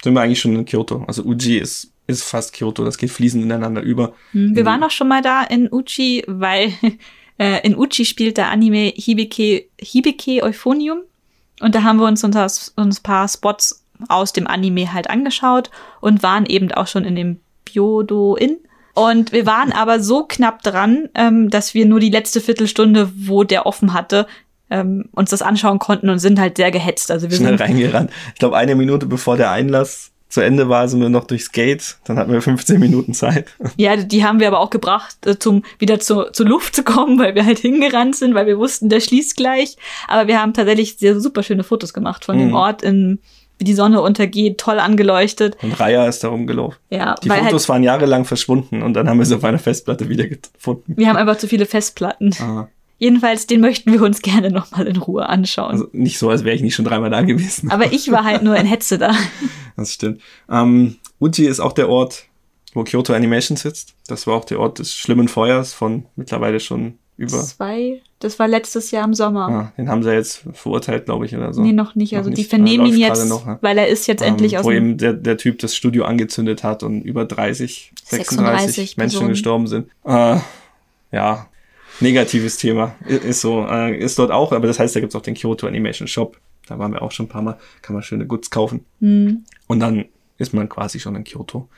[0.02, 1.04] sind wir eigentlich schon in Kyoto.
[1.06, 2.84] Also Uji ist, ist fast Kyoto.
[2.84, 4.14] Das geht fließend ineinander über.
[4.32, 6.72] Hm, Wir waren auch schon mal da in Uchi, weil
[7.38, 11.00] äh, in Uchi spielt der Anime Hibike, Hibike Euphonium.
[11.60, 15.70] Und da haben wir uns uns, uns ein paar Spots aus dem Anime halt angeschaut
[16.00, 18.58] und waren eben auch schon in dem Byodo Inn.
[18.94, 23.44] Und wir waren aber so knapp dran, ähm, dass wir nur die letzte Viertelstunde, wo
[23.44, 24.26] der offen hatte,
[24.70, 27.10] ähm, uns das anschauen konnten und sind halt sehr gehetzt.
[27.10, 28.10] Also wir Schnell sind reingerannt.
[28.34, 31.98] Ich glaube, eine Minute bevor der Einlass zu Ende war, sind wir noch durchs Gate.
[32.04, 33.48] Dann hatten wir 15 Minuten Zeit.
[33.76, 37.18] Ja, die haben wir aber auch gebracht, äh, zum wieder zu, zur Luft zu kommen,
[37.18, 39.76] weil wir halt hingerannt sind, weil wir wussten, der schließt gleich.
[40.08, 42.54] Aber wir haben tatsächlich sehr super schöne Fotos gemacht von dem Mhm.
[42.54, 43.18] Ort, in,
[43.62, 45.56] wie die Sonne untergeht, toll angeleuchtet.
[45.62, 46.78] Und Raya ist da rumgelaufen.
[46.90, 50.08] Ja, Die Fotos halt, waren jahrelang verschwunden und dann haben wir sie auf einer Festplatte
[50.08, 50.96] wiedergefunden.
[50.96, 52.34] wir haben einfach zu viele Festplatten.
[52.40, 52.66] Ah,
[52.98, 55.70] Jedenfalls, den möchten wir uns gerne nochmal in Ruhe anschauen.
[55.70, 57.70] also nicht so, als wäre ich nicht schon dreimal da gewesen.
[57.70, 59.14] aber ich war halt nur in Hetze da.
[59.76, 60.20] Das stimmt.
[60.50, 62.24] Ähm, Uji ist auch der Ort,
[62.74, 63.94] wo Kyoto Animation sitzt.
[64.08, 67.42] Das war auch der Ort des schlimmen Feuers von mittlerweile schon über.
[67.42, 69.48] Zwei, das war letztes Jahr im Sommer.
[69.48, 71.62] Ah, den haben sie jetzt verurteilt, glaube ich, oder so.
[71.62, 72.16] Nee, noch nicht.
[72.16, 72.50] Also Noch die nicht.
[72.50, 73.58] vernehmen Läuft ihn jetzt, noch, ja.
[73.62, 76.62] weil er ist jetzt endlich ähm, aus wo eben der, der Typ das Studio angezündet
[76.62, 79.28] hat und über 30, 36, 36 Menschen Personen.
[79.30, 79.88] gestorben sind.
[80.04, 80.38] Äh,
[81.12, 81.46] ja,
[82.00, 82.94] negatives Thema.
[83.06, 83.66] Ist so.
[83.66, 86.36] Äh, ist dort auch, aber das heißt, da gibt's auch den Kyoto Animation Shop.
[86.66, 87.58] Da waren wir auch schon ein paar Mal.
[87.82, 88.84] Kann man schöne Goods kaufen.
[89.00, 89.44] Hm.
[89.66, 90.06] Und dann
[90.38, 91.68] ist man quasi schon in Kyoto.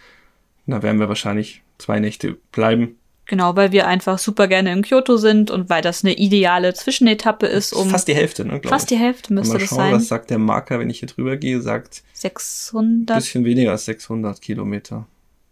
[0.66, 2.96] Da werden wir wahrscheinlich zwei Nächte bleiben.
[3.26, 7.46] Genau, weil wir einfach super gerne in Kyoto sind und weil das eine ideale Zwischenetappe
[7.46, 9.92] ist, um fast die Hälfte, ne, fast die Hälfte müsste man das schauen, sein.
[9.94, 14.40] was sagt der Marker, wenn ich hier drüber gehe, sagt 600, bisschen weniger als 600
[14.42, 15.06] Kilometer.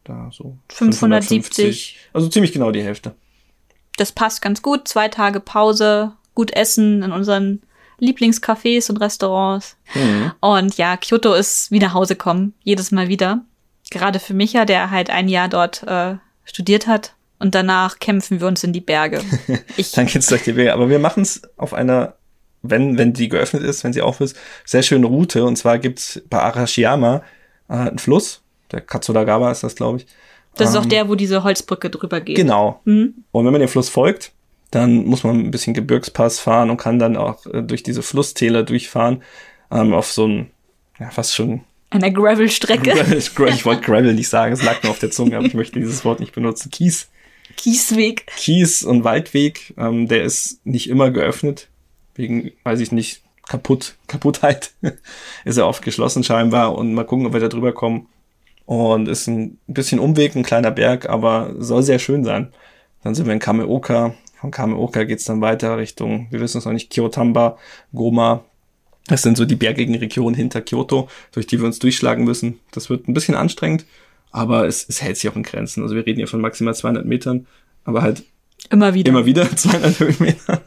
[0.04, 1.96] Da so 570.
[2.12, 3.14] Also ziemlich genau die Hälfte.
[3.96, 4.88] das passt ganz gut.
[4.88, 7.62] Zwei Tage Pause, gut essen in unseren
[8.00, 9.76] Lieblingscafés und Restaurants.
[9.94, 10.32] Mhm.
[10.40, 13.42] Und ja, Kyoto ist wie nach Hause kommen, jedes Mal wieder.
[13.90, 17.14] Gerade für Micha, der halt ein Jahr dort äh, studiert hat.
[17.42, 19.20] Und danach kämpfen wir uns in die Berge.
[19.96, 20.72] Dann geht's durch die Wege.
[20.72, 22.14] Aber wir machen es auf einer,
[22.62, 25.44] wenn, wenn die geöffnet ist, wenn sie auf ist, sehr schöne Route.
[25.44, 27.22] Und zwar gibt's bei Arashiyama
[27.68, 28.42] äh, einen Fluss.
[28.70, 30.06] Der Katsudagawa ist das, glaube ich.
[30.54, 32.36] das ist auch ähm, der, wo diese Holzbrücke drüber geht.
[32.36, 32.80] Genau.
[32.84, 33.24] Mhm.
[33.32, 34.30] Und wenn man dem Fluss folgt,
[34.70, 38.62] dann muss man ein bisschen Gebirgspass fahren und kann dann auch äh, durch diese Flusstäler
[38.62, 39.24] durchfahren
[39.72, 40.50] ähm, auf so ein,
[41.00, 42.92] ja, fast schon Eine Gravel-Strecke.
[43.16, 46.04] ich wollte Gravel nicht sagen, es lag nur auf der Zunge, aber ich möchte dieses
[46.04, 46.70] Wort nicht benutzen.
[46.70, 47.08] Kies.
[47.56, 48.26] Kiesweg.
[48.36, 51.68] Kies- und Waldweg, ähm, der ist nicht immer geöffnet.
[52.14, 54.72] Wegen, weiß ich nicht, kaputt, Kaputtheit
[55.44, 58.08] ist er oft geschlossen scheinbar und mal gucken, ob wir da drüber kommen.
[58.64, 62.52] Und ist ein bisschen Umweg, ein kleiner Berg, aber soll sehr schön sein.
[63.02, 64.14] Dann sind wir in Kameoka.
[64.40, 67.58] Von Kameoka geht's dann weiter Richtung, wir wissen es noch nicht, Kyotamba,
[67.92, 68.44] Goma.
[69.08, 72.60] Das sind so die bergigen Regionen hinter Kyoto, durch die wir uns durchschlagen müssen.
[72.70, 73.84] Das wird ein bisschen anstrengend,
[74.32, 75.82] aber es, es hält sich auch in Grenzen.
[75.82, 77.46] Also wir reden hier von maximal 200 Metern,
[77.84, 78.24] aber halt
[78.70, 79.10] Immer wieder.
[79.10, 80.62] immer wieder 200 Höhenmeter.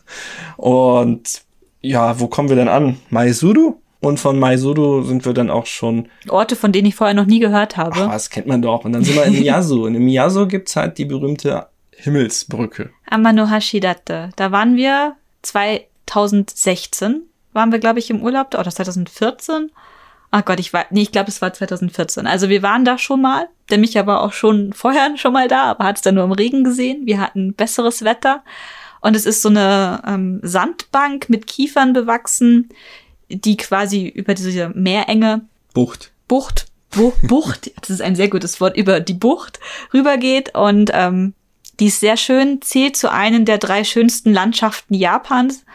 [0.57, 1.41] Und
[1.81, 2.97] ja, wo kommen wir denn an?
[3.09, 3.75] Maizuru?
[4.01, 7.39] Und von Maizuru sind wir dann auch schon, Orte, von denen ich vorher noch nie
[7.39, 7.95] gehört habe.
[7.95, 8.85] ach, was kennt man doch.
[8.85, 9.83] Und dann sind wir in Miyazu.
[9.83, 12.91] Und in Miyazu gibt's halt die berühmte Himmelsbrücke.
[13.09, 14.29] Amano Hashidate.
[14.35, 17.21] Da waren wir 2016.
[17.53, 18.53] Waren wir, glaube ich, im Urlaub.
[18.53, 19.71] Oder 2014.
[20.31, 22.27] Ach Gott, ich war, nee, ich glaube, es war 2014.
[22.27, 23.47] Also wir waren da schon mal.
[23.69, 26.31] Der Micha war auch schon vorher schon mal da, aber hat es dann nur im
[26.31, 27.05] Regen gesehen.
[27.05, 28.43] Wir hatten besseres Wetter.
[29.01, 32.69] Und es ist so eine ähm, Sandbank mit Kiefern bewachsen,
[33.29, 35.41] die quasi über diese Meerenge
[35.73, 36.11] Bucht.
[36.27, 39.59] Bucht, Bu Bucht, das ist ein sehr gutes Wort, über die Bucht
[39.93, 41.33] rübergeht und ähm,
[41.79, 45.65] die ist sehr schön, zählt zu einem der drei schönsten Landschaften Japans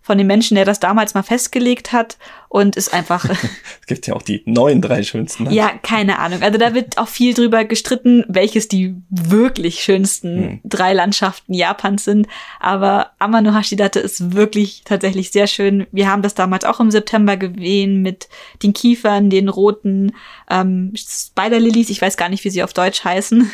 [0.00, 2.16] von dem Menschen, der das damals mal festgelegt hat
[2.48, 3.24] und ist einfach,
[3.80, 5.44] Es gibt ja auch die neuen drei schönsten.
[5.44, 5.52] ne?
[5.54, 6.42] ja, keine Ahnung.
[6.42, 10.60] Also da wird auch viel drüber gestritten, welches die wirklich schönsten Hm.
[10.64, 12.26] drei Landschaften Japans sind.
[12.60, 15.86] Aber Amano Hashidate ist wirklich tatsächlich sehr schön.
[15.92, 18.28] Wir haben das damals auch im September gesehen mit
[18.62, 20.12] den Kiefern, den roten
[20.50, 21.90] ähm, Spider Lilies.
[21.90, 23.50] Ich weiß gar nicht, wie sie auf Deutsch heißen.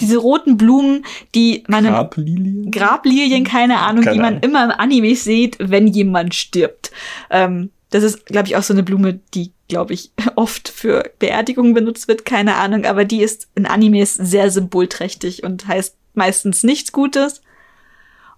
[0.00, 1.04] Diese roten Blumen,
[1.34, 2.70] die man im Grablilie?
[2.70, 4.42] Grablilien, keine Ahnung, Keine die man Ahnung.
[4.42, 6.90] immer im Anime sieht, wenn jemand stirbt.
[7.30, 11.74] Ähm, das ist, glaube ich, auch so eine Blume, die, glaube ich, oft für Beerdigungen
[11.74, 16.92] benutzt wird, keine Ahnung, aber die ist in Animes sehr symbolträchtig und heißt meistens nichts
[16.92, 17.42] Gutes.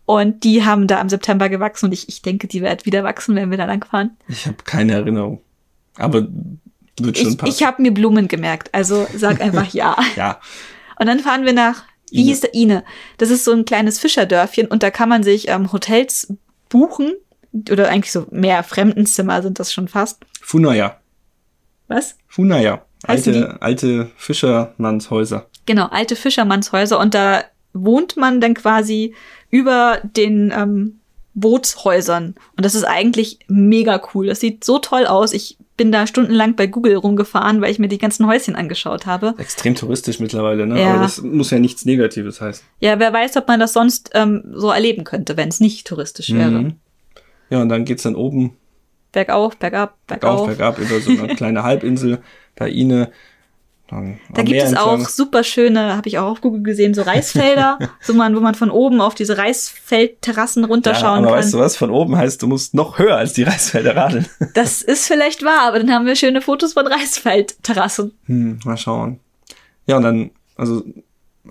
[0.07, 3.37] Und die haben da im September gewachsen und ich, ich denke, die wird wieder wachsen,
[3.37, 4.11] wenn wir da lang fahren.
[4.29, 5.41] Ich habe keine Erinnerung.
[5.97, 6.27] Aber
[7.01, 7.53] wird schon Ich, passen.
[7.53, 9.97] ich habe mir Blumen gemerkt, also sag einfach ja.
[10.17, 10.39] ja,
[10.99, 12.29] Und dann fahren wir nach, wie Ine.
[12.29, 12.85] hieß der Ine?
[13.19, 16.33] Das ist so ein kleines Fischerdörfchen und da kann man sich ähm, Hotels
[16.69, 17.13] buchen.
[17.71, 20.25] Oder eigentlich so mehr Fremdenzimmer sind das schon fast.
[20.41, 20.99] Funaya.
[21.87, 22.17] Was?
[22.27, 22.85] Funaya.
[23.07, 25.47] Alte, alte Fischermannshäuser.
[25.67, 29.15] Genau, alte Fischermannshäuser und da wohnt man dann quasi
[29.51, 31.01] über den ähm,
[31.35, 32.35] Bootshäusern.
[32.57, 34.29] Und das ist eigentlich mega cool.
[34.29, 35.33] Das sieht so toll aus.
[35.33, 39.35] Ich bin da stundenlang bei Google rumgefahren, weil ich mir die ganzen Häuschen angeschaut habe.
[39.39, 40.81] Extrem touristisch mittlerweile, ne?
[40.81, 40.95] Ja.
[40.95, 42.65] Aber das muss ja nichts Negatives heißen.
[42.81, 46.33] Ja, wer weiß, ob man das sonst ähm, so erleben könnte, wenn es nicht touristisch
[46.33, 46.51] wäre.
[46.51, 46.75] Mhm.
[47.51, 48.57] Ja, und dann geht's dann oben
[49.13, 50.77] Bergauf, bergab, bergauf, bergauf.
[50.77, 52.19] bergab über so eine kleine Halbinsel
[52.57, 53.13] bei Ine.
[54.33, 55.03] Da gibt es entlang.
[55.03, 58.55] auch super schöne, habe ich auch auf Google gesehen, so Reisfelder, so man, wo man
[58.55, 61.39] von oben auf diese Reisfeldterrassen ja, runterschauen aber kann.
[61.39, 61.77] weißt du was?
[61.77, 64.27] Von oben heißt, du musst noch höher als die Reisfelder radeln.
[64.55, 68.13] Das ist vielleicht wahr, aber dann haben wir schöne Fotos von Reisfeldterrassen.
[68.27, 69.19] Hm, mal schauen.
[69.87, 70.83] Ja, und dann, also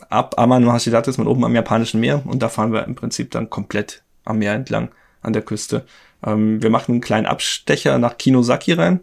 [0.09, 3.31] ab Amano Hashidate ist man oben am japanischen Meer und da fahren wir im Prinzip
[3.31, 4.89] dann komplett am Meer entlang
[5.21, 5.85] an der Küste.
[6.25, 9.01] Ähm, wir machen einen kleinen Abstecher nach Kinosaki rein.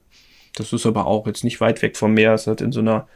[0.56, 2.34] Das ist aber auch jetzt nicht weit weg vom Meer.
[2.34, 3.06] Es hat in so einer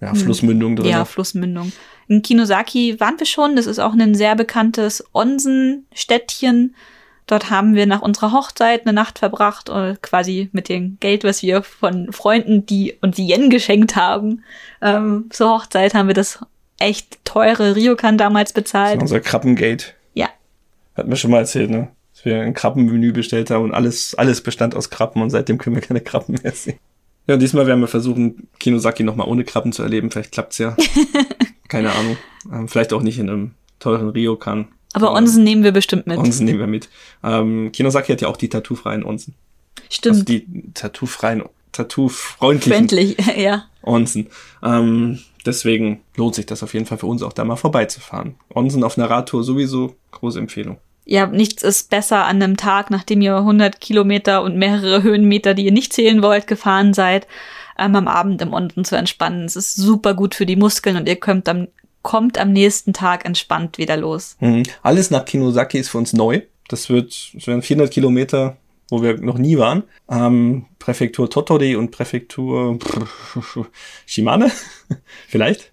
[0.00, 0.86] ja, Flussmündung drin.
[0.86, 1.72] Ja, Flussmündung.
[2.06, 3.56] In Kinosaki waren wir schon.
[3.56, 6.74] Das ist auch ein sehr bekanntes Onsen-Städtchen.
[7.26, 11.42] Dort haben wir nach unserer Hochzeit eine Nacht verbracht, äh, quasi mit dem Geld, was
[11.42, 14.44] wir von Freunden, die uns die Yen geschenkt haben.
[14.80, 16.38] Ähm, zur Hochzeit haben wir das
[16.78, 19.02] echt teure Ryokan damals bezahlt.
[19.02, 19.88] unser Krabbengate.
[20.14, 20.28] Ja.
[20.94, 21.88] Hat mir schon mal erzählt, ne?
[22.14, 25.76] Dass wir ein Krabbenmenü bestellt haben und alles, alles bestand aus Krabben und seitdem können
[25.76, 26.78] wir keine Krabben mehr sehen.
[27.28, 30.10] Ja, diesmal werden wir versuchen, Kinosaki nochmal ohne Krabben zu erleben.
[30.10, 30.74] Vielleicht klappt's ja.
[31.68, 32.16] keine Ahnung.
[32.50, 34.68] Ähm, vielleicht auch nicht in einem teuren Ryokan.
[34.94, 36.16] Aber Onsen nehmen wir bestimmt mit.
[36.16, 36.88] Onsen nehmen wir mit.
[37.22, 39.34] Ähm, Kinosaki hat ja auch die tattoofreien Onsen.
[39.90, 40.14] Stimmt.
[40.14, 43.66] Also die tattoofreien, tattoofreundlichen Freundlich, ja.
[43.82, 44.28] Onsen.
[44.62, 48.36] Ähm, deswegen lohnt sich das auf jeden Fall für uns auch da mal vorbeizufahren.
[48.54, 50.78] Onsen auf einer Radtour sowieso große Empfehlung.
[51.10, 55.64] Ja, nichts ist besser an einem Tag, nachdem ihr 100 Kilometer und mehrere Höhenmeter, die
[55.64, 57.26] ihr nicht zählen wollt, gefahren seid,
[57.78, 59.46] ähm, am Abend im Onsen zu entspannen.
[59.46, 61.68] Es ist super gut für die Muskeln und ihr könnt am,
[62.02, 64.36] kommt am nächsten Tag entspannt wieder los.
[64.40, 64.64] Mhm.
[64.82, 66.42] Alles nach Kinosaki ist für uns neu.
[66.68, 68.58] Das wird, das werden 400 Kilometer,
[68.90, 69.84] wo wir noch nie waren.
[70.10, 72.78] Ähm, Präfektur Totori und Präfektur
[74.04, 74.50] Shimane.
[75.26, 75.72] Vielleicht.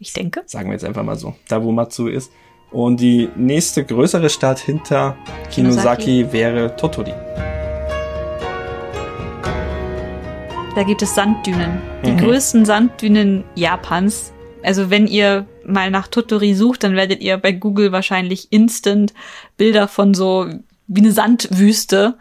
[0.00, 0.42] Ich denke.
[0.46, 1.36] Sagen wir jetzt einfach mal so.
[1.46, 2.32] Da, wo Matsu ist.
[2.72, 5.16] Und die nächste größere Stadt hinter
[5.50, 6.32] Kinosaki, Kinosaki.
[6.32, 7.12] wäre Totori.
[10.74, 11.82] Da gibt es Sanddünen.
[12.04, 12.16] Die Mhm.
[12.18, 14.32] größten Sanddünen Japans.
[14.62, 19.12] Also wenn ihr mal nach Totori sucht, dann werdet ihr bei Google wahrscheinlich instant
[19.58, 20.46] Bilder von so
[20.86, 22.16] wie eine Sandwüste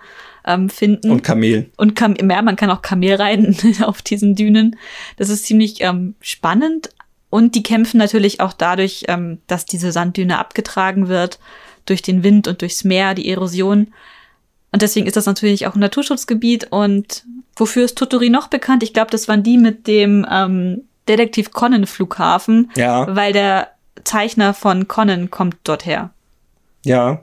[0.46, 1.12] ähm, finden.
[1.12, 1.72] Und Kamelen.
[1.78, 4.76] Und Kam ja, man kann auch Kamel reiten auf diesen Dünen.
[5.18, 6.90] Das ist ziemlich ähm, spannend.
[7.32, 11.40] Und die kämpfen natürlich auch dadurch, ähm, dass diese Sanddüne abgetragen wird
[11.88, 13.88] durch den Wind und durchs Meer, die Erosion.
[14.72, 16.68] Und deswegen ist das natürlich auch ein Naturschutzgebiet.
[16.72, 17.26] Und
[17.56, 18.84] wofür ist Totori noch bekannt?
[18.84, 23.70] Ich glaube, das waren die mit dem ähm, Detektiv Conan Flughafen, Ja, weil der
[24.04, 26.12] Zeichner von Conan kommt dort her.
[26.84, 27.22] ja.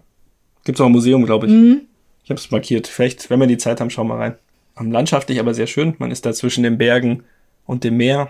[0.65, 1.53] Gibt's auch ein Museum, glaube ich.
[1.53, 1.83] Mhm.
[2.25, 2.89] Ich habe es markiert.
[2.89, 4.35] Vielleicht, wenn wir die Zeit haben, schauen wir rein.
[4.79, 5.95] Landschaftlich aber sehr schön.
[5.99, 7.25] Man ist da zwischen den Bergen
[7.65, 8.29] und dem Meer.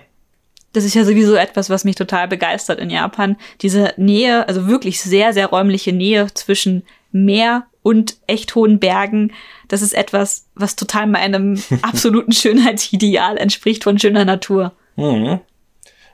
[0.73, 3.37] Das ist ja sowieso etwas, was mich total begeistert in Japan.
[3.63, 9.33] Diese Nähe, also wirklich sehr, sehr räumliche Nähe zwischen Meer und echt hohen Bergen.
[9.69, 14.73] Das ist etwas, was total meinem absoluten Schönheitsideal entspricht von schöner Natur.
[14.97, 15.41] Mhm.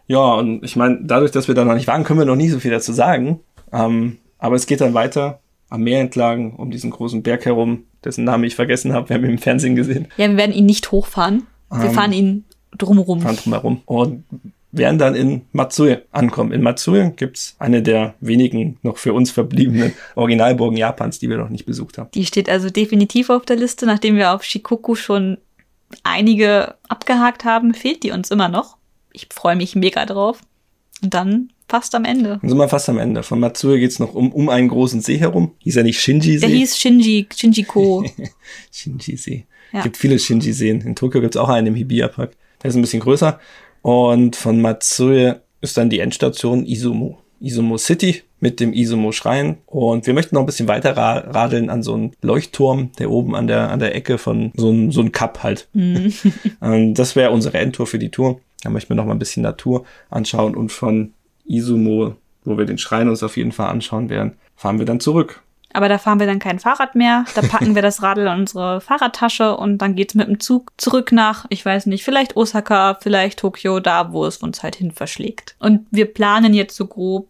[0.06, 2.52] Ja, und ich meine, dadurch, dass wir da noch nicht waren, können wir noch nicht
[2.52, 3.40] so viel dazu sagen.
[3.72, 5.40] Ähm, aber es geht dann weiter
[5.70, 9.08] am Meer entlang, um diesen großen Berg herum, dessen Namen ich vergessen habe.
[9.08, 10.08] Wir haben ihn im Fernsehen gesehen.
[10.16, 11.46] Ja, wir werden ihn nicht hochfahren.
[11.70, 12.44] Wir Ähm, fahren ihn
[12.78, 13.20] drumherum.
[13.20, 14.24] fahren drumherum und
[14.72, 16.52] werden dann in Matsue ankommen.
[16.52, 21.48] In Matsue gibt's eine der wenigen noch für uns verbliebenen Originalburgen Japans, die wir noch
[21.48, 22.10] nicht besucht haben.
[22.14, 23.86] Die steht also definitiv auf der Liste.
[23.86, 25.38] Nachdem wir auf Shikoku schon
[26.02, 28.76] einige abgehakt haben, fehlt die uns immer noch.
[29.12, 30.40] Ich freue mich mega drauf.
[31.02, 32.38] Und dann fast am Ende.
[32.40, 33.22] Dann sind wir fast am Ende.
[33.22, 35.52] Von Matsue geht's noch um, um einen großen See herum.
[35.58, 36.46] Hieß ja nicht Shinji-See.
[36.46, 38.04] Der hieß Shinji, Shinjiko.
[38.72, 39.46] Shinji-See.
[39.72, 39.82] Ja.
[39.82, 40.80] gibt viele Shinji-Seen.
[40.82, 42.36] In Tokio gibt's auch einen im Hibiya-Park.
[42.64, 43.38] Der ist ein bisschen größer.
[43.82, 47.18] Und von Matsue ist dann die Endstation Izumo.
[47.38, 49.58] Izumo City mit dem Izumo Schrein.
[49.66, 53.36] Und wir möchten noch ein bisschen weiter ra radeln an so einen Leuchtturm, der oben
[53.36, 55.68] an der, an der Ecke von so ein, so ein Cup halt.
[55.74, 58.40] Und das wäre unsere Endtour für die Tour.
[58.62, 61.12] Da möchten wir noch mal ein bisschen Natur anschauen und von
[61.44, 65.43] Izumo, wo wir den Schrein uns auf jeden Fall anschauen werden, fahren wir dann zurück.
[65.74, 67.24] Aber da fahren wir dann kein Fahrrad mehr.
[67.34, 71.12] Da packen wir das Radl in unsere Fahrradtasche und dann geht's mit dem Zug zurück
[71.12, 75.56] nach, ich weiß nicht, vielleicht Osaka, vielleicht Tokio, da wo es uns halt hin verschlägt.
[75.58, 77.28] Und wir planen jetzt so grob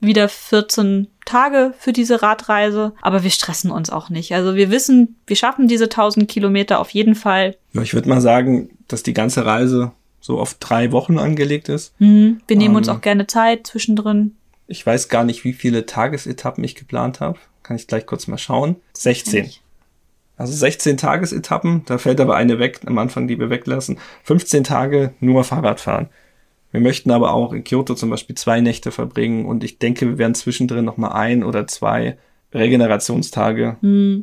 [0.00, 4.34] wieder 14 Tage für diese Radreise, aber wir stressen uns auch nicht.
[4.34, 7.56] Also wir wissen, wir schaffen diese 1000 Kilometer auf jeden Fall.
[7.72, 11.94] Ja, ich würde mal sagen, dass die ganze Reise so auf drei Wochen angelegt ist.
[12.00, 12.40] Mhm.
[12.46, 12.96] Wir nehmen uns Ähm.
[12.96, 14.36] auch gerne Zeit zwischendrin.
[14.66, 17.38] Ich weiß gar nicht, wie viele Tagesetappen ich geplant habe.
[17.62, 18.76] Kann ich gleich kurz mal schauen.
[18.94, 19.50] 16.
[20.36, 23.98] Also 16 Tagesetappen, da fällt aber eine weg am Anfang, die wir weglassen.
[24.24, 26.08] 15 Tage nur Fahrradfahren.
[26.72, 30.18] Wir möchten aber auch in Kyoto zum Beispiel zwei Nächte verbringen und ich denke, wir
[30.18, 32.18] werden zwischendrin noch mal ein oder zwei
[32.52, 33.76] Regenerationstage,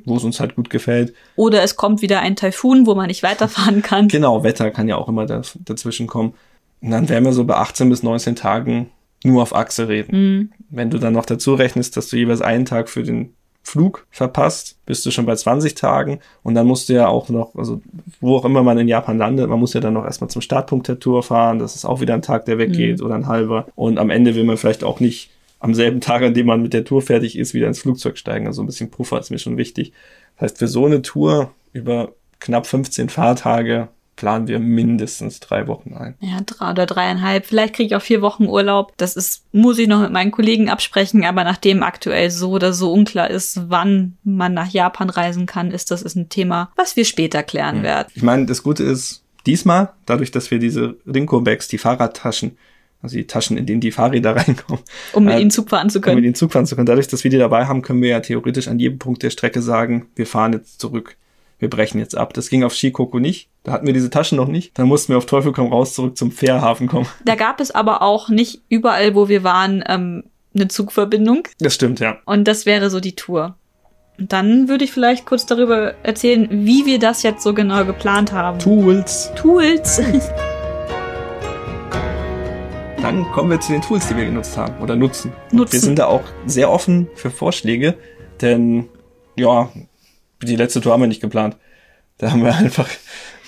[0.06, 1.14] wo es uns halt gut gefällt.
[1.38, 4.10] Oder es kommt wieder ein Taifun, wo man nicht weiterfahren kann.
[4.10, 6.34] Genau, Wetter kann ja auch immer da, dazwischen kommen.
[6.82, 8.90] Und dann wären wir so bei 18 bis 19 Tagen
[9.24, 10.54] nur auf Achse reden.
[10.70, 14.78] Wenn du dann noch dazu rechnest, dass du jeweils einen Tag für den Flug verpasst,
[14.86, 17.82] bist du schon bei 20 Tagen und dann musst du ja auch noch, also
[18.20, 20.88] wo auch immer man in Japan landet, man muss ja dann noch erstmal zum Startpunkt
[20.88, 23.68] der Tour fahren, das ist auch wieder ein Tag, der weggeht oder ein halber.
[23.76, 26.74] Und am Ende will man vielleicht auch nicht am selben Tag, an dem man mit
[26.74, 29.58] der Tour fertig ist, wieder ins Flugzeug steigen, also ein bisschen Puffer ist mir schon
[29.58, 29.94] wichtig.
[30.36, 33.90] Das heißt, für so eine Tour über knapp 15 Fahrtage
[34.22, 36.14] planen wir mindestens drei Wochen ein.
[36.20, 37.44] Ja, drei oder dreieinhalb.
[37.44, 38.94] Vielleicht kriege ich auch vier Wochen Urlaub.
[38.98, 42.94] Das ist, muss ich noch mit meinen Kollegen absprechen, aber nachdem aktuell so oder so
[42.94, 47.06] unklar ist, wann man nach Japan reisen kann, ist das ist ein Thema, was wir
[47.06, 47.84] später klären mhm.
[47.84, 48.10] werden.
[48.14, 52.60] Ich meine, das Gute ist, diesmal, dadurch, dass wir diese Rinko-Bags, die Fahrradtaschen,
[53.02, 54.84] also die Taschen, in denen die Fahrräder reinkommen.
[55.14, 56.18] Um mit äh, ihnen Zug fahren zu können.
[56.18, 56.86] Um mit ihnen Zug fahren zu können.
[56.86, 59.64] Dadurch, dass wir die dabei haben, können wir ja theoretisch an jedem Punkt der Strecke
[59.64, 61.18] sagen, wir fahren jetzt zurück.
[61.62, 62.34] Wir brechen jetzt ab.
[62.34, 63.48] Das ging auf Shikoku nicht.
[63.62, 64.80] Da hatten wir diese Taschen noch nicht.
[64.80, 67.06] Dann mussten wir auf Teufel komm raus zurück zum Fährhafen kommen.
[67.24, 70.24] Da gab es aber auch nicht überall, wo wir waren, ähm,
[70.56, 71.48] eine Zugverbindung.
[71.60, 72.18] Das stimmt, ja.
[72.26, 73.58] Und das wäre so die Tour.
[74.18, 78.32] Und dann würde ich vielleicht kurz darüber erzählen, wie wir das jetzt so genau geplant
[78.32, 78.58] haben.
[78.58, 79.32] Tools.
[79.36, 80.02] Tools.
[83.04, 85.32] Dann kommen wir zu den Tools, die wir genutzt haben oder nutzen.
[85.52, 85.74] nutzen.
[85.74, 87.96] Wir sind da auch sehr offen für Vorschläge,
[88.42, 88.90] denn
[89.36, 89.70] ja,
[90.44, 91.58] die letzte Tour haben wir nicht geplant.
[92.18, 92.88] Da haben wir einfach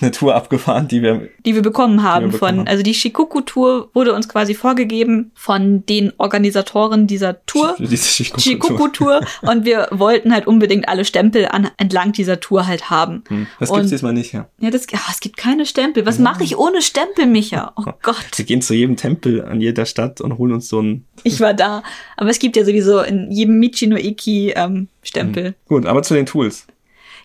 [0.00, 2.68] eine Tour abgefahren, die wir, die wir bekommen haben wir bekommen von, haben.
[2.68, 7.76] also die Shikoku-Tour wurde uns quasi vorgegeben von den Organisatoren dieser Tour,
[8.36, 13.22] Shikoku-Tour, und wir wollten halt unbedingt alle Stempel an, entlang dieser Tour halt haben.
[13.28, 14.48] Hm, das gibt's diesmal nicht, ja.
[14.58, 16.04] Ja, das, ach, es gibt keine Stempel.
[16.04, 16.24] Was ja.
[16.24, 17.72] mache ich ohne Stempel, Micha?
[17.76, 18.16] Oh Gott.
[18.36, 21.04] Wir gehen zu jedem Tempel an jeder Stadt und holen uns so ein.
[21.22, 21.84] Ich war da,
[22.16, 25.46] aber es gibt ja sowieso in jedem Michi no Iki ähm, Stempel.
[25.46, 25.54] Hm.
[25.68, 26.66] Gut, aber zu den Tools.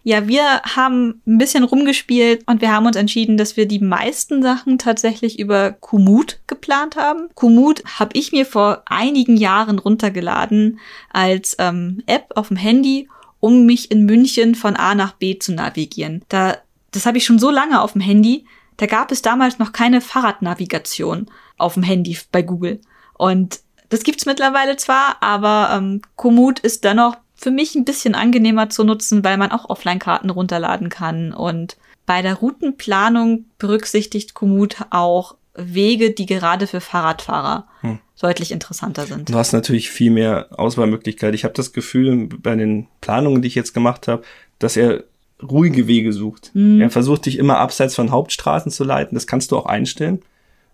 [0.03, 4.41] Ja, wir haben ein bisschen rumgespielt und wir haben uns entschieden, dass wir die meisten
[4.41, 7.29] Sachen tatsächlich über Komoot geplant haben.
[7.35, 10.79] Komoot habe ich mir vor einigen Jahren runtergeladen
[11.11, 15.53] als ähm, App auf dem Handy, um mich in München von A nach B zu
[15.53, 16.23] navigieren.
[16.29, 16.57] Da,
[16.91, 18.45] das habe ich schon so lange auf dem Handy.
[18.77, 22.79] Da gab es damals noch keine Fahrradnavigation auf dem Handy bei Google.
[23.17, 28.69] Und das gibt's mittlerweile zwar, aber ähm, Komoot ist dennoch für mich ein bisschen angenehmer
[28.69, 31.33] zu nutzen, weil man auch Offline-Karten runterladen kann.
[31.33, 37.99] Und bei der Routenplanung berücksichtigt Komoot auch Wege, die gerade für Fahrradfahrer hm.
[38.19, 39.29] deutlich interessanter sind.
[39.29, 41.33] Du hast natürlich viel mehr Auswahlmöglichkeit.
[41.33, 44.23] Ich habe das Gefühl bei den Planungen, die ich jetzt gemacht habe,
[44.59, 45.03] dass er
[45.41, 46.51] ruhige Wege sucht.
[46.53, 46.81] Mhm.
[46.81, 49.15] Er versucht dich immer abseits von Hauptstraßen zu leiten.
[49.15, 50.21] Das kannst du auch einstellen.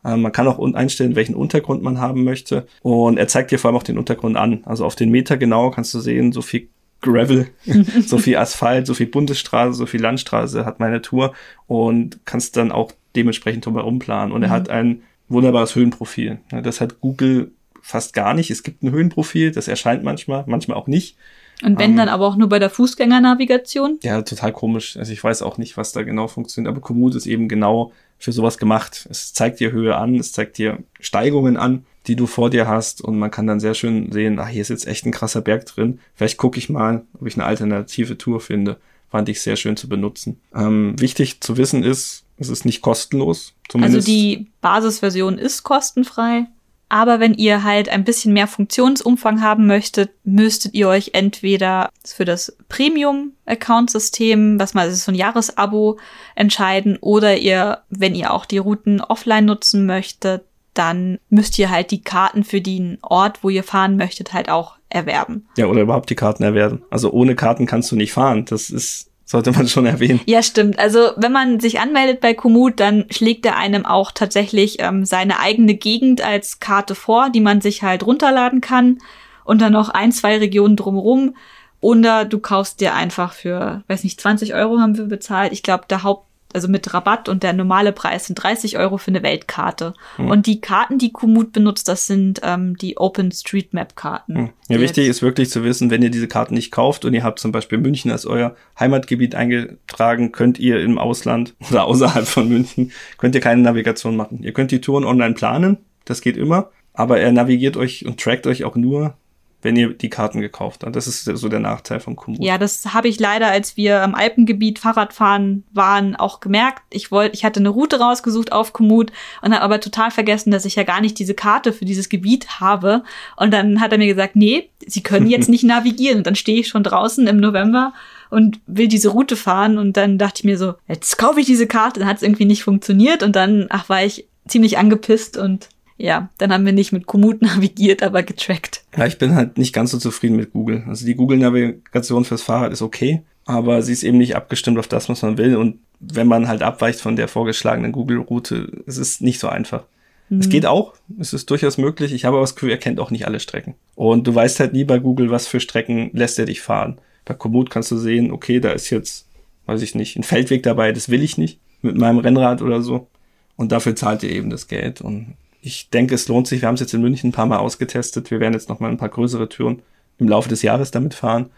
[0.06, 2.68] Ähm, man kann auch einstellen, welchen Untergrund man haben möchte.
[2.82, 4.62] Und er zeigt dir vor allem auch den Untergrund an.
[4.66, 6.70] Also auf den Meter genau kannst du sehen, so viel
[7.02, 7.48] Gravel,
[8.06, 11.34] so viel Asphalt, so viel Bundesstraße, so viel Landstraße hat meine Tour
[11.68, 14.32] und kannst dann auch dementsprechend drumherum planen.
[14.32, 14.54] Und er mhm.
[14.54, 16.40] hat ein wunderbares Höhenprofil.
[16.50, 17.52] Das hat Google
[17.82, 18.52] fast gar nicht.
[18.52, 21.18] Es gibt ein Höhenprofil, das erscheint manchmal, manchmal auch nicht.
[21.64, 24.00] Und wenn ähm, dann aber auch nur bei der Fußgängernavigation?
[24.04, 24.98] Ja, total komisch.
[24.98, 28.32] Also ich weiß auch nicht, was da genau funktioniert, aber Komoot ist eben genau für
[28.32, 29.08] sowas gemacht.
[29.10, 33.02] Es zeigt dir Höhe an, es zeigt dir Steigungen an, die du vor dir hast
[33.02, 35.66] und man kann dann sehr schön sehen, ach, hier ist jetzt echt ein krasser Berg
[35.66, 36.00] drin.
[36.14, 38.78] Vielleicht gucke ich mal, ob ich eine alternative Tour finde.
[39.10, 40.40] Fand ich sehr schön zu benutzen.
[40.54, 43.54] Ähm, wichtig zu wissen ist, es ist nicht kostenlos.
[43.70, 44.08] Zumindest.
[44.08, 46.48] Also die Basisversion ist kostenfrei.
[46.90, 52.26] Aber wenn ihr halt ein bisschen mehr Funktionsumfang haben möchtet, müsstet ihr euch entweder für
[52.26, 55.98] das Premium-Account-System, was mal ist so ein Jahresabo,
[56.36, 61.92] entscheiden oder ihr, wenn ihr auch die Routen offline nutzen möchtet, dann müsst ihr halt
[61.92, 65.48] die Karten für den Ort, wo ihr fahren möchtet, halt auch erwerben.
[65.58, 66.84] Ja, oder überhaupt die Karten erwerben.
[66.90, 68.46] Also ohne Karten kannst du nicht fahren.
[68.46, 70.22] Das ist sollte man schon erwähnen.
[70.26, 70.78] Ja, stimmt.
[70.78, 75.40] Also wenn man sich anmeldet bei Komoot, dann schlägt er einem auch tatsächlich ähm, seine
[75.40, 79.00] eigene Gegend als Karte vor, die man sich halt runterladen kann
[79.44, 81.36] und dann noch ein, zwei Regionen drumherum.
[81.82, 85.54] Oder du kaufst dir einfach für, weiß nicht, 20 Euro haben wir bezahlt.
[85.54, 89.10] Ich glaube, der Haupt also mit Rabatt und der normale Preis sind 30 Euro für
[89.10, 89.94] eine Weltkarte.
[90.18, 90.32] Mhm.
[90.32, 94.34] Und die Karten, die Komoot benutzt, das sind ähm, die OpenStreetMap-Karten.
[94.34, 94.50] Mhm.
[94.70, 97.40] Ja, wichtig ist wirklich zu wissen, wenn ihr diese Karten nicht kauft und ihr habt
[97.40, 102.92] zum Beispiel München als euer Heimatgebiet eingetragen, könnt ihr im Ausland oder außerhalb von München,
[103.18, 104.42] könnt ihr keine Navigation machen.
[104.42, 108.48] Ihr könnt die Touren online planen, das geht immer, aber er navigiert euch und trackt
[108.48, 109.18] euch auch nur
[109.62, 110.96] wenn ihr die Karten gekauft habt.
[110.96, 112.44] Das ist so der Nachteil von Komoot.
[112.44, 116.84] Ja, das habe ich leider, als wir am Alpengebiet Fahrradfahren waren, auch gemerkt.
[116.92, 120.66] Ich wollte, ich hatte eine Route rausgesucht auf Komoot und habe aber total vergessen, dass
[120.66, 123.04] ich ja gar nicht diese Karte für dieses Gebiet habe.
[123.38, 126.20] Und dann hat er mir gesagt, nee, Sie können jetzt nicht navigieren.
[126.20, 127.94] Und dann stehe ich schon draußen im November
[128.30, 131.68] und will diese Route fahren und dann dachte ich mir so, jetzt kaufe ich diese
[131.68, 135.70] Karte, dann hat es irgendwie nicht funktioniert und dann, ach, war ich ziemlich angepisst und
[135.98, 138.84] ja, dann haben wir nicht mit Komoot navigiert, aber getrackt.
[138.98, 140.84] Ja, ich bin halt nicht ganz so zufrieden mit Google.
[140.88, 145.10] Also die Google-Navigation fürs Fahrrad ist okay, aber sie ist eben nicht abgestimmt auf das,
[145.10, 145.56] was man will.
[145.56, 149.86] Und wenn man halt abweicht von der vorgeschlagenen Google-Route, es ist nicht so einfach.
[150.30, 150.40] Mhm.
[150.40, 152.14] Es geht auch, es ist durchaus möglich.
[152.14, 153.76] Ich habe aber das Gefühl, er kennt auch nicht alle Strecken.
[153.96, 157.00] Und du weißt halt nie bei Google, was für Strecken lässt er dich fahren.
[157.24, 159.28] Bei Komoot kannst du sehen, okay, da ist jetzt,
[159.66, 163.08] weiß ich nicht, ein Feldweg dabei, das will ich nicht mit meinem Rennrad oder so.
[163.56, 165.02] Und dafür zahlt ihr eben das Geld.
[165.02, 165.36] Und
[165.66, 166.62] ich denke, es lohnt sich.
[166.62, 168.30] Wir haben es jetzt in München ein paar Mal ausgetestet.
[168.30, 169.82] Wir werden jetzt noch mal ein paar größere Touren
[170.20, 171.50] im Laufe des Jahres damit fahren.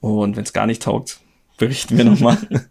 [0.00, 1.20] Und wenn es gar nicht taugt,
[1.56, 2.38] berichten wir nochmal.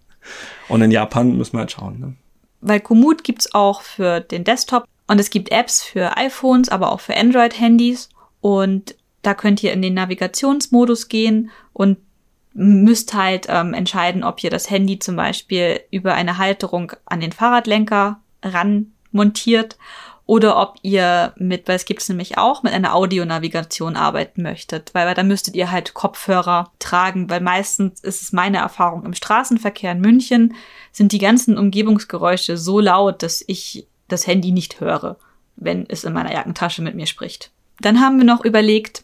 [0.68, 2.00] und in Japan müssen wir halt schauen.
[2.00, 2.16] Ne?
[2.60, 7.00] Weil Komoot gibt's auch für den Desktop und es gibt Apps für iPhones, aber auch
[7.00, 8.10] für Android-Handys.
[8.42, 12.00] Und da könnt ihr in den Navigationsmodus gehen und
[12.54, 17.32] müsst halt ähm, entscheiden, ob ihr das Handy zum Beispiel über eine Halterung an den
[17.32, 19.78] Fahrradlenker ran montiert
[20.28, 25.06] oder ob ihr mit, weil es gibt's nämlich auch, mit einer Audionavigation arbeiten möchtet, weil,
[25.06, 29.92] weil da müsstet ihr halt Kopfhörer tragen, weil meistens ist es meine Erfahrung im Straßenverkehr
[29.92, 30.56] in München
[30.92, 35.18] sind die ganzen Umgebungsgeräusche so laut, dass ich das Handy nicht höre,
[35.56, 37.52] wenn es in meiner Jackentasche mit mir spricht.
[37.80, 39.04] Dann haben wir noch überlegt,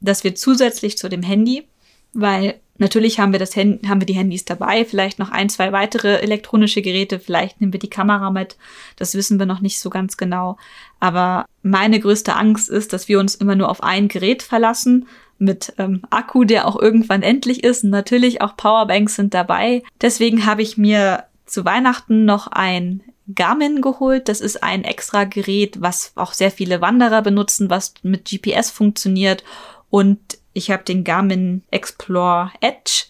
[0.00, 1.68] dass wir zusätzlich zu dem Handy,
[2.12, 5.70] weil Natürlich haben wir das Hand haben wir die Handys dabei, vielleicht noch ein, zwei
[5.70, 8.56] weitere elektronische Geräte, vielleicht nehmen wir die Kamera mit.
[8.96, 10.56] Das wissen wir noch nicht so ganz genau.
[10.98, 15.06] Aber meine größte Angst ist, dass wir uns immer nur auf ein Gerät verlassen
[15.38, 17.84] mit ähm, Akku, der auch irgendwann endlich ist.
[17.84, 19.84] Und natürlich auch Powerbanks sind dabei.
[20.00, 23.02] Deswegen habe ich mir zu Weihnachten noch ein
[23.32, 24.28] Garmin geholt.
[24.28, 29.44] Das ist ein extra Gerät, was auch sehr viele Wanderer benutzen, was mit GPS funktioniert
[29.88, 30.18] und
[30.52, 33.06] ich habe den Garmin Explore Edge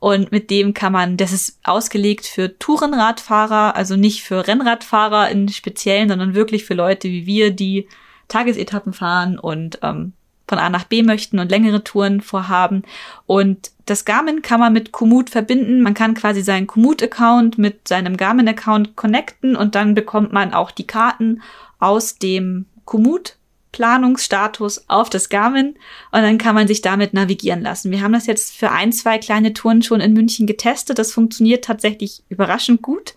[0.00, 5.48] und mit dem kann man, das ist ausgelegt für Tourenradfahrer, also nicht für Rennradfahrer in
[5.48, 7.88] speziellen, sondern wirklich für Leute wie wir, die
[8.28, 10.12] Tagesetappen fahren und ähm,
[10.48, 12.82] von A nach B möchten und längere Touren vorhaben.
[13.26, 15.82] Und das Garmin kann man mit Komoot verbinden.
[15.82, 20.86] Man kann quasi seinen Komoot-Account mit seinem Garmin-Account connecten und dann bekommt man auch die
[20.86, 21.42] Karten
[21.78, 23.35] aus dem Komoot
[23.76, 25.74] Planungsstatus auf das Garmin
[26.12, 27.90] und dann kann man sich damit navigieren lassen.
[27.90, 30.98] Wir haben das jetzt für ein, zwei kleine Touren schon in München getestet.
[30.98, 33.14] Das funktioniert tatsächlich überraschend gut.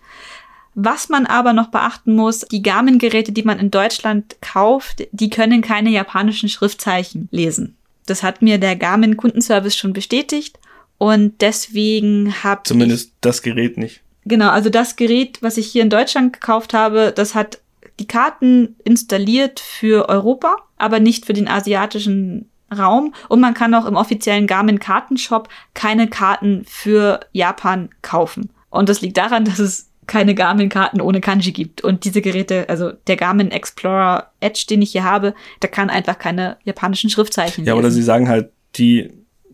[0.74, 5.62] Was man aber noch beachten muss, die Garmin-Geräte, die man in Deutschland kauft, die können
[5.62, 7.78] keine japanischen Schriftzeichen lesen.
[8.04, 10.58] Das hat mir der Garmin Kundenservice schon bestätigt
[10.98, 14.02] und deswegen habe Zumindest das Gerät nicht.
[14.26, 17.60] Genau, also das Gerät, was ich hier in Deutschland gekauft habe, das hat
[18.00, 23.14] die Karten installiert für Europa, aber nicht für den asiatischen Raum.
[23.28, 28.50] Und man kann auch im offiziellen Garmin Kartenshop keine Karten für Japan kaufen.
[28.70, 31.82] Und das liegt daran, dass es keine Garmin-Karten ohne Kanji gibt.
[31.82, 36.18] Und diese Geräte, also der Garmin Explorer Edge, den ich hier habe, der kann einfach
[36.18, 37.78] keine japanischen Schriftzeichen Ja, lesen.
[37.84, 39.12] oder sie sagen halt, die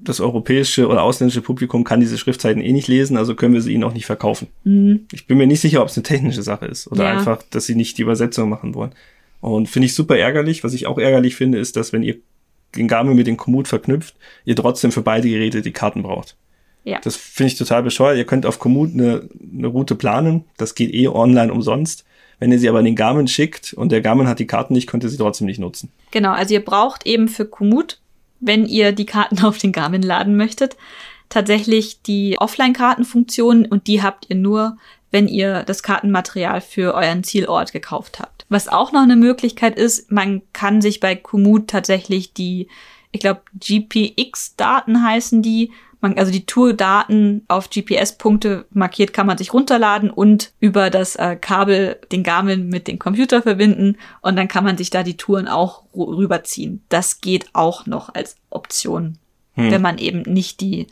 [0.09, 3.73] das europäische oder ausländische Publikum kann diese Schriftzeichen eh nicht lesen, also können wir sie
[3.73, 4.49] ihnen auch nicht verkaufen.
[4.65, 5.07] Mhm.
[5.13, 7.11] Ich bin mir nicht sicher, ob es eine technische Sache ist oder ja.
[7.17, 8.93] einfach, dass sie nicht die Übersetzung machen wollen.
[9.41, 10.65] Und finde ich super ärgerlich.
[10.65, 12.17] Was ich auch ärgerlich finde, ist, dass wenn ihr
[12.75, 16.37] den Garmin mit dem Komoot verknüpft, ihr trotzdem für beide Geräte die Karten braucht.
[16.85, 17.01] Ja.
[17.03, 18.17] Das finde ich total bescheuert.
[18.17, 20.45] Ihr könnt auf Komoot eine, eine Route planen.
[20.57, 22.05] Das geht eh online umsonst.
[22.39, 24.87] Wenn ihr sie aber in den Garmin schickt und der Garmin hat die Karten nicht,
[24.87, 25.91] könnt ihr sie trotzdem nicht nutzen.
[26.11, 27.99] Genau, also ihr braucht eben für Komoot
[28.41, 30.77] wenn ihr die Karten auf den Garmin laden möchtet,
[31.29, 34.77] tatsächlich die Offline-Kartenfunktion und die habt ihr nur,
[35.11, 38.45] wenn ihr das Kartenmaterial für euren Zielort gekauft habt.
[38.49, 42.69] Was auch noch eine Möglichkeit ist, man kann sich bei Komoot tatsächlich die,
[43.13, 49.53] ich glaube, GPX-Daten heißen die, man, also die Tourdaten auf GPS-Punkte markiert kann man sich
[49.53, 54.65] runterladen und über das äh, Kabel den Garmin mit dem Computer verbinden und dann kann
[54.65, 56.85] man sich da die Touren auch rüberziehen.
[56.89, 59.19] Das geht auch noch als Option,
[59.55, 59.71] hm.
[59.71, 60.87] wenn man eben nicht die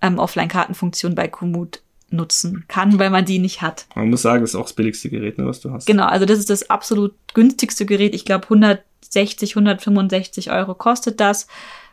[0.00, 1.82] ähm, Offline-Kartenfunktion bei Komoot
[2.12, 3.86] nutzen kann, weil man die nicht hat.
[3.94, 5.86] Man muss sagen, das ist auch das billigste Gerät, ne, was du hast.
[5.86, 8.14] Genau, also das ist das absolut günstigste Gerät.
[8.14, 11.46] Ich glaube 160, 165 Euro kostet das.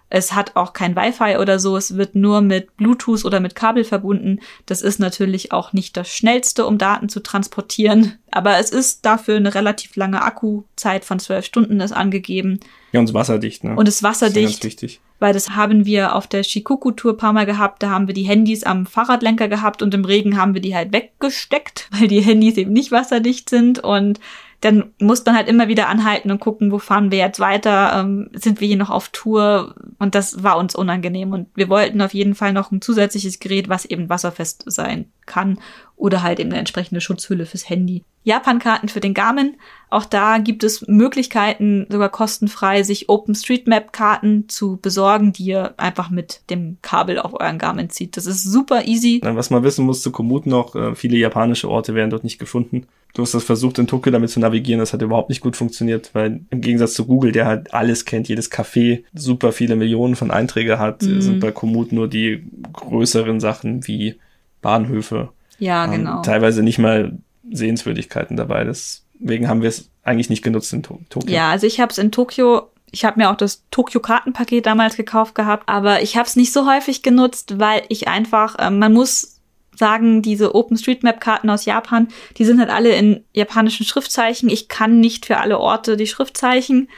[0.09, 1.77] Es hat auch kein Wi-Fi oder so.
[1.77, 4.39] Es wird nur mit Bluetooth oder mit Kabel verbunden.
[4.65, 8.17] Das ist natürlich auch nicht das schnellste, um Daten zu transportieren.
[8.31, 12.59] Aber es ist dafür eine relativ lange Akkuzeit von zwölf Stunden ist angegeben.
[12.91, 13.75] Ja, und es ist wasserdicht, ne?
[13.75, 14.45] Und es ist wasserdicht.
[14.45, 15.01] Das ist ganz wichtig.
[15.19, 17.83] Weil das haben wir auf der Shikoku-Tour paar Mal gehabt.
[17.83, 20.93] Da haben wir die Handys am Fahrradlenker gehabt und im Regen haben wir die halt
[20.93, 24.19] weggesteckt, weil die Handys eben nicht wasserdicht sind und
[24.61, 28.29] dann muss man halt immer wieder anhalten und gucken, wo fahren wir jetzt weiter, ähm,
[28.33, 29.75] sind wir hier noch auf Tour?
[29.99, 31.31] Und das war uns unangenehm.
[31.31, 35.59] Und wir wollten auf jeden Fall noch ein zusätzliches Gerät, was eben wasserfest sein kann
[35.99, 38.03] oder halt eben eine entsprechende Schutzhülle fürs Handy.
[38.23, 39.57] Japan-Karten für den Garmin.
[39.89, 46.41] Auch da gibt es Möglichkeiten, sogar kostenfrei, sich OpenStreetMap-Karten zu besorgen, die ihr einfach mit
[46.49, 48.15] dem Kabel auf euren Garmin zieht.
[48.15, 49.19] Das ist super easy.
[49.23, 52.87] Was man wissen muss zu Komoot noch, äh, viele japanische Orte werden dort nicht gefunden.
[53.13, 56.11] Du hast das versucht, in Tokio damit zu navigieren, das hat überhaupt nicht gut funktioniert,
[56.13, 60.31] weil im Gegensatz zu Google, der halt alles kennt, jedes Café super viele Millionen von
[60.31, 61.21] Einträge hat, mhm.
[61.21, 64.15] sind bei Komoot nur die größeren Sachen wie
[64.61, 65.29] Bahnhöfe.
[65.59, 66.21] Ja, ähm, genau.
[66.21, 67.17] Teilweise nicht mal
[67.51, 68.63] Sehenswürdigkeiten dabei.
[68.63, 71.33] Deswegen haben wir es eigentlich nicht genutzt in to Tokio.
[71.33, 75.35] Ja, also ich habe es in Tokio ich habe mir auch das Tokio-Kartenpaket damals gekauft
[75.35, 79.39] gehabt, aber ich habe es nicht so häufig genutzt, weil ich einfach, äh, man muss
[79.75, 84.49] sagen, diese OpenStreetMap-Karten aus Japan, die sind halt alle in japanischen Schriftzeichen.
[84.49, 86.89] Ich kann nicht für alle Orte die Schriftzeichen.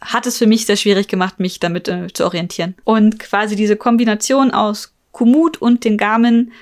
[0.00, 2.74] Hat es für mich sehr schwierig gemacht, mich damit äh, zu orientieren.
[2.84, 6.52] Und quasi diese Kombination aus Komoot und den Garmin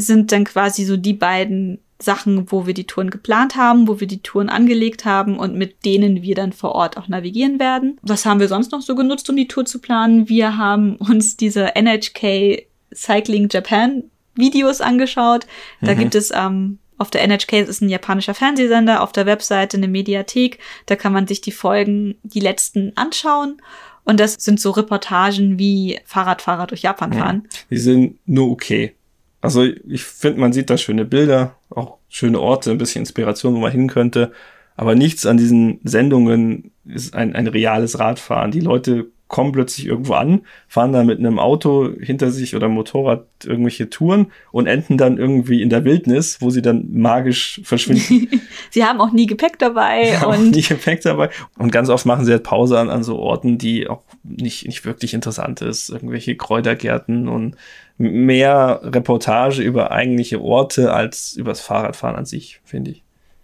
[0.00, 4.06] sind dann quasi so die beiden Sachen, wo wir die Touren geplant haben, wo wir
[4.06, 7.98] die Touren angelegt haben und mit denen wir dann vor Ort auch navigieren werden.
[8.02, 10.28] Was haben wir sonst noch so genutzt, um die Tour zu planen?
[10.28, 15.46] Wir haben uns diese NHK Cycling Japan Videos angeschaut.
[15.80, 15.98] Da mhm.
[15.98, 19.88] gibt es ähm, auf der NHK, das ist ein japanischer Fernsehsender, auf der Webseite eine
[19.88, 20.58] Mediathek.
[20.86, 23.60] Da kann man sich die Folgen, die letzten anschauen.
[24.04, 27.42] Und das sind so Reportagen wie Fahrradfahrer durch Japan fahren.
[27.44, 28.94] Ja, die sind nur okay.
[29.40, 33.58] Also ich finde, man sieht da schöne Bilder, auch schöne Orte, ein bisschen Inspiration, wo
[33.58, 34.32] man hin könnte.
[34.76, 38.50] Aber nichts an diesen Sendungen ist ein, ein reales Radfahren.
[38.50, 43.26] Die Leute kommen plötzlich irgendwo an, fahren dann mit einem Auto hinter sich oder Motorrad
[43.44, 48.28] irgendwelche Touren und enden dann irgendwie in der Wildnis, wo sie dann magisch verschwinden.
[48.70, 50.18] sie haben auch nie Gepäck dabei.
[50.18, 51.30] und auch nie Gepäck dabei.
[51.56, 54.84] Und ganz oft machen sie halt Pause an, an so Orten, die auch nicht, nicht
[54.84, 55.90] wirklich interessant ist.
[55.90, 57.56] Irgendwelche Kräutergärten und
[58.00, 63.02] mehr Reportage über eigentliche Orte als übers Fahrradfahren an sich, finde ich.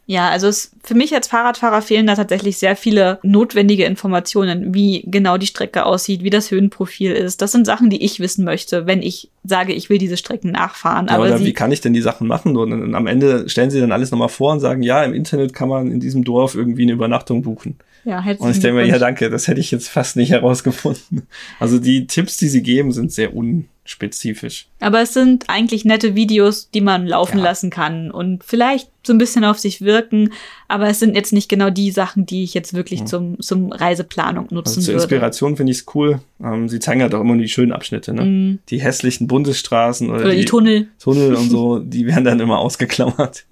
[0.08, 5.02] Ja, also es, für mich als Fahrradfahrer fehlen da tatsächlich sehr viele notwendige Informationen, wie
[5.04, 7.42] genau die Strecke aussieht, wie das Höhenprofil ist.
[7.42, 11.08] Das sind Sachen, die ich wissen möchte, wenn ich sage, ich will diese Strecken nachfahren.
[11.08, 12.56] Ja, Aber wie kann ich denn die Sachen machen?
[12.56, 15.68] Und am Ende stellen sie dann alles nochmal vor und sagen, ja, im Internet kann
[15.68, 17.76] man in diesem Dorf irgendwie eine Übernachtung buchen.
[18.06, 21.26] Ja, und ich denke mir, ja, danke, das hätte ich jetzt fast nicht herausgefunden.
[21.58, 24.68] Also die Tipps, die sie geben, sind sehr unspezifisch.
[24.78, 27.44] Aber es sind eigentlich nette Videos, die man laufen ja.
[27.44, 30.32] lassen kann und vielleicht so ein bisschen auf sich wirken.
[30.68, 33.06] Aber es sind jetzt nicht genau die Sachen, die ich jetzt wirklich ja.
[33.06, 34.98] zum, zum Reiseplanung nutzen also zur würde.
[35.00, 36.20] Zur Inspiration finde ich es cool.
[36.40, 38.24] Ähm, sie zeigen halt auch immer die schönen Abschnitte, ne?
[38.24, 38.58] Mm.
[38.68, 40.86] Die hässlichen Bundesstraßen oder, oder die, die Tunnel.
[41.00, 43.46] Tunnel und so, die werden dann immer ausgeklammert.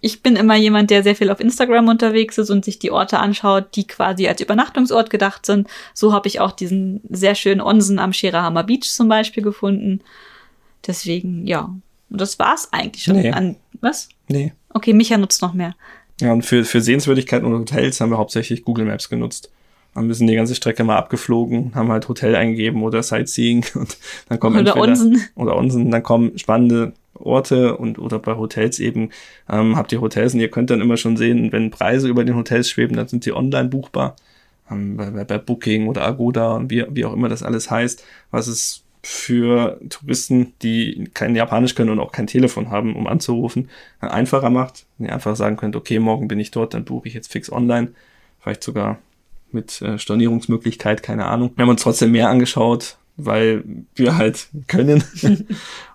[0.00, 3.18] Ich bin immer jemand, der sehr viel auf Instagram unterwegs ist und sich die Orte
[3.18, 5.68] anschaut, die quasi als Übernachtungsort gedacht sind.
[5.92, 10.00] So habe ich auch diesen sehr schönen Onsen am Shirahama Beach zum Beispiel gefunden.
[10.86, 11.74] Deswegen, ja.
[12.10, 13.16] Und das war's eigentlich schon.
[13.16, 13.32] Nee.
[13.32, 14.08] An, was?
[14.28, 14.52] Nee.
[14.70, 15.74] Okay, Micha nutzt noch mehr.
[16.20, 19.50] Ja, und für, für Sehenswürdigkeiten und Hotels haben wir hauptsächlich Google Maps genutzt.
[19.94, 23.96] Haben wir sind die ganze Strecke mal abgeflogen, haben halt Hotel eingegeben oder Sightseeing und
[24.28, 25.22] dann kommen oder Onsen.
[25.34, 29.10] Oder Onsen, dann kommen spannende Orte und oder bei Hotels eben
[29.50, 32.36] ähm, habt ihr Hotels und ihr könnt dann immer schon sehen, wenn Preise über den
[32.36, 34.16] Hotels schweben, dann sind sie online buchbar.
[34.70, 38.46] Ähm, bei, bei Booking oder Agoda und wie, wie auch immer das alles heißt, was
[38.48, 43.68] es für Touristen, die kein Japanisch können und auch kein Telefon haben, um anzurufen,
[44.00, 44.86] einfacher macht.
[44.98, 47.50] Wenn ihr einfach sagen könnt, okay, morgen bin ich dort, dann buche ich jetzt fix
[47.50, 47.92] online.
[48.40, 48.98] Vielleicht sogar
[49.50, 51.52] mit äh, Stornierungsmöglichkeit, keine Ahnung.
[51.56, 53.64] Wir haben uns trotzdem mehr angeschaut, weil
[53.94, 55.02] wir halt können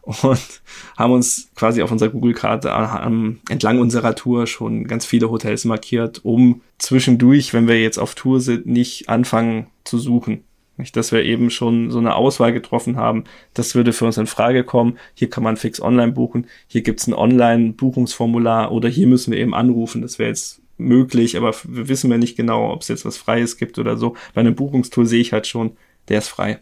[0.03, 0.61] und
[0.97, 2.73] haben uns quasi auf unserer Google-Karte
[3.05, 8.13] ähm, entlang unserer Tour schon ganz viele Hotels markiert, um zwischendurch, wenn wir jetzt auf
[8.13, 10.43] Tour sind, nicht anfangen zu suchen.
[10.75, 14.25] Nicht, dass wir eben schon so eine Auswahl getroffen haben, das würde für uns in
[14.25, 14.97] Frage kommen.
[15.13, 19.53] Hier kann man fix online buchen, hier gibt's ein Online-Buchungsformular oder hier müssen wir eben
[19.53, 20.01] anrufen.
[20.01, 23.57] Das wäre jetzt möglich, aber wir wissen wir nicht genau, ob es jetzt was Freies
[23.57, 24.15] gibt oder so.
[24.33, 25.77] Bei einem Buchungstool sehe ich halt schon,
[26.09, 26.59] der ist frei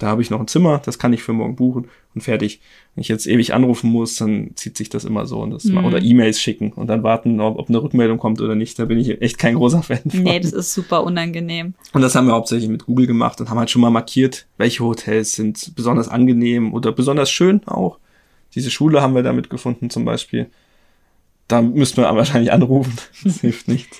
[0.00, 2.62] da habe ich noch ein Zimmer, das kann ich für morgen buchen und fertig.
[2.94, 5.74] Wenn ich jetzt ewig anrufen muss, dann zieht sich das immer so und das mhm.
[5.74, 8.78] mal, oder E-Mails schicken und dann warten, ob, ob, eine Rückmeldung kommt oder nicht.
[8.78, 10.22] Da bin ich echt kein großer Fan von.
[10.22, 11.74] Nee, das ist super unangenehm.
[11.92, 14.82] Und das haben wir hauptsächlich mit Google gemacht und haben halt schon mal markiert, welche
[14.82, 17.98] Hotels sind besonders angenehm oder besonders schön auch.
[18.54, 20.48] Diese Schule haben wir damit gefunden zum Beispiel.
[21.46, 22.94] Da müssten wir aber wahrscheinlich anrufen.
[23.22, 23.98] Das hilft nichts.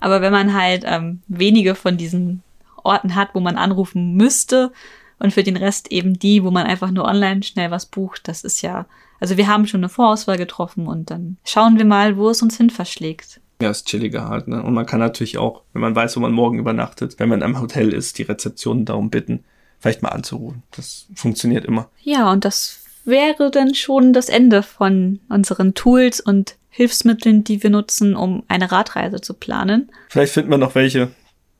[0.00, 2.42] Aber wenn man halt ähm, wenige von diesen
[2.82, 4.72] Orten hat, wo man anrufen müsste,
[5.18, 8.28] und für den Rest eben die, wo man einfach nur online schnell was bucht.
[8.28, 8.86] Das ist ja,
[9.20, 12.56] also wir haben schon eine Vorauswahl getroffen und dann schauen wir mal, wo es uns
[12.56, 13.40] hin verschlägt.
[13.60, 14.62] Ja, ist chilliger halt, ne?
[14.62, 17.44] Und man kann natürlich auch, wenn man weiß, wo man morgen übernachtet, wenn man in
[17.44, 19.44] einem Hotel ist, die Rezeption darum bitten,
[19.78, 20.62] vielleicht mal anzurufen.
[20.72, 21.88] Das funktioniert immer.
[22.02, 27.70] Ja, und das wäre dann schon das Ende von unseren Tools und Hilfsmitteln, die wir
[27.70, 29.90] nutzen, um eine Radreise zu planen.
[30.10, 31.10] Vielleicht finden wir noch welche,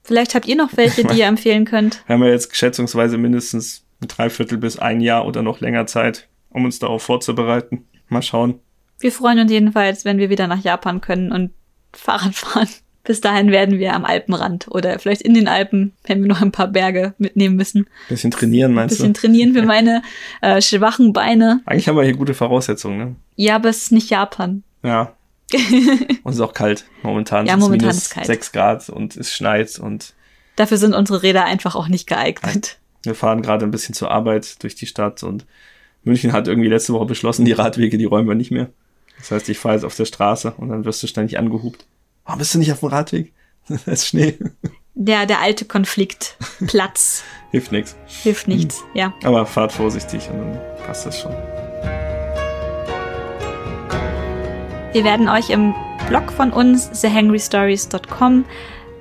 [0.07, 2.03] Vielleicht habt ihr noch welche, die ihr empfehlen könnt.
[2.07, 6.29] Wir haben ja jetzt schätzungsweise mindestens ein Dreiviertel bis ein Jahr oder noch länger Zeit,
[6.51, 7.87] um uns darauf vorzubereiten.
[8.09, 8.61] Mal schauen.
[9.01, 11.51] Wir freuen uns jedenfalls, wenn wir wieder nach Japan können und
[11.93, 12.69] Fahrrad fahren.
[13.03, 16.51] Bis dahin werden wir am Alpenrand oder vielleicht in den Alpen, wenn wir noch ein
[16.51, 17.87] paar Berge mitnehmen müssen.
[18.09, 19.21] Bisschen trainieren, meinst bisschen du?
[19.21, 20.03] Bisschen trainieren für meine
[20.41, 21.61] äh, schwachen Beine.
[21.67, 23.17] Eigentlich haben wir hier gute Voraussetzungen, ne?
[23.37, 24.65] Ja, aber es ist nicht Japan.
[24.83, 25.16] Ja,
[26.23, 27.47] und es ist auch kalt momentan.
[27.47, 28.27] Ja, es momentan minus ist kalt.
[28.27, 30.15] 6 Grad und es schneit und
[30.57, 32.79] Dafür sind unsere Räder einfach auch nicht geeignet.
[33.03, 35.45] wir fahren gerade ein bisschen zur Arbeit durch die Stadt und
[36.03, 38.71] München hat irgendwie letzte Woche beschlossen, die Radwege, die räumen wir nicht mehr.
[39.19, 41.85] Das heißt, ich fahre jetzt auf der Straße und dann wirst du ständig angehupt.
[42.25, 43.33] Warum bist du nicht auf dem Radweg?
[43.69, 44.39] da ist Schnee.
[44.95, 46.37] Der, der alte Konflikt.
[46.67, 47.97] Platz Hilft nichts.
[48.07, 48.85] hilft nichts.
[48.95, 49.15] Ja.
[49.25, 51.35] Aber fahrt vorsichtig und dann passt das schon.
[54.97, 55.75] Wir werden euch im
[56.09, 58.47] Blog von uns, thehangrystories.com,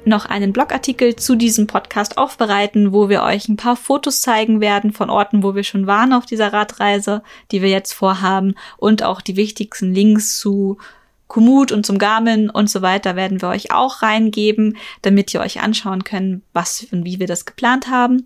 [0.04, 4.92] noch einen Blogartikel zu diesem Podcast aufbereiten, wo wir euch ein paar Fotos zeigen werden
[4.92, 7.24] von Orten, wo wir schon waren auf dieser Radreise,
[7.54, 10.80] die wir jetzt vorhaben und auch die wichtigsten Links zu
[11.28, 15.62] Komoot und zum Garmin und so weiter werden wir euch auch reingeben, damit ihr euch
[15.62, 18.26] anschauen könnt, was und wie wir das geplant haben.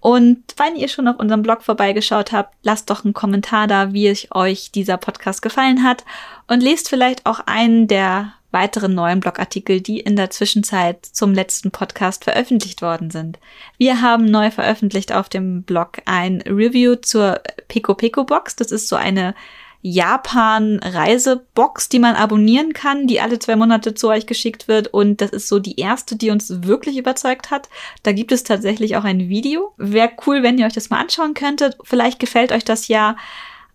[0.00, 4.16] Und wenn ihr schon auf unserem Blog vorbeigeschaut habt, lasst doch einen Kommentar da, wie
[4.32, 6.04] euch dieser Podcast gefallen hat
[6.48, 11.70] und lest vielleicht auch einen der weiteren neuen Blogartikel, die in der Zwischenzeit zum letzten
[11.70, 13.38] Podcast veröffentlicht worden sind.
[13.78, 18.56] Wir haben neu veröffentlicht auf dem Blog ein Review zur Pico Pico Box.
[18.56, 19.34] Das ist so eine
[19.82, 24.88] Japan-Reisebox, die man abonnieren kann, die alle zwei Monate zu euch geschickt wird.
[24.88, 27.68] Und das ist so die erste, die uns wirklich überzeugt hat.
[28.02, 29.72] Da gibt es tatsächlich auch ein Video.
[29.76, 31.76] Wäre cool, wenn ihr euch das mal anschauen könntet.
[31.82, 33.16] Vielleicht gefällt euch das ja.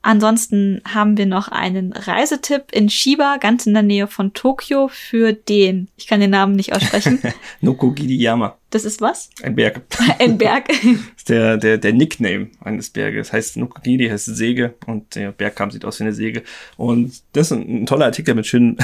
[0.07, 5.33] Ansonsten haben wir noch einen Reisetipp in Shiba, ganz in der Nähe von Tokio, für
[5.33, 7.17] den, ich kann den Namen nicht aussprechen.
[7.61, 9.31] Nokogiriyama, Das ist was?
[9.41, 9.81] ein Berg.
[10.19, 10.67] Ein Berg.
[10.67, 10.77] Das
[11.17, 13.33] ist der, der, der Nickname eines Berges.
[13.33, 16.43] Heißt Nokogiri, heißt Säge und der Bergkamm sieht aus wie eine Säge.
[16.77, 18.77] Und das ist ein, ein toller Artikel mit schönen,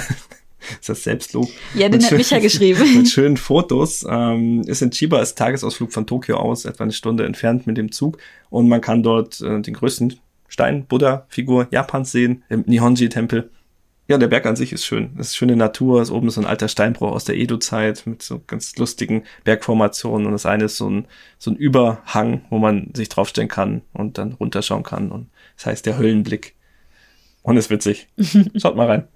[0.79, 1.47] ist das Selbstlob?
[1.75, 2.97] Ja, den Mit hat schönen- Micha geschrieben.
[2.97, 4.03] Mit schönen Fotos.
[4.09, 7.91] Ähm, ist in Chiba als Tagesausflug von Tokio aus, etwa eine Stunde entfernt mit dem
[7.91, 8.17] Zug.
[8.49, 10.19] Und man kann dort äh, den größten
[10.51, 13.49] Stein, Buddha-Figur Japans sehen, im Nihonji-Tempel.
[14.09, 15.11] Ja, der Berg an sich ist schön.
[15.17, 16.01] Es ist schöne Natur.
[16.01, 20.27] Ist oben so ein alter Steinbruch aus der Edo-Zeit mit so ganz lustigen Bergformationen.
[20.27, 24.17] Und das eine ist so ein, so ein Überhang, wo man sich draufstellen kann und
[24.17, 25.09] dann runterschauen kann.
[25.09, 26.55] Und das heißt der Höllenblick.
[27.43, 28.09] Und ist witzig.
[28.57, 29.07] Schaut mal rein.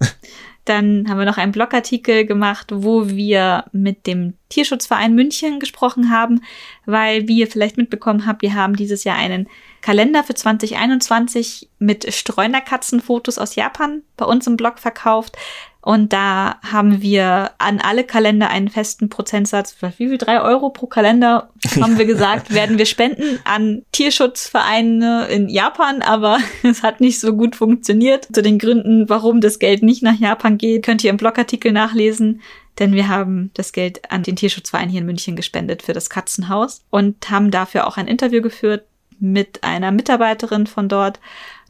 [0.64, 6.40] Dann haben wir noch einen Blogartikel gemacht, wo wir mit dem Tierschutzverein München gesprochen haben,
[6.86, 9.46] weil, wie ihr vielleicht mitbekommen habt, wir haben dieses Jahr einen
[9.86, 15.36] Kalender für 2021 mit Streunerkatzenfotos aus Japan bei uns im Blog verkauft.
[15.80, 20.18] Und da haben wir an alle Kalender einen festen Prozentsatz, wie viel?
[20.18, 26.40] Drei Euro pro Kalender, haben wir gesagt, werden wir spenden an Tierschutzvereine in Japan, aber
[26.64, 28.26] es hat nicht so gut funktioniert.
[28.32, 32.40] Zu den Gründen, warum das Geld nicht nach Japan geht, könnt ihr im Blogartikel nachlesen.
[32.80, 36.82] Denn wir haben das Geld an den Tierschutzverein hier in München gespendet für das Katzenhaus
[36.90, 38.82] und haben dafür auch ein Interview geführt
[39.18, 41.20] mit einer Mitarbeiterin von dort,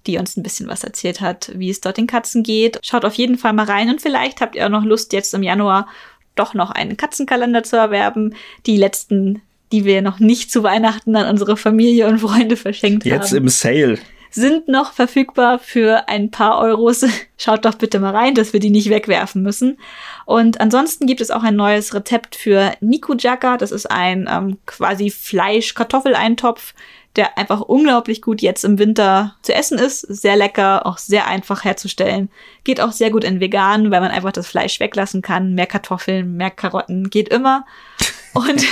[0.07, 2.79] die uns ein bisschen was erzählt hat, wie es dort den Katzen geht.
[2.83, 5.43] Schaut auf jeden Fall mal rein und vielleicht habt ihr auch noch Lust, jetzt im
[5.43, 5.89] Januar
[6.35, 8.35] doch noch einen Katzenkalender zu erwerben.
[8.67, 9.43] Die letzten,
[9.73, 13.49] die wir noch nicht zu Weihnachten an unsere Familie und Freunde verschenkt Jetzt haben, im
[13.49, 13.99] Sale.
[14.31, 17.05] sind noch verfügbar für ein paar Euros.
[17.39, 19.79] Schaut doch bitte mal rein, dass wir die nicht wegwerfen müssen.
[20.25, 23.57] Und ansonsten gibt es auch ein neues Rezept für Nikujaka.
[23.57, 26.75] Das ist ein ähm, quasi Fleisch-Kartoffeleintopf,
[27.17, 30.01] der einfach unglaublich gut jetzt im Winter zu essen ist.
[30.03, 32.29] Sehr lecker, auch sehr einfach herzustellen.
[32.65, 35.55] Geht auch sehr gut in vegan, weil man einfach das Fleisch weglassen kann.
[35.55, 37.65] Mehr Kartoffeln, mehr Karotten, geht immer.
[38.35, 38.63] Und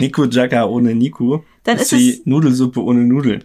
[0.00, 1.38] Niku Jaka ohne Niku.
[1.64, 3.44] Dann ist ist wie es- Nudelsuppe ohne Nudeln.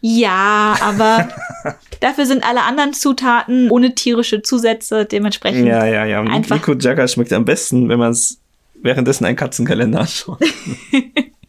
[0.00, 1.28] ja, aber
[2.00, 5.66] dafür sind alle anderen Zutaten ohne tierische Zusätze dementsprechend.
[5.66, 6.20] Ja, ja, ja.
[6.20, 8.40] Und Einfach- Niku Jaka schmeckt am besten, wenn man es
[8.82, 10.38] währenddessen einen Katzenkalender anschaut.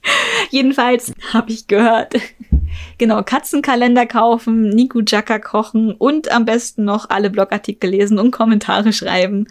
[0.49, 2.15] Jedenfalls habe ich gehört,
[2.97, 8.93] genau, Katzenkalender kaufen, Niku Jaka kochen und am besten noch alle Blogartikel lesen und Kommentare
[8.93, 9.47] schreiben.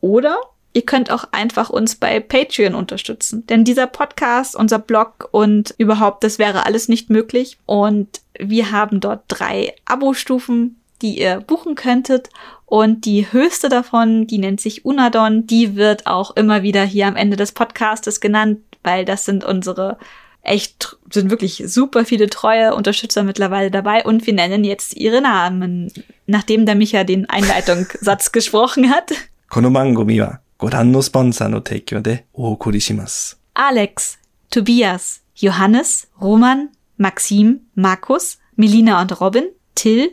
[0.00, 0.38] Oder
[0.72, 3.46] ihr könnt auch einfach uns bei Patreon unterstützen.
[3.46, 7.56] Denn dieser Podcast, unser Blog und überhaupt, das wäre alles nicht möglich.
[7.64, 12.28] Und wir haben dort drei Abo-Stufen, die ihr buchen könntet.
[12.66, 17.16] Und die höchste davon, die nennt sich Unadon, die wird auch immer wieder hier am
[17.16, 19.97] Ende des Podcastes genannt, weil das sind unsere
[20.43, 25.91] echt, sind wirklich super viele treue Unterstützer mittlerweile dabei und wir nennen jetzt ihre Namen,
[26.25, 29.11] nachdem der Micha den Einleitungssatz gesprochen hat.
[29.49, 33.37] この番組はご覧のスポンサーの提供でお送りします。
[33.53, 34.17] Alex,
[34.49, 40.11] Tobias, Johannes, Roman, Maxim, Markus, Melina und Robin, Till,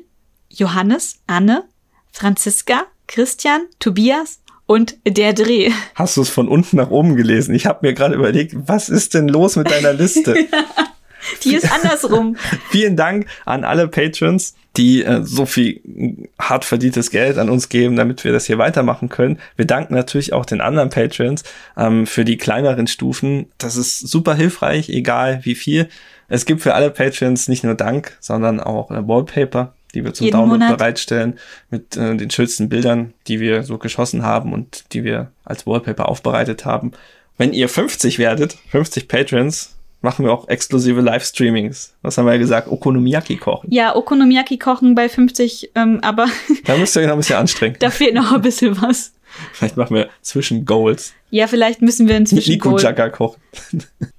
[0.50, 1.68] Johannes, Anne,
[2.12, 5.71] Franziska, Christian, Tobias und der Dreh.
[5.95, 7.53] Hast du es von unten nach oben gelesen?
[7.53, 10.35] Ich habe mir gerade überlegt, was ist denn los mit deiner Liste?
[11.43, 12.35] Die ist andersrum.
[12.69, 17.95] Vielen Dank an alle Patrons, die äh, so viel hart verdientes Geld an uns geben,
[17.95, 19.39] damit wir das hier weitermachen können.
[19.55, 21.43] Wir danken natürlich auch den anderen Patrons
[21.77, 23.47] ähm, für die kleineren Stufen.
[23.57, 25.89] Das ist super hilfreich, egal wie viel.
[26.27, 30.25] Es gibt für alle Patrons nicht nur Dank, sondern auch äh, Wallpaper, die wir zum
[30.25, 30.77] Jeden Download Monat.
[30.77, 31.37] bereitstellen
[31.69, 36.09] mit äh, den schönsten Bildern, die wir so geschossen haben und die wir als Wallpaper
[36.09, 36.91] aufbereitet haben.
[37.37, 41.93] Wenn ihr 50 werdet, 50 Patrons, machen wir auch exklusive Livestreamings.
[42.01, 42.67] Was haben wir ja gesagt?
[42.67, 43.71] Okonomiyaki kochen.
[43.71, 46.27] Ja, Okonomiyaki kochen bei 50, ähm, aber
[46.65, 47.77] Da müsst ihr euch noch ein bisschen anstrengen.
[47.79, 49.13] da fehlt noch ein bisschen was.
[49.53, 51.13] Vielleicht machen wir zwischen Goals.
[51.31, 52.51] Ja, vielleicht müssen wir inzwischen.
[52.51, 53.41] Nikujaga kochen.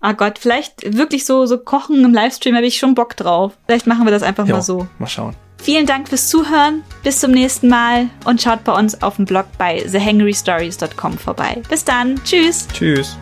[0.00, 3.52] Ah Gott, vielleicht wirklich so, so kochen im Livestream, habe ich schon Bock drauf.
[3.66, 4.88] Vielleicht machen wir das einfach Ja, mal so.
[4.98, 5.36] Mal schauen.
[5.62, 6.82] Vielen Dank fürs Zuhören.
[7.02, 11.62] Bis zum nächsten Mal und schaut bei uns auf dem Blog bei thehangrystories.com vorbei.
[11.68, 12.22] Bis dann.
[12.24, 12.68] Tschüss.
[12.72, 13.16] Tschüss.